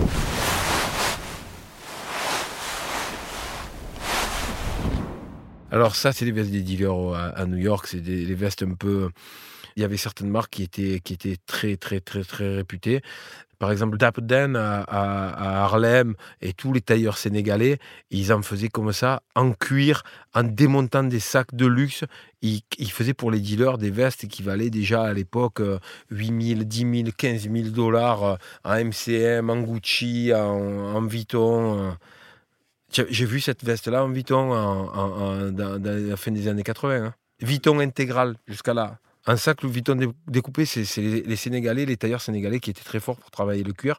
Alors 5.72 5.96
ça, 5.96 6.12
c'est 6.12 6.24
les 6.24 6.32
vestes 6.32 6.50
des 6.50 6.62
dealers 6.62 7.14
à, 7.14 7.46
New 7.46 7.56
York. 7.56 7.86
C'est 7.88 8.00
des 8.00 8.34
vestes 8.34 8.62
un 8.62 8.74
peu 8.74 9.08
il 9.76 9.82
y 9.82 9.84
avait 9.84 9.98
certaines 9.98 10.30
marques 10.30 10.54
qui 10.54 10.62
étaient, 10.62 11.00
qui 11.00 11.12
étaient 11.12 11.36
très, 11.46 11.76
très, 11.76 12.00
très, 12.00 12.24
très 12.24 12.56
réputées. 12.56 13.02
Par 13.58 13.72
exemple, 13.72 13.96
Dapden 13.96 14.54
à, 14.54 15.64
Harlem 15.64 16.14
et 16.42 16.52
tous 16.52 16.72
les 16.72 16.82
tailleurs 16.82 17.16
sénégalais, 17.16 17.78
ils 18.10 18.32
en 18.32 18.42
faisaient 18.42 18.68
comme 18.68 18.92
ça, 18.92 19.22
en 19.34 19.52
cuir, 19.52 20.02
en 20.34 20.42
démontant 20.42 21.04
des 21.04 21.20
sacs 21.20 21.54
de 21.54 21.66
luxe. 21.66 22.04
Ils, 22.42 22.62
faisaient 22.90 23.14
pour 23.14 23.30
les 23.30 23.40
dealers 23.40 23.78
des 23.78 23.90
vestes 23.90 24.28
qui 24.28 24.42
valaient 24.42 24.68
déjà 24.70 25.04
à 25.04 25.12
l'époque 25.12 25.62
8 26.10 26.56
000, 26.56 26.64
10 26.64 26.78
000, 26.78 27.10
15 27.16 27.50
000 27.50 27.68
dollars 27.70 28.24
euh, 28.24 28.36
en 28.64 28.84
MCM, 28.84 29.48
en 29.48 29.60
Gucci, 29.60 30.32
en, 30.34 30.94
en 30.94 31.02
Vuitton. 31.06 31.78
Euh. 31.80 31.92
J'ai 32.90 33.26
vu 33.26 33.40
cette 33.40 33.64
veste-là 33.64 34.04
en 34.04 34.10
Vuitton 34.10 34.52
en, 34.52 35.50
la 35.50 36.16
fin 36.16 36.30
des 36.30 36.48
années 36.48 36.62
80. 36.62 37.06
Hein. 37.06 37.14
Vuitton 37.40 37.80
intégral 37.80 38.36
jusqu'à 38.46 38.74
là. 38.74 38.98
Un 39.28 39.36
sac 39.36 39.62
Louis 39.62 39.72
Vuitton 39.72 39.98
découpé, 40.28 40.64
c'est 40.66 40.84
les, 41.00 41.36
Sénégalais, 41.36 41.84
les 41.84 41.96
tailleurs 41.96 42.20
sénégalais 42.20 42.60
qui 42.60 42.70
étaient 42.70 42.84
très 42.84 43.00
forts 43.00 43.16
pour 43.16 43.30
travailler 43.32 43.64
le 43.64 43.72
cuir. 43.72 43.98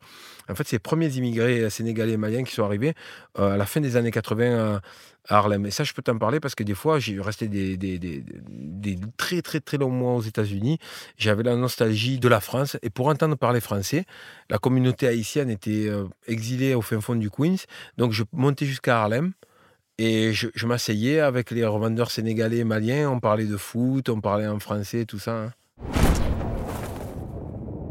En 0.49 0.55
fait, 0.55 0.65
c'est 0.65 0.75
les 0.77 0.79
premiers 0.79 1.09
immigrés 1.09 1.61
euh, 1.61 1.69
sénégalais 1.69 2.13
et 2.13 2.17
maliens 2.17 2.43
qui 2.43 2.53
sont 2.53 2.63
arrivés 2.63 2.93
euh, 3.37 3.53
à 3.53 3.57
la 3.57 3.65
fin 3.65 3.81
des 3.81 3.97
années 3.97 4.11
80 4.11 4.79
à 5.27 5.37
Harlem. 5.37 5.65
Et 5.65 5.71
ça, 5.71 5.83
je 5.83 5.91
peux 5.91 6.01
t'en 6.01 6.17
parler 6.17 6.39
parce 6.39 6.55
que 6.55 6.63
des 6.63 6.73
fois, 6.73 6.99
j'ai 6.99 7.19
resté 7.19 7.49
des, 7.49 7.75
des, 7.75 8.99
très, 9.17 9.41
très, 9.41 9.59
très 9.59 9.77
longs 9.77 9.89
mois 9.89 10.13
aux 10.13 10.21
États-Unis. 10.21 10.79
J'avais 11.17 11.43
la 11.43 11.57
nostalgie 11.57 12.19
de 12.19 12.27
la 12.29 12.39
France. 12.39 12.77
Et 12.81 12.89
pour 12.89 13.07
entendre 13.07 13.35
parler 13.35 13.59
français, 13.59 14.05
la 14.49 14.59
communauté 14.59 15.07
haïtienne 15.07 15.49
était 15.49 15.87
euh, 15.89 16.05
exilée 16.27 16.73
au 16.73 16.81
fin 16.81 17.01
fond 17.01 17.15
du 17.15 17.29
Queens. 17.29 17.57
Donc, 17.97 18.13
je 18.13 18.23
montais 18.31 18.65
jusqu'à 18.65 19.01
Harlem. 19.01 19.33
Et 19.99 20.31
je, 20.31 20.65
m'asseyais 20.67 21.21
avec 21.21 21.49
les 21.49 21.65
revendeurs 21.65 22.11
sénégalais 22.11 22.57
et 22.57 22.63
maliens, 22.63 23.09
on 23.09 23.19
parlait 23.19 23.45
de 23.45 23.57
foot, 23.57 24.09
on 24.09 24.21
parlait 24.21 24.45
en 24.45 24.59
français, 24.59 25.05
tout 25.05 25.17
ça. 25.17 25.31
Hein. 25.31 25.53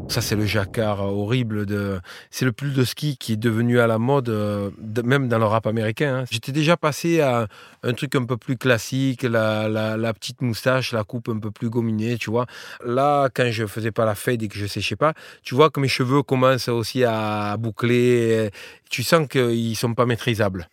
Ça, 0.07 0.21
c'est 0.21 0.37
le 0.37 0.45
jacquard 0.45 1.01
horrible. 1.01 1.65
De... 1.65 1.99
C'est 2.31 2.45
le 2.45 2.53
pull 2.53 2.73
de 2.73 2.85
ski 2.85 3.17
qui 3.17 3.33
est 3.33 3.37
devenu 3.37 3.81
à 3.81 3.87
la 3.87 3.97
mode, 3.97 4.29
euh, 4.29 4.71
même 5.03 5.27
dans 5.27 5.37
le 5.37 5.43
rap 5.43 5.67
américain. 5.67 6.19
Hein. 6.19 6.25
J'étais 6.31 6.53
déjà 6.53 6.77
passé 6.77 7.19
à 7.19 7.47
un 7.83 7.93
truc 7.93 8.15
un 8.15 8.23
peu 8.23 8.37
plus 8.37 8.55
classique, 8.55 9.23
la, 9.23 10.13
petite 10.13 10.41
moustache, 10.41 10.93
la 10.93 11.03
coupe 11.03 11.27
un 11.27 11.39
peu 11.39 11.51
plus 11.51 11.69
gominée, 11.69 12.17
tu 12.17 12.29
vois. 12.29 12.45
Là, 12.85 13.27
quand 13.33 13.51
je 13.51 13.65
faisais 13.67 13.91
pas 13.91 14.05
la 14.05 14.15
fade 14.15 14.41
et 14.41 14.47
que 14.47 14.57
je 14.57 14.65
séchais 14.65 14.95
pas, 14.95 15.13
tu 15.43 15.55
vois 15.55 15.69
que 15.69 15.81
mes 15.81 15.89
cheveux 15.89 16.23
commencent 16.23 16.69
aussi 16.69 17.03
à 17.03 17.57
boucler. 17.57 18.49
Tu 18.89 19.03
sens 19.03 19.27
qu'ils 19.27 19.75
sont 19.75 19.93
pas 19.93 20.05
maîtrisables. 20.05 20.69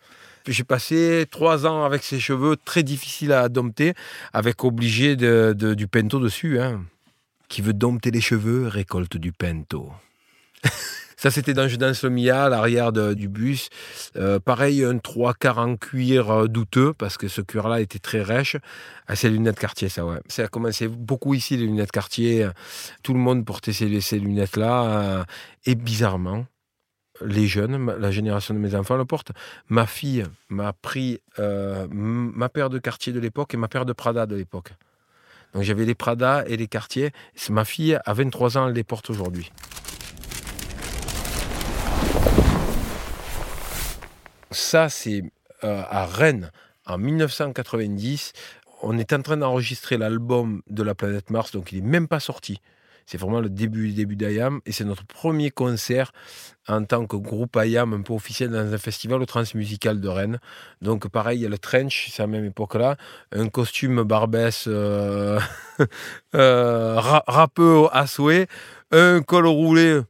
J'ai 0.47 0.63
passé 0.63 1.25
trois 1.29 1.65
ans 1.65 1.83
avec 1.83 2.03
ces 2.03 2.19
cheveux 2.19 2.55
très 2.55 2.83
difficiles 2.83 3.31
à 3.31 3.49
dompter, 3.49 3.93
avec 4.33 4.63
obligé 4.63 5.15
de, 5.15 5.53
du 5.53 5.87
pento 5.87 6.19
dessus. 6.19 6.59
Hein. 6.59 6.83
Qui 7.47 7.61
veut 7.61 7.73
dompter 7.73 8.09
les 8.11 8.21
cheveux 8.21 8.67
récolte 8.67 9.17
du 9.17 9.31
pento. 9.31 9.91
Ça, 11.17 11.31
c'était 11.31 11.53
dans 11.53 11.67
Je 11.67 11.77
danse 11.77 12.03
le 12.03 12.09
Mia, 12.09 12.49
l'arrière 12.49 12.91
du 12.91 13.27
bus. 13.27 13.69
Euh, 14.15 14.39
pareil, 14.39 14.83
un 14.83 14.97
trois 14.97 15.33
quarts 15.33 15.59
en 15.59 15.77
cuir 15.77 16.29
euh, 16.29 16.47
douteux, 16.47 16.93
parce 16.93 17.17
que 17.17 17.27
ce 17.27 17.41
cuir-là 17.41 17.81
était 17.81 17.99
très 17.99 18.21
rêche. 18.21 18.57
Ah, 19.07 19.15
c'est 19.15 19.29
les 19.29 19.35
lunettes 19.35 19.59
Cartier, 19.59 19.89
ça, 19.89 20.05
ouais. 20.05 20.19
Ça 20.27 20.43
a 20.43 20.47
commencé 20.47 20.87
beaucoup 20.87 21.33
ici, 21.33 21.55
les 21.55 21.65
lunettes 21.65 21.91
Cartier. 21.91 22.47
Tout 23.01 23.13
le 23.13 23.19
monde 23.19 23.45
portait 23.45 23.73
ces, 23.73 24.01
ces 24.01 24.19
lunettes-là. 24.19 24.83
Euh, 24.83 25.23
et 25.65 25.75
bizarrement, 25.75 26.45
les 27.21 27.47
jeunes, 27.47 27.93
la 27.97 28.11
génération 28.11 28.53
de 28.53 28.59
mes 28.59 28.75
enfants 28.75 28.97
le 28.97 29.05
porte. 29.05 29.31
Ma 29.69 29.85
fille 29.85 30.25
m'a 30.49 30.73
pris 30.73 31.21
euh, 31.39 31.87
ma 31.89 32.49
paire 32.49 32.69
de 32.69 32.79
quartier 32.79 33.13
de 33.13 33.19
l'époque 33.19 33.53
et 33.53 33.57
ma 33.57 33.67
paire 33.67 33.85
de 33.85 33.93
Prada 33.93 34.25
de 34.25 34.35
l'époque. 34.35 34.71
Donc 35.53 35.63
j'avais 35.63 35.85
les 35.85 35.95
Prada 35.95 36.43
et 36.47 36.57
les 36.57 36.67
quartiers. 36.67 37.11
Ma 37.49 37.63
fille, 37.63 37.97
à 38.05 38.13
23 38.13 38.57
ans, 38.57 38.67
elle 38.67 38.73
les 38.73 38.83
porte 38.83 39.09
aujourd'hui. 39.09 39.51
Ça, 44.51 44.89
c'est 44.89 45.23
euh, 45.63 45.83
à 45.89 46.05
Rennes, 46.05 46.51
en 46.85 46.97
1990. 46.97 48.33
On 48.81 48.97
est 48.97 49.13
en 49.13 49.21
train 49.21 49.37
d'enregistrer 49.37 49.97
l'album 49.97 50.61
de 50.69 50.83
la 50.83 50.95
planète 50.95 51.29
Mars, 51.29 51.51
donc 51.51 51.71
il 51.71 51.81
n'est 51.81 51.89
même 51.89 52.07
pas 52.07 52.19
sorti. 52.19 52.59
C'est 53.05 53.17
vraiment 53.19 53.39
le 53.39 53.49
début, 53.49 53.91
début 53.91 54.15
d'IAM 54.15 54.61
et 54.65 54.71
c'est 54.71 54.83
notre 54.83 55.05
premier 55.05 55.51
concert 55.51 56.11
en 56.67 56.83
tant 56.83 57.05
que 57.05 57.15
groupe 57.15 57.57
IAM 57.61 57.93
un 57.93 58.01
peu 58.01 58.13
officiel 58.13 58.49
dans 58.49 58.73
un 58.73 58.77
festival 58.77 59.23
Transmusical 59.25 60.01
de 60.01 60.07
Rennes. 60.07 60.39
Donc 60.81 61.07
pareil, 61.07 61.39
il 61.39 61.41
y 61.43 61.45
a 61.45 61.49
le 61.49 61.57
trench, 61.57 62.09
c'est 62.11 62.23
à 62.23 62.25
la 62.25 62.31
même 62.31 62.45
époque-là, 62.45 62.97
un 63.31 63.49
costume 63.49 64.03
barbès 64.03 64.65
euh, 64.67 65.39
euh, 66.35 66.97
à 66.97 68.07
souhait, 68.07 68.47
un 68.91 69.21
col 69.21 69.45
roulé 69.45 70.01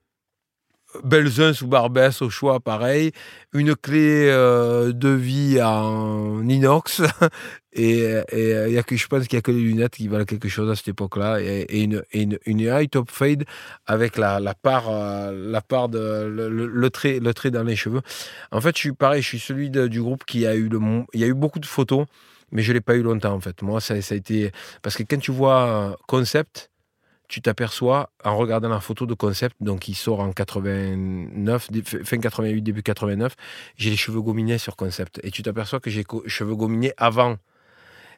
Belzun 1.04 1.54
sous 1.54 1.68
Barbès 1.68 2.22
au 2.22 2.30
choix, 2.30 2.60
pareil. 2.60 3.12
Une 3.54 3.76
clé 3.76 4.30
euh, 4.30 4.92
de 4.92 5.10
vie 5.10 5.62
en 5.62 6.48
inox. 6.48 7.02
et, 7.74 8.22
et 8.32 8.72
y 8.72 8.78
a 8.78 8.84
que, 8.84 8.96
je 8.96 9.08
pense 9.08 9.28
qu'il 9.28 9.36
n'y 9.36 9.40
a 9.40 9.42
que 9.42 9.52
les 9.52 9.62
lunettes 9.62 9.96
qui 9.96 10.08
valent 10.08 10.26
quelque 10.26 10.50
chose 10.50 10.70
à 10.70 10.76
cette 10.76 10.88
époque-là. 10.90 11.40
Et, 11.42 11.84
une, 11.84 12.04
une, 12.14 12.60
high 12.60 12.90
top 12.90 13.12
fade 13.12 13.46
avec 13.86 14.18
la, 14.18 14.40
la 14.40 14.54
part, 14.54 14.92
la 15.32 15.62
part 15.62 15.90
de 15.90 16.00
le, 16.28 16.90
trait, 16.90 17.20
le 17.20 17.34
trait 17.34 17.52
dans 17.52 17.64
les 17.64 17.76
cheveux. 17.76 18.02
En 18.52 18.62
fait, 18.62 18.76
je 18.76 18.80
suis 18.80 18.94
pareil, 18.94 19.22
je 19.22 19.28
suis 19.28 19.40
celui 19.40 19.70
du 19.70 20.02
groupe 20.02 20.26
qui 20.26 20.46
a 20.46 20.56
eu 20.56 20.70
le. 20.70 20.80
Il 21.14 21.20
y 21.20 21.24
a 21.24 21.28
eu 21.28 21.34
beaucoup 21.34 21.60
de 21.60 21.66
photos, 21.66 22.06
mais 22.52 22.62
je 22.62 22.72
ne 22.72 22.76
l'ai 22.76 22.82
pas 22.82 22.96
eu 22.96 23.02
longtemps 23.02 23.34
en 23.34 23.40
fait. 23.40 23.62
Moi, 23.62 23.82
ça, 23.82 24.02
ça 24.02 24.14
a 24.14 24.18
été. 24.18 24.52
Parce 24.82 24.96
que 24.96 25.04
quand 25.04 25.20
tu 25.20 25.32
vois 25.32 25.98
concept, 26.08 26.70
tu 27.28 27.42
t'aperçois 27.42 28.10
en 28.24 28.38
regardant 28.38 28.70
la 28.70 28.80
photo 28.80 29.06
de 29.06 29.14
concept, 29.14 29.56
donc 29.60 29.88
il 29.88 29.96
sort 29.96 30.20
en 30.20 30.32
89, 30.32 31.70
fin 32.04 32.18
88, 32.18 32.62
début 32.62 32.84
89, 32.84 33.36
j'ai 33.78 33.90
les 33.90 33.98
cheveux 33.98 34.22
gominés 34.22 34.58
sur 34.58 34.76
concept. 34.76 35.20
Et 35.24 35.32
tu 35.32 35.44
t'aperçois 35.44 35.80
que 35.80 35.90
j'ai 35.90 36.04
cheveux 36.28 36.56
gominés 36.56 36.94
avant. 36.98 37.38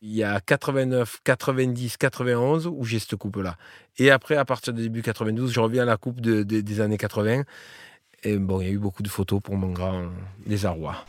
Il 0.01 0.14
y 0.14 0.24
a 0.24 0.39
89, 0.39 1.22
90, 1.24 1.97
91 1.97 2.68
où 2.68 2.84
j'ai 2.84 2.99
cette 2.99 3.16
coupe-là. 3.16 3.58
Et 3.97 4.12
après, 4.12 4.36
à 4.36 4.45
partir 4.45 4.74
du 4.74 4.84
début 4.84 5.01
92, 5.01 5.51
je 5.51 5.60
reviens 5.60 5.84
à 5.84 5.86
la 5.86 5.97
coupe 5.97 6.22
des 6.22 6.82
années 6.82 6.97
80. 6.97 7.43
Et 8.24 8.38
bon, 8.38 8.62
il 8.62 8.68
y 8.68 8.70
a 8.70 8.74
eu 8.74 8.78
beaucoup 8.78 9.03
de 9.03 9.08
photos 9.08 9.41
pour 9.41 9.55
mon 9.55 9.72
grand 9.72 10.05
désarroi. 10.45 11.05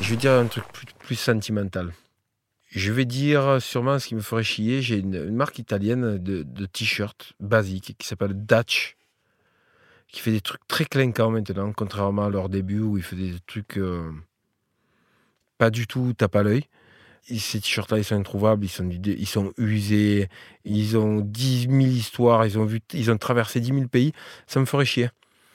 Je 0.00 0.10
vais 0.10 0.16
dire 0.16 0.32
un 0.32 0.46
truc 0.46 0.64
plus 1.00 1.16
sentimental. 1.16 1.92
Je 2.68 2.92
vais 2.92 3.06
dire 3.06 3.62
sûrement 3.62 3.98
ce 3.98 4.08
qui 4.08 4.14
me 4.14 4.20
ferait 4.20 4.44
chier. 4.44 4.82
J'ai 4.82 4.98
une, 4.98 5.30
marque 5.30 5.58
italienne 5.58 6.18
de, 6.18 6.66
t-shirts 6.66 7.32
basiques 7.40 7.96
qui 7.98 8.06
s'appelle 8.06 8.34
Dutch, 8.34 8.96
qui 10.06 10.20
fait 10.20 10.32
des 10.32 10.40
trucs 10.40 10.66
très 10.68 10.84
clinquants 10.84 11.30
maintenant, 11.30 11.72
contrairement 11.72 12.26
à 12.26 12.30
leur 12.30 12.48
début 12.48 12.80
où 12.80 12.98
ils 12.98 13.02
faisaient 13.02 13.32
des 13.32 13.40
trucs 13.46 13.78
euh, 13.78 14.10
pas 15.56 15.70
du 15.70 15.86
tout 15.86 16.12
tape 16.12 16.36
à 16.36 16.42
l'œil. 16.42 16.64
Ces 17.22 17.60
t-shirts-là, 17.60 17.98
ils 17.98 18.04
sont 18.04 18.14
introuvables, 18.14 18.64
ils 18.64 19.26
sont, 19.26 19.52
usés, 19.58 20.28
ils 20.64 20.96
ont 20.96 21.20
10 21.20 21.62
000 21.62 21.78
histoires, 21.80 22.46
ils 22.46 22.58
ont, 22.58 22.66
ils 22.94 23.10
ont 23.10 23.18
traversé 23.18 23.60
10 23.60 23.68
000 23.68 23.88
pays. 23.88 24.12
Ça 24.46 24.60
me 24.60 24.64
ferait 24.64 24.86
chier. 24.86 25.10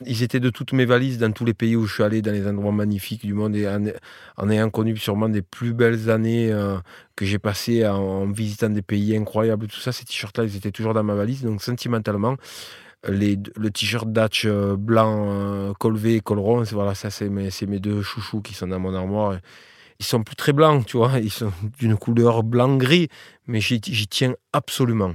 Ils 0.06 0.24
étaient 0.24 0.40
de 0.40 0.50
toutes 0.50 0.74
mes 0.74 0.86
valises 0.86 1.18
dans 1.18 1.32
tous 1.32 1.46
les 1.46 1.54
pays 1.54 1.76
où 1.76 1.86
je 1.86 1.94
suis 1.94 2.04
allé, 2.04 2.22
dans 2.22 2.32
les 2.32 2.48
endroits 2.48 2.72
magnifiques 2.72 3.26
du 3.26 3.34
monde, 3.34 3.56
et 3.56 3.68
en, 4.38 4.50
ayant 4.50 4.70
connu 4.70 4.98
sûrement 4.98 5.30
des 5.30 5.42
plus 5.42 5.74
belles 5.74 6.10
années 6.10 6.52
euh, 6.52 6.78
que 7.16 7.26
j'ai 7.26 7.40
passées 7.40 7.86
en, 7.88 8.30
visitant 8.32 8.70
des 8.70 8.82
pays 8.82 9.16
incroyables, 9.16 9.68
tout 9.68 9.80
ça, 9.80 9.92
ces 9.92 10.06
t-shirts-là, 10.06 10.46
ils 10.46 10.56
étaient 10.56 10.72
toujours 10.72 10.94
dans 10.94 11.04
ma 11.04 11.14
valise. 11.14 11.44
Donc 11.44 11.62
sentimentalement, 11.62 12.36
le 13.08 13.70
t-shirt 13.70 14.12
Dutch 14.12 14.46
euh, 14.46 14.76
blanc, 14.78 15.26
euh, 15.30 15.74
colvé, 15.74 16.20
colron, 16.22 16.64
voilà, 16.64 16.96
ça 16.96 17.10
c'est 17.10 17.30
mes, 17.30 17.50
mes, 17.68 17.80
deux 17.80 18.02
chouchous 18.02 18.42
qui 18.42 18.54
sont 18.54 18.68
dans 18.68 18.80
mon 18.80 18.96
armoire. 18.96 19.38
Ils 20.00 20.06
sont 20.06 20.24
plus 20.24 20.36
très 20.36 20.54
blancs, 20.54 20.86
tu 20.86 20.98
vois, 20.98 21.20
ils 21.20 21.32
sont 21.32 21.52
d'une 21.80 21.98
couleur 21.98 22.44
blanc-gris, 22.44 23.10
mais 23.48 23.62
j'y 23.62 23.80
tiens 23.80 24.34
absolument. 24.52 25.14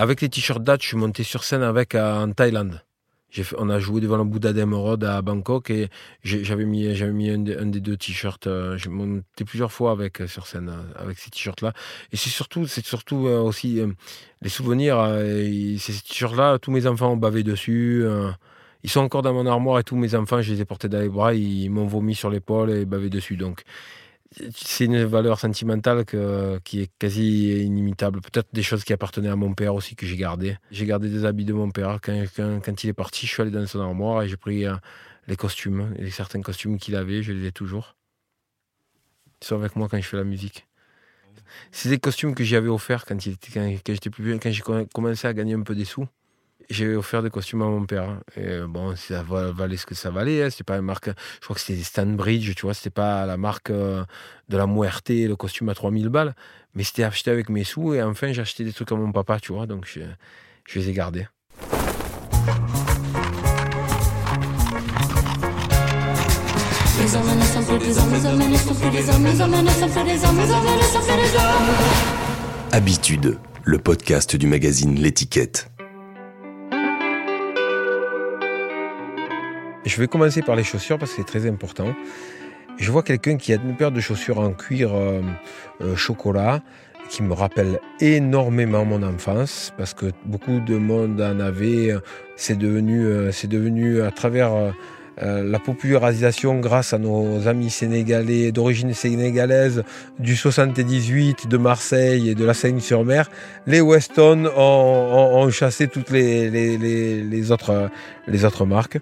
Avec 0.00 0.22
les 0.22 0.30
t-shirts 0.30 0.62
Dutch, 0.62 0.84
je 0.84 0.88
suis 0.88 0.96
monté 0.96 1.24
sur 1.24 1.44
scène 1.44 1.60
avec 1.60 1.94
en 1.94 2.32
Thaïlande. 2.32 2.82
on 3.58 3.68
a 3.68 3.78
joué 3.78 4.00
devant 4.00 4.16
le 4.16 4.24
Bouddha 4.24 4.54
d'Emerald 4.54 5.04
à 5.04 5.20
Bangkok 5.20 5.68
et 5.68 5.90
j'avais 6.24 6.64
mis, 6.64 6.88
mis 7.12 7.28
un, 7.28 7.36
des 7.66 7.80
deux 7.80 7.98
t-shirts. 7.98 8.46
Euh, 8.46 8.78
j'ai 8.78 8.88
monté 8.88 9.44
plusieurs 9.44 9.70
fois 9.70 9.90
avec 9.90 10.22
euh, 10.22 10.26
sur 10.26 10.46
scène 10.46 10.70
euh, 10.70 10.98
avec 10.98 11.18
ces 11.18 11.28
t-shirts-là. 11.28 11.74
Et 12.12 12.16
c'est 12.16 12.30
surtout, 12.30 12.66
c'est 12.66 12.82
surtout 12.82 13.26
aussi 13.26 13.82
les 14.40 14.48
souvenirs. 14.48 14.96
ces 15.78 15.92
t-shirts-là, 15.92 16.58
tous 16.58 16.70
mes 16.70 16.86
enfants 16.86 17.12
ont 17.12 17.18
bavé 17.18 17.42
dessus. 17.42 18.02
ils 18.82 18.88
sont 18.88 19.00
encore 19.00 19.20
dans 19.20 19.34
mon 19.34 19.44
armoire 19.44 19.80
et 19.80 19.84
tous 19.84 19.96
mes 19.96 20.14
enfants, 20.14 20.40
je 20.40 20.54
les 20.54 20.62
ai 20.62 20.64
portés 20.64 20.88
dans 20.88 21.00
les 21.00 21.10
bras. 21.10 21.34
Ils 21.34 21.68
m'ont 21.68 21.86
vomi 21.86 22.14
sur 22.14 22.30
l'épaule 22.30 22.70
et 22.70 22.86
bavé 22.86 23.10
dessus. 23.10 23.36
Donc 23.36 23.64
c'est 24.54 24.84
une 24.84 25.04
valeur 25.04 25.40
sentimentale 25.40 26.04
qui 26.64 26.80
est 26.80 26.90
quasi 26.98 27.64
inimitable. 27.64 28.20
Peut-être 28.20 28.48
des 28.52 28.62
choses 28.62 28.84
qui 28.84 28.92
appartenaient 28.92 29.28
à 29.28 29.36
mon 29.36 29.54
père 29.54 29.74
aussi 29.74 29.96
que 29.96 30.06
j'ai 30.06 30.16
gardées. 30.16 30.56
J'ai 30.70 30.86
gardé 30.86 31.08
des 31.08 31.24
habits 31.24 31.44
de 31.44 31.52
mon 31.52 31.70
père. 31.70 31.98
Quand, 32.02 32.24
quand, 32.36 32.84
il 32.84 32.90
est 32.90 32.94
parti, 32.94 33.26
je 33.26 33.32
suis 33.32 33.42
allé 33.42 33.50
dans 33.50 33.66
son 33.66 33.80
armoire 33.80 34.22
et 34.22 34.28
j'ai 34.28 34.36
pris 34.36 34.66
euh, 34.66 34.76
les 35.26 35.36
costumes. 35.36 35.94
Et 35.98 36.10
certains 36.10 36.42
costumes 36.42 36.78
qu'il 36.78 36.94
avait, 36.94 37.22
je 37.22 37.32
les 37.32 37.48
ai 37.48 37.52
toujours. 37.52 37.96
Ils 39.42 39.46
sont 39.46 39.56
avec 39.56 39.74
moi 39.74 39.88
quand 39.88 40.00
je 40.00 40.06
fais 40.06 40.16
la 40.16 40.24
musique. 40.24 40.66
C'est 41.72 41.88
des 41.88 41.98
costumes 41.98 42.34
que 42.36 42.44
j'avais 42.44 42.68
offerts 42.68 43.06
quand, 43.06 43.16
quand 43.16 43.78
j'étais 43.86 44.10
plus 44.10 44.38
quand 44.38 44.52
j'ai 44.52 44.62
commencé 44.94 45.26
à 45.26 45.34
gagner 45.34 45.54
un 45.54 45.62
peu 45.62 45.74
des 45.74 45.84
sous 45.84 46.06
j'ai 46.70 46.94
offert 46.94 47.22
des 47.22 47.30
costumes 47.30 47.62
à 47.62 47.66
mon 47.66 47.84
père. 47.84 48.20
Et 48.36 48.46
euh, 48.46 48.66
bon, 48.66 48.94
ça 48.96 49.22
valait 49.22 49.76
ce 49.76 49.86
que 49.86 49.94
ça 49.94 50.10
valait. 50.10 50.44
Hein. 50.44 50.50
C'était 50.50 50.64
pas 50.64 50.76
une 50.76 50.84
marque. 50.84 51.08
Je 51.08 51.44
crois 51.44 51.54
que 51.54 51.60
c'était 51.60 51.82
Stanbridge, 51.82 52.54
tu 52.54 52.62
vois. 52.62 52.74
C'était 52.74 52.90
pas 52.90 53.26
la 53.26 53.36
marque 53.36 53.70
euh, 53.70 54.04
de 54.48 54.56
la 54.56 54.66
Muerte, 54.66 55.10
le 55.10 55.34
costume 55.34 55.68
à 55.68 55.74
3000 55.74 56.08
balles. 56.08 56.34
Mais 56.74 56.84
c'était 56.84 57.02
acheté 57.02 57.30
avec 57.30 57.48
mes 57.48 57.64
sous. 57.64 57.94
Et 57.94 58.02
enfin, 58.02 58.32
j'ai 58.32 58.40
acheté 58.40 58.64
des 58.64 58.72
trucs 58.72 58.92
à 58.92 58.94
mon 58.94 59.10
papa, 59.12 59.40
tu 59.40 59.52
vois. 59.52 59.66
Donc, 59.66 59.86
je, 59.92 60.00
je 60.68 60.78
les 60.78 60.88
ai 60.90 60.92
gardés. 60.92 61.26
Habitude, 72.72 73.38
le 73.64 73.78
podcast 73.78 74.36
du 74.36 74.46
magazine 74.46 74.94
L'étiquette. 74.94 75.70
Je 79.86 79.98
vais 79.98 80.08
commencer 80.08 80.42
par 80.42 80.56
les 80.56 80.64
chaussures 80.64 80.98
parce 80.98 81.12
que 81.12 81.16
c'est 81.18 81.26
très 81.26 81.48
important. 81.48 81.94
Je 82.76 82.90
vois 82.90 83.02
quelqu'un 83.02 83.36
qui 83.38 83.52
a 83.52 83.56
une 83.56 83.76
paire 83.76 83.90
de 83.90 84.00
chaussures 84.00 84.38
en 84.38 84.52
cuir 84.52 84.94
euh, 84.94 85.22
euh, 85.80 85.96
chocolat 85.96 86.60
qui 87.08 87.22
me 87.22 87.32
rappelle 87.32 87.80
énormément 87.98 88.84
mon 88.84 89.02
enfance 89.02 89.72
parce 89.78 89.94
que 89.94 90.12
beaucoup 90.26 90.60
de 90.60 90.76
monde 90.76 91.20
en 91.20 91.40
avait. 91.40 91.94
C'est 92.36 92.56
devenu, 92.56 93.04
euh, 93.04 93.32
c'est 93.32 93.48
devenu 93.48 94.02
à 94.02 94.10
travers 94.10 94.50
la 95.22 95.58
popularisation 95.58 96.60
grâce 96.60 96.94
à 96.94 96.98
nos 96.98 97.46
amis 97.46 97.68
sénégalais 97.68 98.52
d'origine 98.52 98.94
sénégalaise 98.94 99.82
du 100.18 100.34
78 100.34 101.46
de 101.46 101.56
Marseille 101.58 102.30
et 102.30 102.34
de 102.34 102.42
la 102.42 102.54
Seine-sur-Mer, 102.54 103.30
les 103.66 103.82
Weston 103.82 104.50
ont, 104.56 105.50
chassé 105.50 105.88
toutes 105.88 106.08
les, 106.08 107.52
autres, 107.52 107.90
les 108.28 108.46
autres 108.46 108.64
marques. 108.64 108.98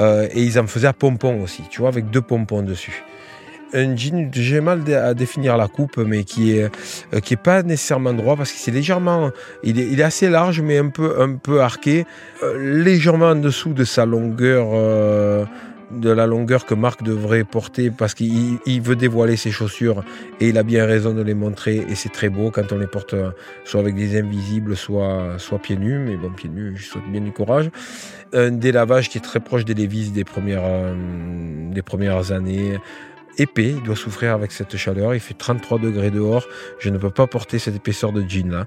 Euh, 0.00 0.28
et 0.32 0.42
ils 0.42 0.58
en 0.58 0.66
faisaient 0.66 0.88
à 0.88 0.92
pompons 0.92 1.42
aussi, 1.42 1.62
tu 1.70 1.80
vois, 1.80 1.88
avec 1.88 2.10
deux 2.10 2.20
pompons 2.20 2.62
dessus. 2.62 3.04
Un 3.74 3.94
jean, 3.96 4.30
j'ai 4.32 4.60
mal 4.62 4.90
à 4.94 5.12
définir 5.12 5.58
la 5.58 5.68
coupe, 5.68 5.98
mais 5.98 6.24
qui 6.24 6.56
est, 6.56 6.70
euh, 7.12 7.20
qui 7.20 7.34
est 7.34 7.42
pas 7.42 7.62
nécessairement 7.62 8.14
droit 8.14 8.34
parce 8.34 8.50
que 8.50 8.58
c'est 8.58 8.70
légèrement, 8.70 9.30
il 9.62 9.78
est, 9.78 9.86
il 9.90 10.00
est, 10.00 10.04
assez 10.04 10.30
large, 10.30 10.62
mais 10.62 10.78
un 10.78 10.88
peu, 10.88 11.20
un 11.20 11.34
peu 11.34 11.60
arqué, 11.60 12.06
euh, 12.42 12.82
légèrement 12.82 13.26
en 13.30 13.36
dessous 13.36 13.74
de 13.74 13.84
sa 13.84 14.06
longueur 14.06 14.68
de 15.90 16.10
la 16.10 16.26
longueur 16.26 16.66
que 16.66 16.74
Marc 16.74 17.02
devrait 17.02 17.44
porter 17.44 17.90
parce 17.90 18.14
qu'il 18.14 18.58
veut 18.82 18.96
dévoiler 18.96 19.36
ses 19.36 19.50
chaussures 19.50 20.04
et 20.40 20.48
il 20.48 20.58
a 20.58 20.62
bien 20.62 20.84
raison 20.84 21.14
de 21.14 21.22
les 21.22 21.34
montrer 21.34 21.76
et 21.88 21.94
c'est 21.94 22.10
très 22.10 22.28
beau 22.28 22.50
quand 22.50 22.72
on 22.72 22.78
les 22.78 22.86
porte 22.86 23.14
euh, 23.14 23.30
soit 23.64 23.80
avec 23.80 23.94
des 23.94 24.18
invisibles 24.18 24.76
soit, 24.76 25.34
soit 25.38 25.58
pieds 25.58 25.76
nus 25.76 25.98
mais 25.98 26.16
bon 26.16 26.30
pieds 26.30 26.50
nus 26.50 26.76
je 26.76 26.84
souhaite 26.84 27.10
bien 27.10 27.20
du 27.20 27.32
courage. 27.32 27.70
Un 28.32 28.50
délavage 28.50 29.08
qui 29.08 29.18
est 29.18 29.22
très 29.22 29.40
proche 29.40 29.64
des 29.64 29.74
Levi's 29.74 30.12
des 30.12 30.24
premières, 30.24 30.64
euh, 30.64 30.94
des 31.72 31.82
premières 31.82 32.32
années. 32.32 32.76
Épais, 33.38 33.70
il 33.70 33.82
doit 33.82 33.94
souffrir 33.94 34.34
avec 34.34 34.50
cette 34.50 34.76
chaleur, 34.76 35.14
il 35.14 35.20
fait 35.20 35.34
33 35.34 35.78
degrés 35.78 36.10
dehors, 36.10 36.44
je 36.80 36.90
ne 36.90 36.98
peux 36.98 37.10
pas 37.10 37.28
porter 37.28 37.60
cette 37.60 37.76
épaisseur 37.76 38.12
de 38.12 38.28
jean 38.28 38.50
là. 38.50 38.66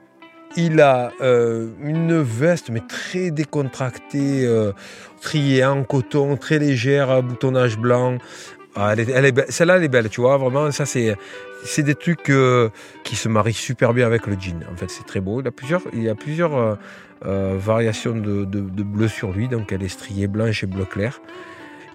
Il 0.57 0.81
a 0.81 1.11
euh, 1.21 1.69
une 1.81 2.21
veste, 2.21 2.69
mais 2.69 2.81
très 2.81 3.31
décontractée, 3.31 4.45
euh, 4.45 4.73
triée 5.21 5.63
en 5.63 5.83
coton, 5.83 6.35
très 6.35 6.59
légère, 6.59 7.23
boutonnage 7.23 7.77
blanc. 7.77 8.17
Ah, 8.75 8.95
Celle-là, 9.49 9.77
elle 9.77 9.83
est 9.83 9.89
belle, 9.89 10.09
tu 10.09 10.21
vois. 10.21 10.37
Vraiment, 10.37 10.71
ça, 10.71 10.85
c'est, 10.85 11.15
des 11.77 11.95
trucs 11.95 12.29
euh, 12.29 12.69
qui 13.03 13.15
se 13.15 13.29
marient 13.29 13.53
super 13.53 13.93
bien 13.93 14.05
avec 14.05 14.27
le 14.27 14.35
jean. 14.39 14.59
En 14.71 14.75
fait, 14.75 14.89
c'est 14.89 15.05
très 15.05 15.19
beau. 15.21 15.41
Il 15.41 15.47
a 15.47 15.51
plusieurs, 15.51 15.81
il 15.93 16.03
y 16.03 16.09
a 16.09 16.15
plusieurs 16.15 16.77
variations 17.23 18.15
de, 18.15 18.43
bleu 18.61 19.07
sur 19.07 19.31
lui. 19.31 19.47
Donc, 19.47 19.71
elle 19.71 19.83
est 19.83 19.89
striée 19.89 20.27
blanche 20.27 20.63
et 20.63 20.67
bleu 20.67 20.85
clair 20.85 21.21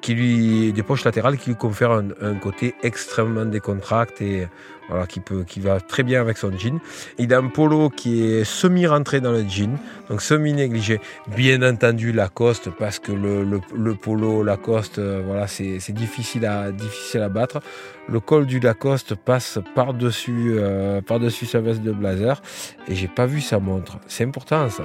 qui 0.06 0.14
lui, 0.14 0.72
des 0.72 0.84
poches 0.84 1.04
latérales 1.04 1.36
qui 1.36 1.50
lui 1.50 1.56
confèrent 1.56 1.90
un, 1.90 2.34
côté 2.36 2.76
extrêmement 2.84 3.44
décontracté 3.44 4.42
et 4.42 4.48
voilà, 4.88 5.04
qui, 5.08 5.18
peut, 5.18 5.42
qui 5.42 5.58
va 5.58 5.80
très 5.80 6.04
bien 6.04 6.20
avec 6.20 6.38
son 6.38 6.56
jean. 6.56 6.78
Il 7.18 7.34
a 7.34 7.38
un 7.38 7.48
polo 7.48 7.90
qui 7.90 8.22
est 8.22 8.44
semi-rentré 8.44 9.20
dans 9.20 9.32
le 9.32 9.44
jean, 9.48 9.76
donc 10.08 10.22
semi-négligé. 10.22 11.00
Bien 11.36 11.60
entendu, 11.68 12.12
Lacoste, 12.12 12.70
parce 12.70 13.00
que 13.00 13.10
le, 13.10 13.42
le, 13.42 13.94
polo 13.96 14.44
Lacoste, 14.44 15.00
euh, 15.00 15.22
voilà, 15.26 15.48
c'est 15.48 15.90
difficile 15.90 16.46
à, 16.46 16.70
difficile 16.70 17.22
à 17.22 17.28
battre. 17.28 17.60
Le 18.08 18.20
col 18.20 18.46
du 18.46 18.60
Lacoste 18.60 19.16
passe 19.16 19.58
par-dessus 19.74 20.54
euh, 20.54 21.00
par 21.00 21.18
-dessus 21.18 21.46
sa 21.46 21.58
veste 21.58 21.82
de 21.82 21.90
blazer 21.90 22.40
et 22.86 22.94
j'ai 22.94 23.08
pas 23.08 23.26
vu 23.26 23.40
sa 23.40 23.58
montre. 23.58 23.98
C'est 24.06 24.22
important 24.22 24.70
ça. 24.70 24.84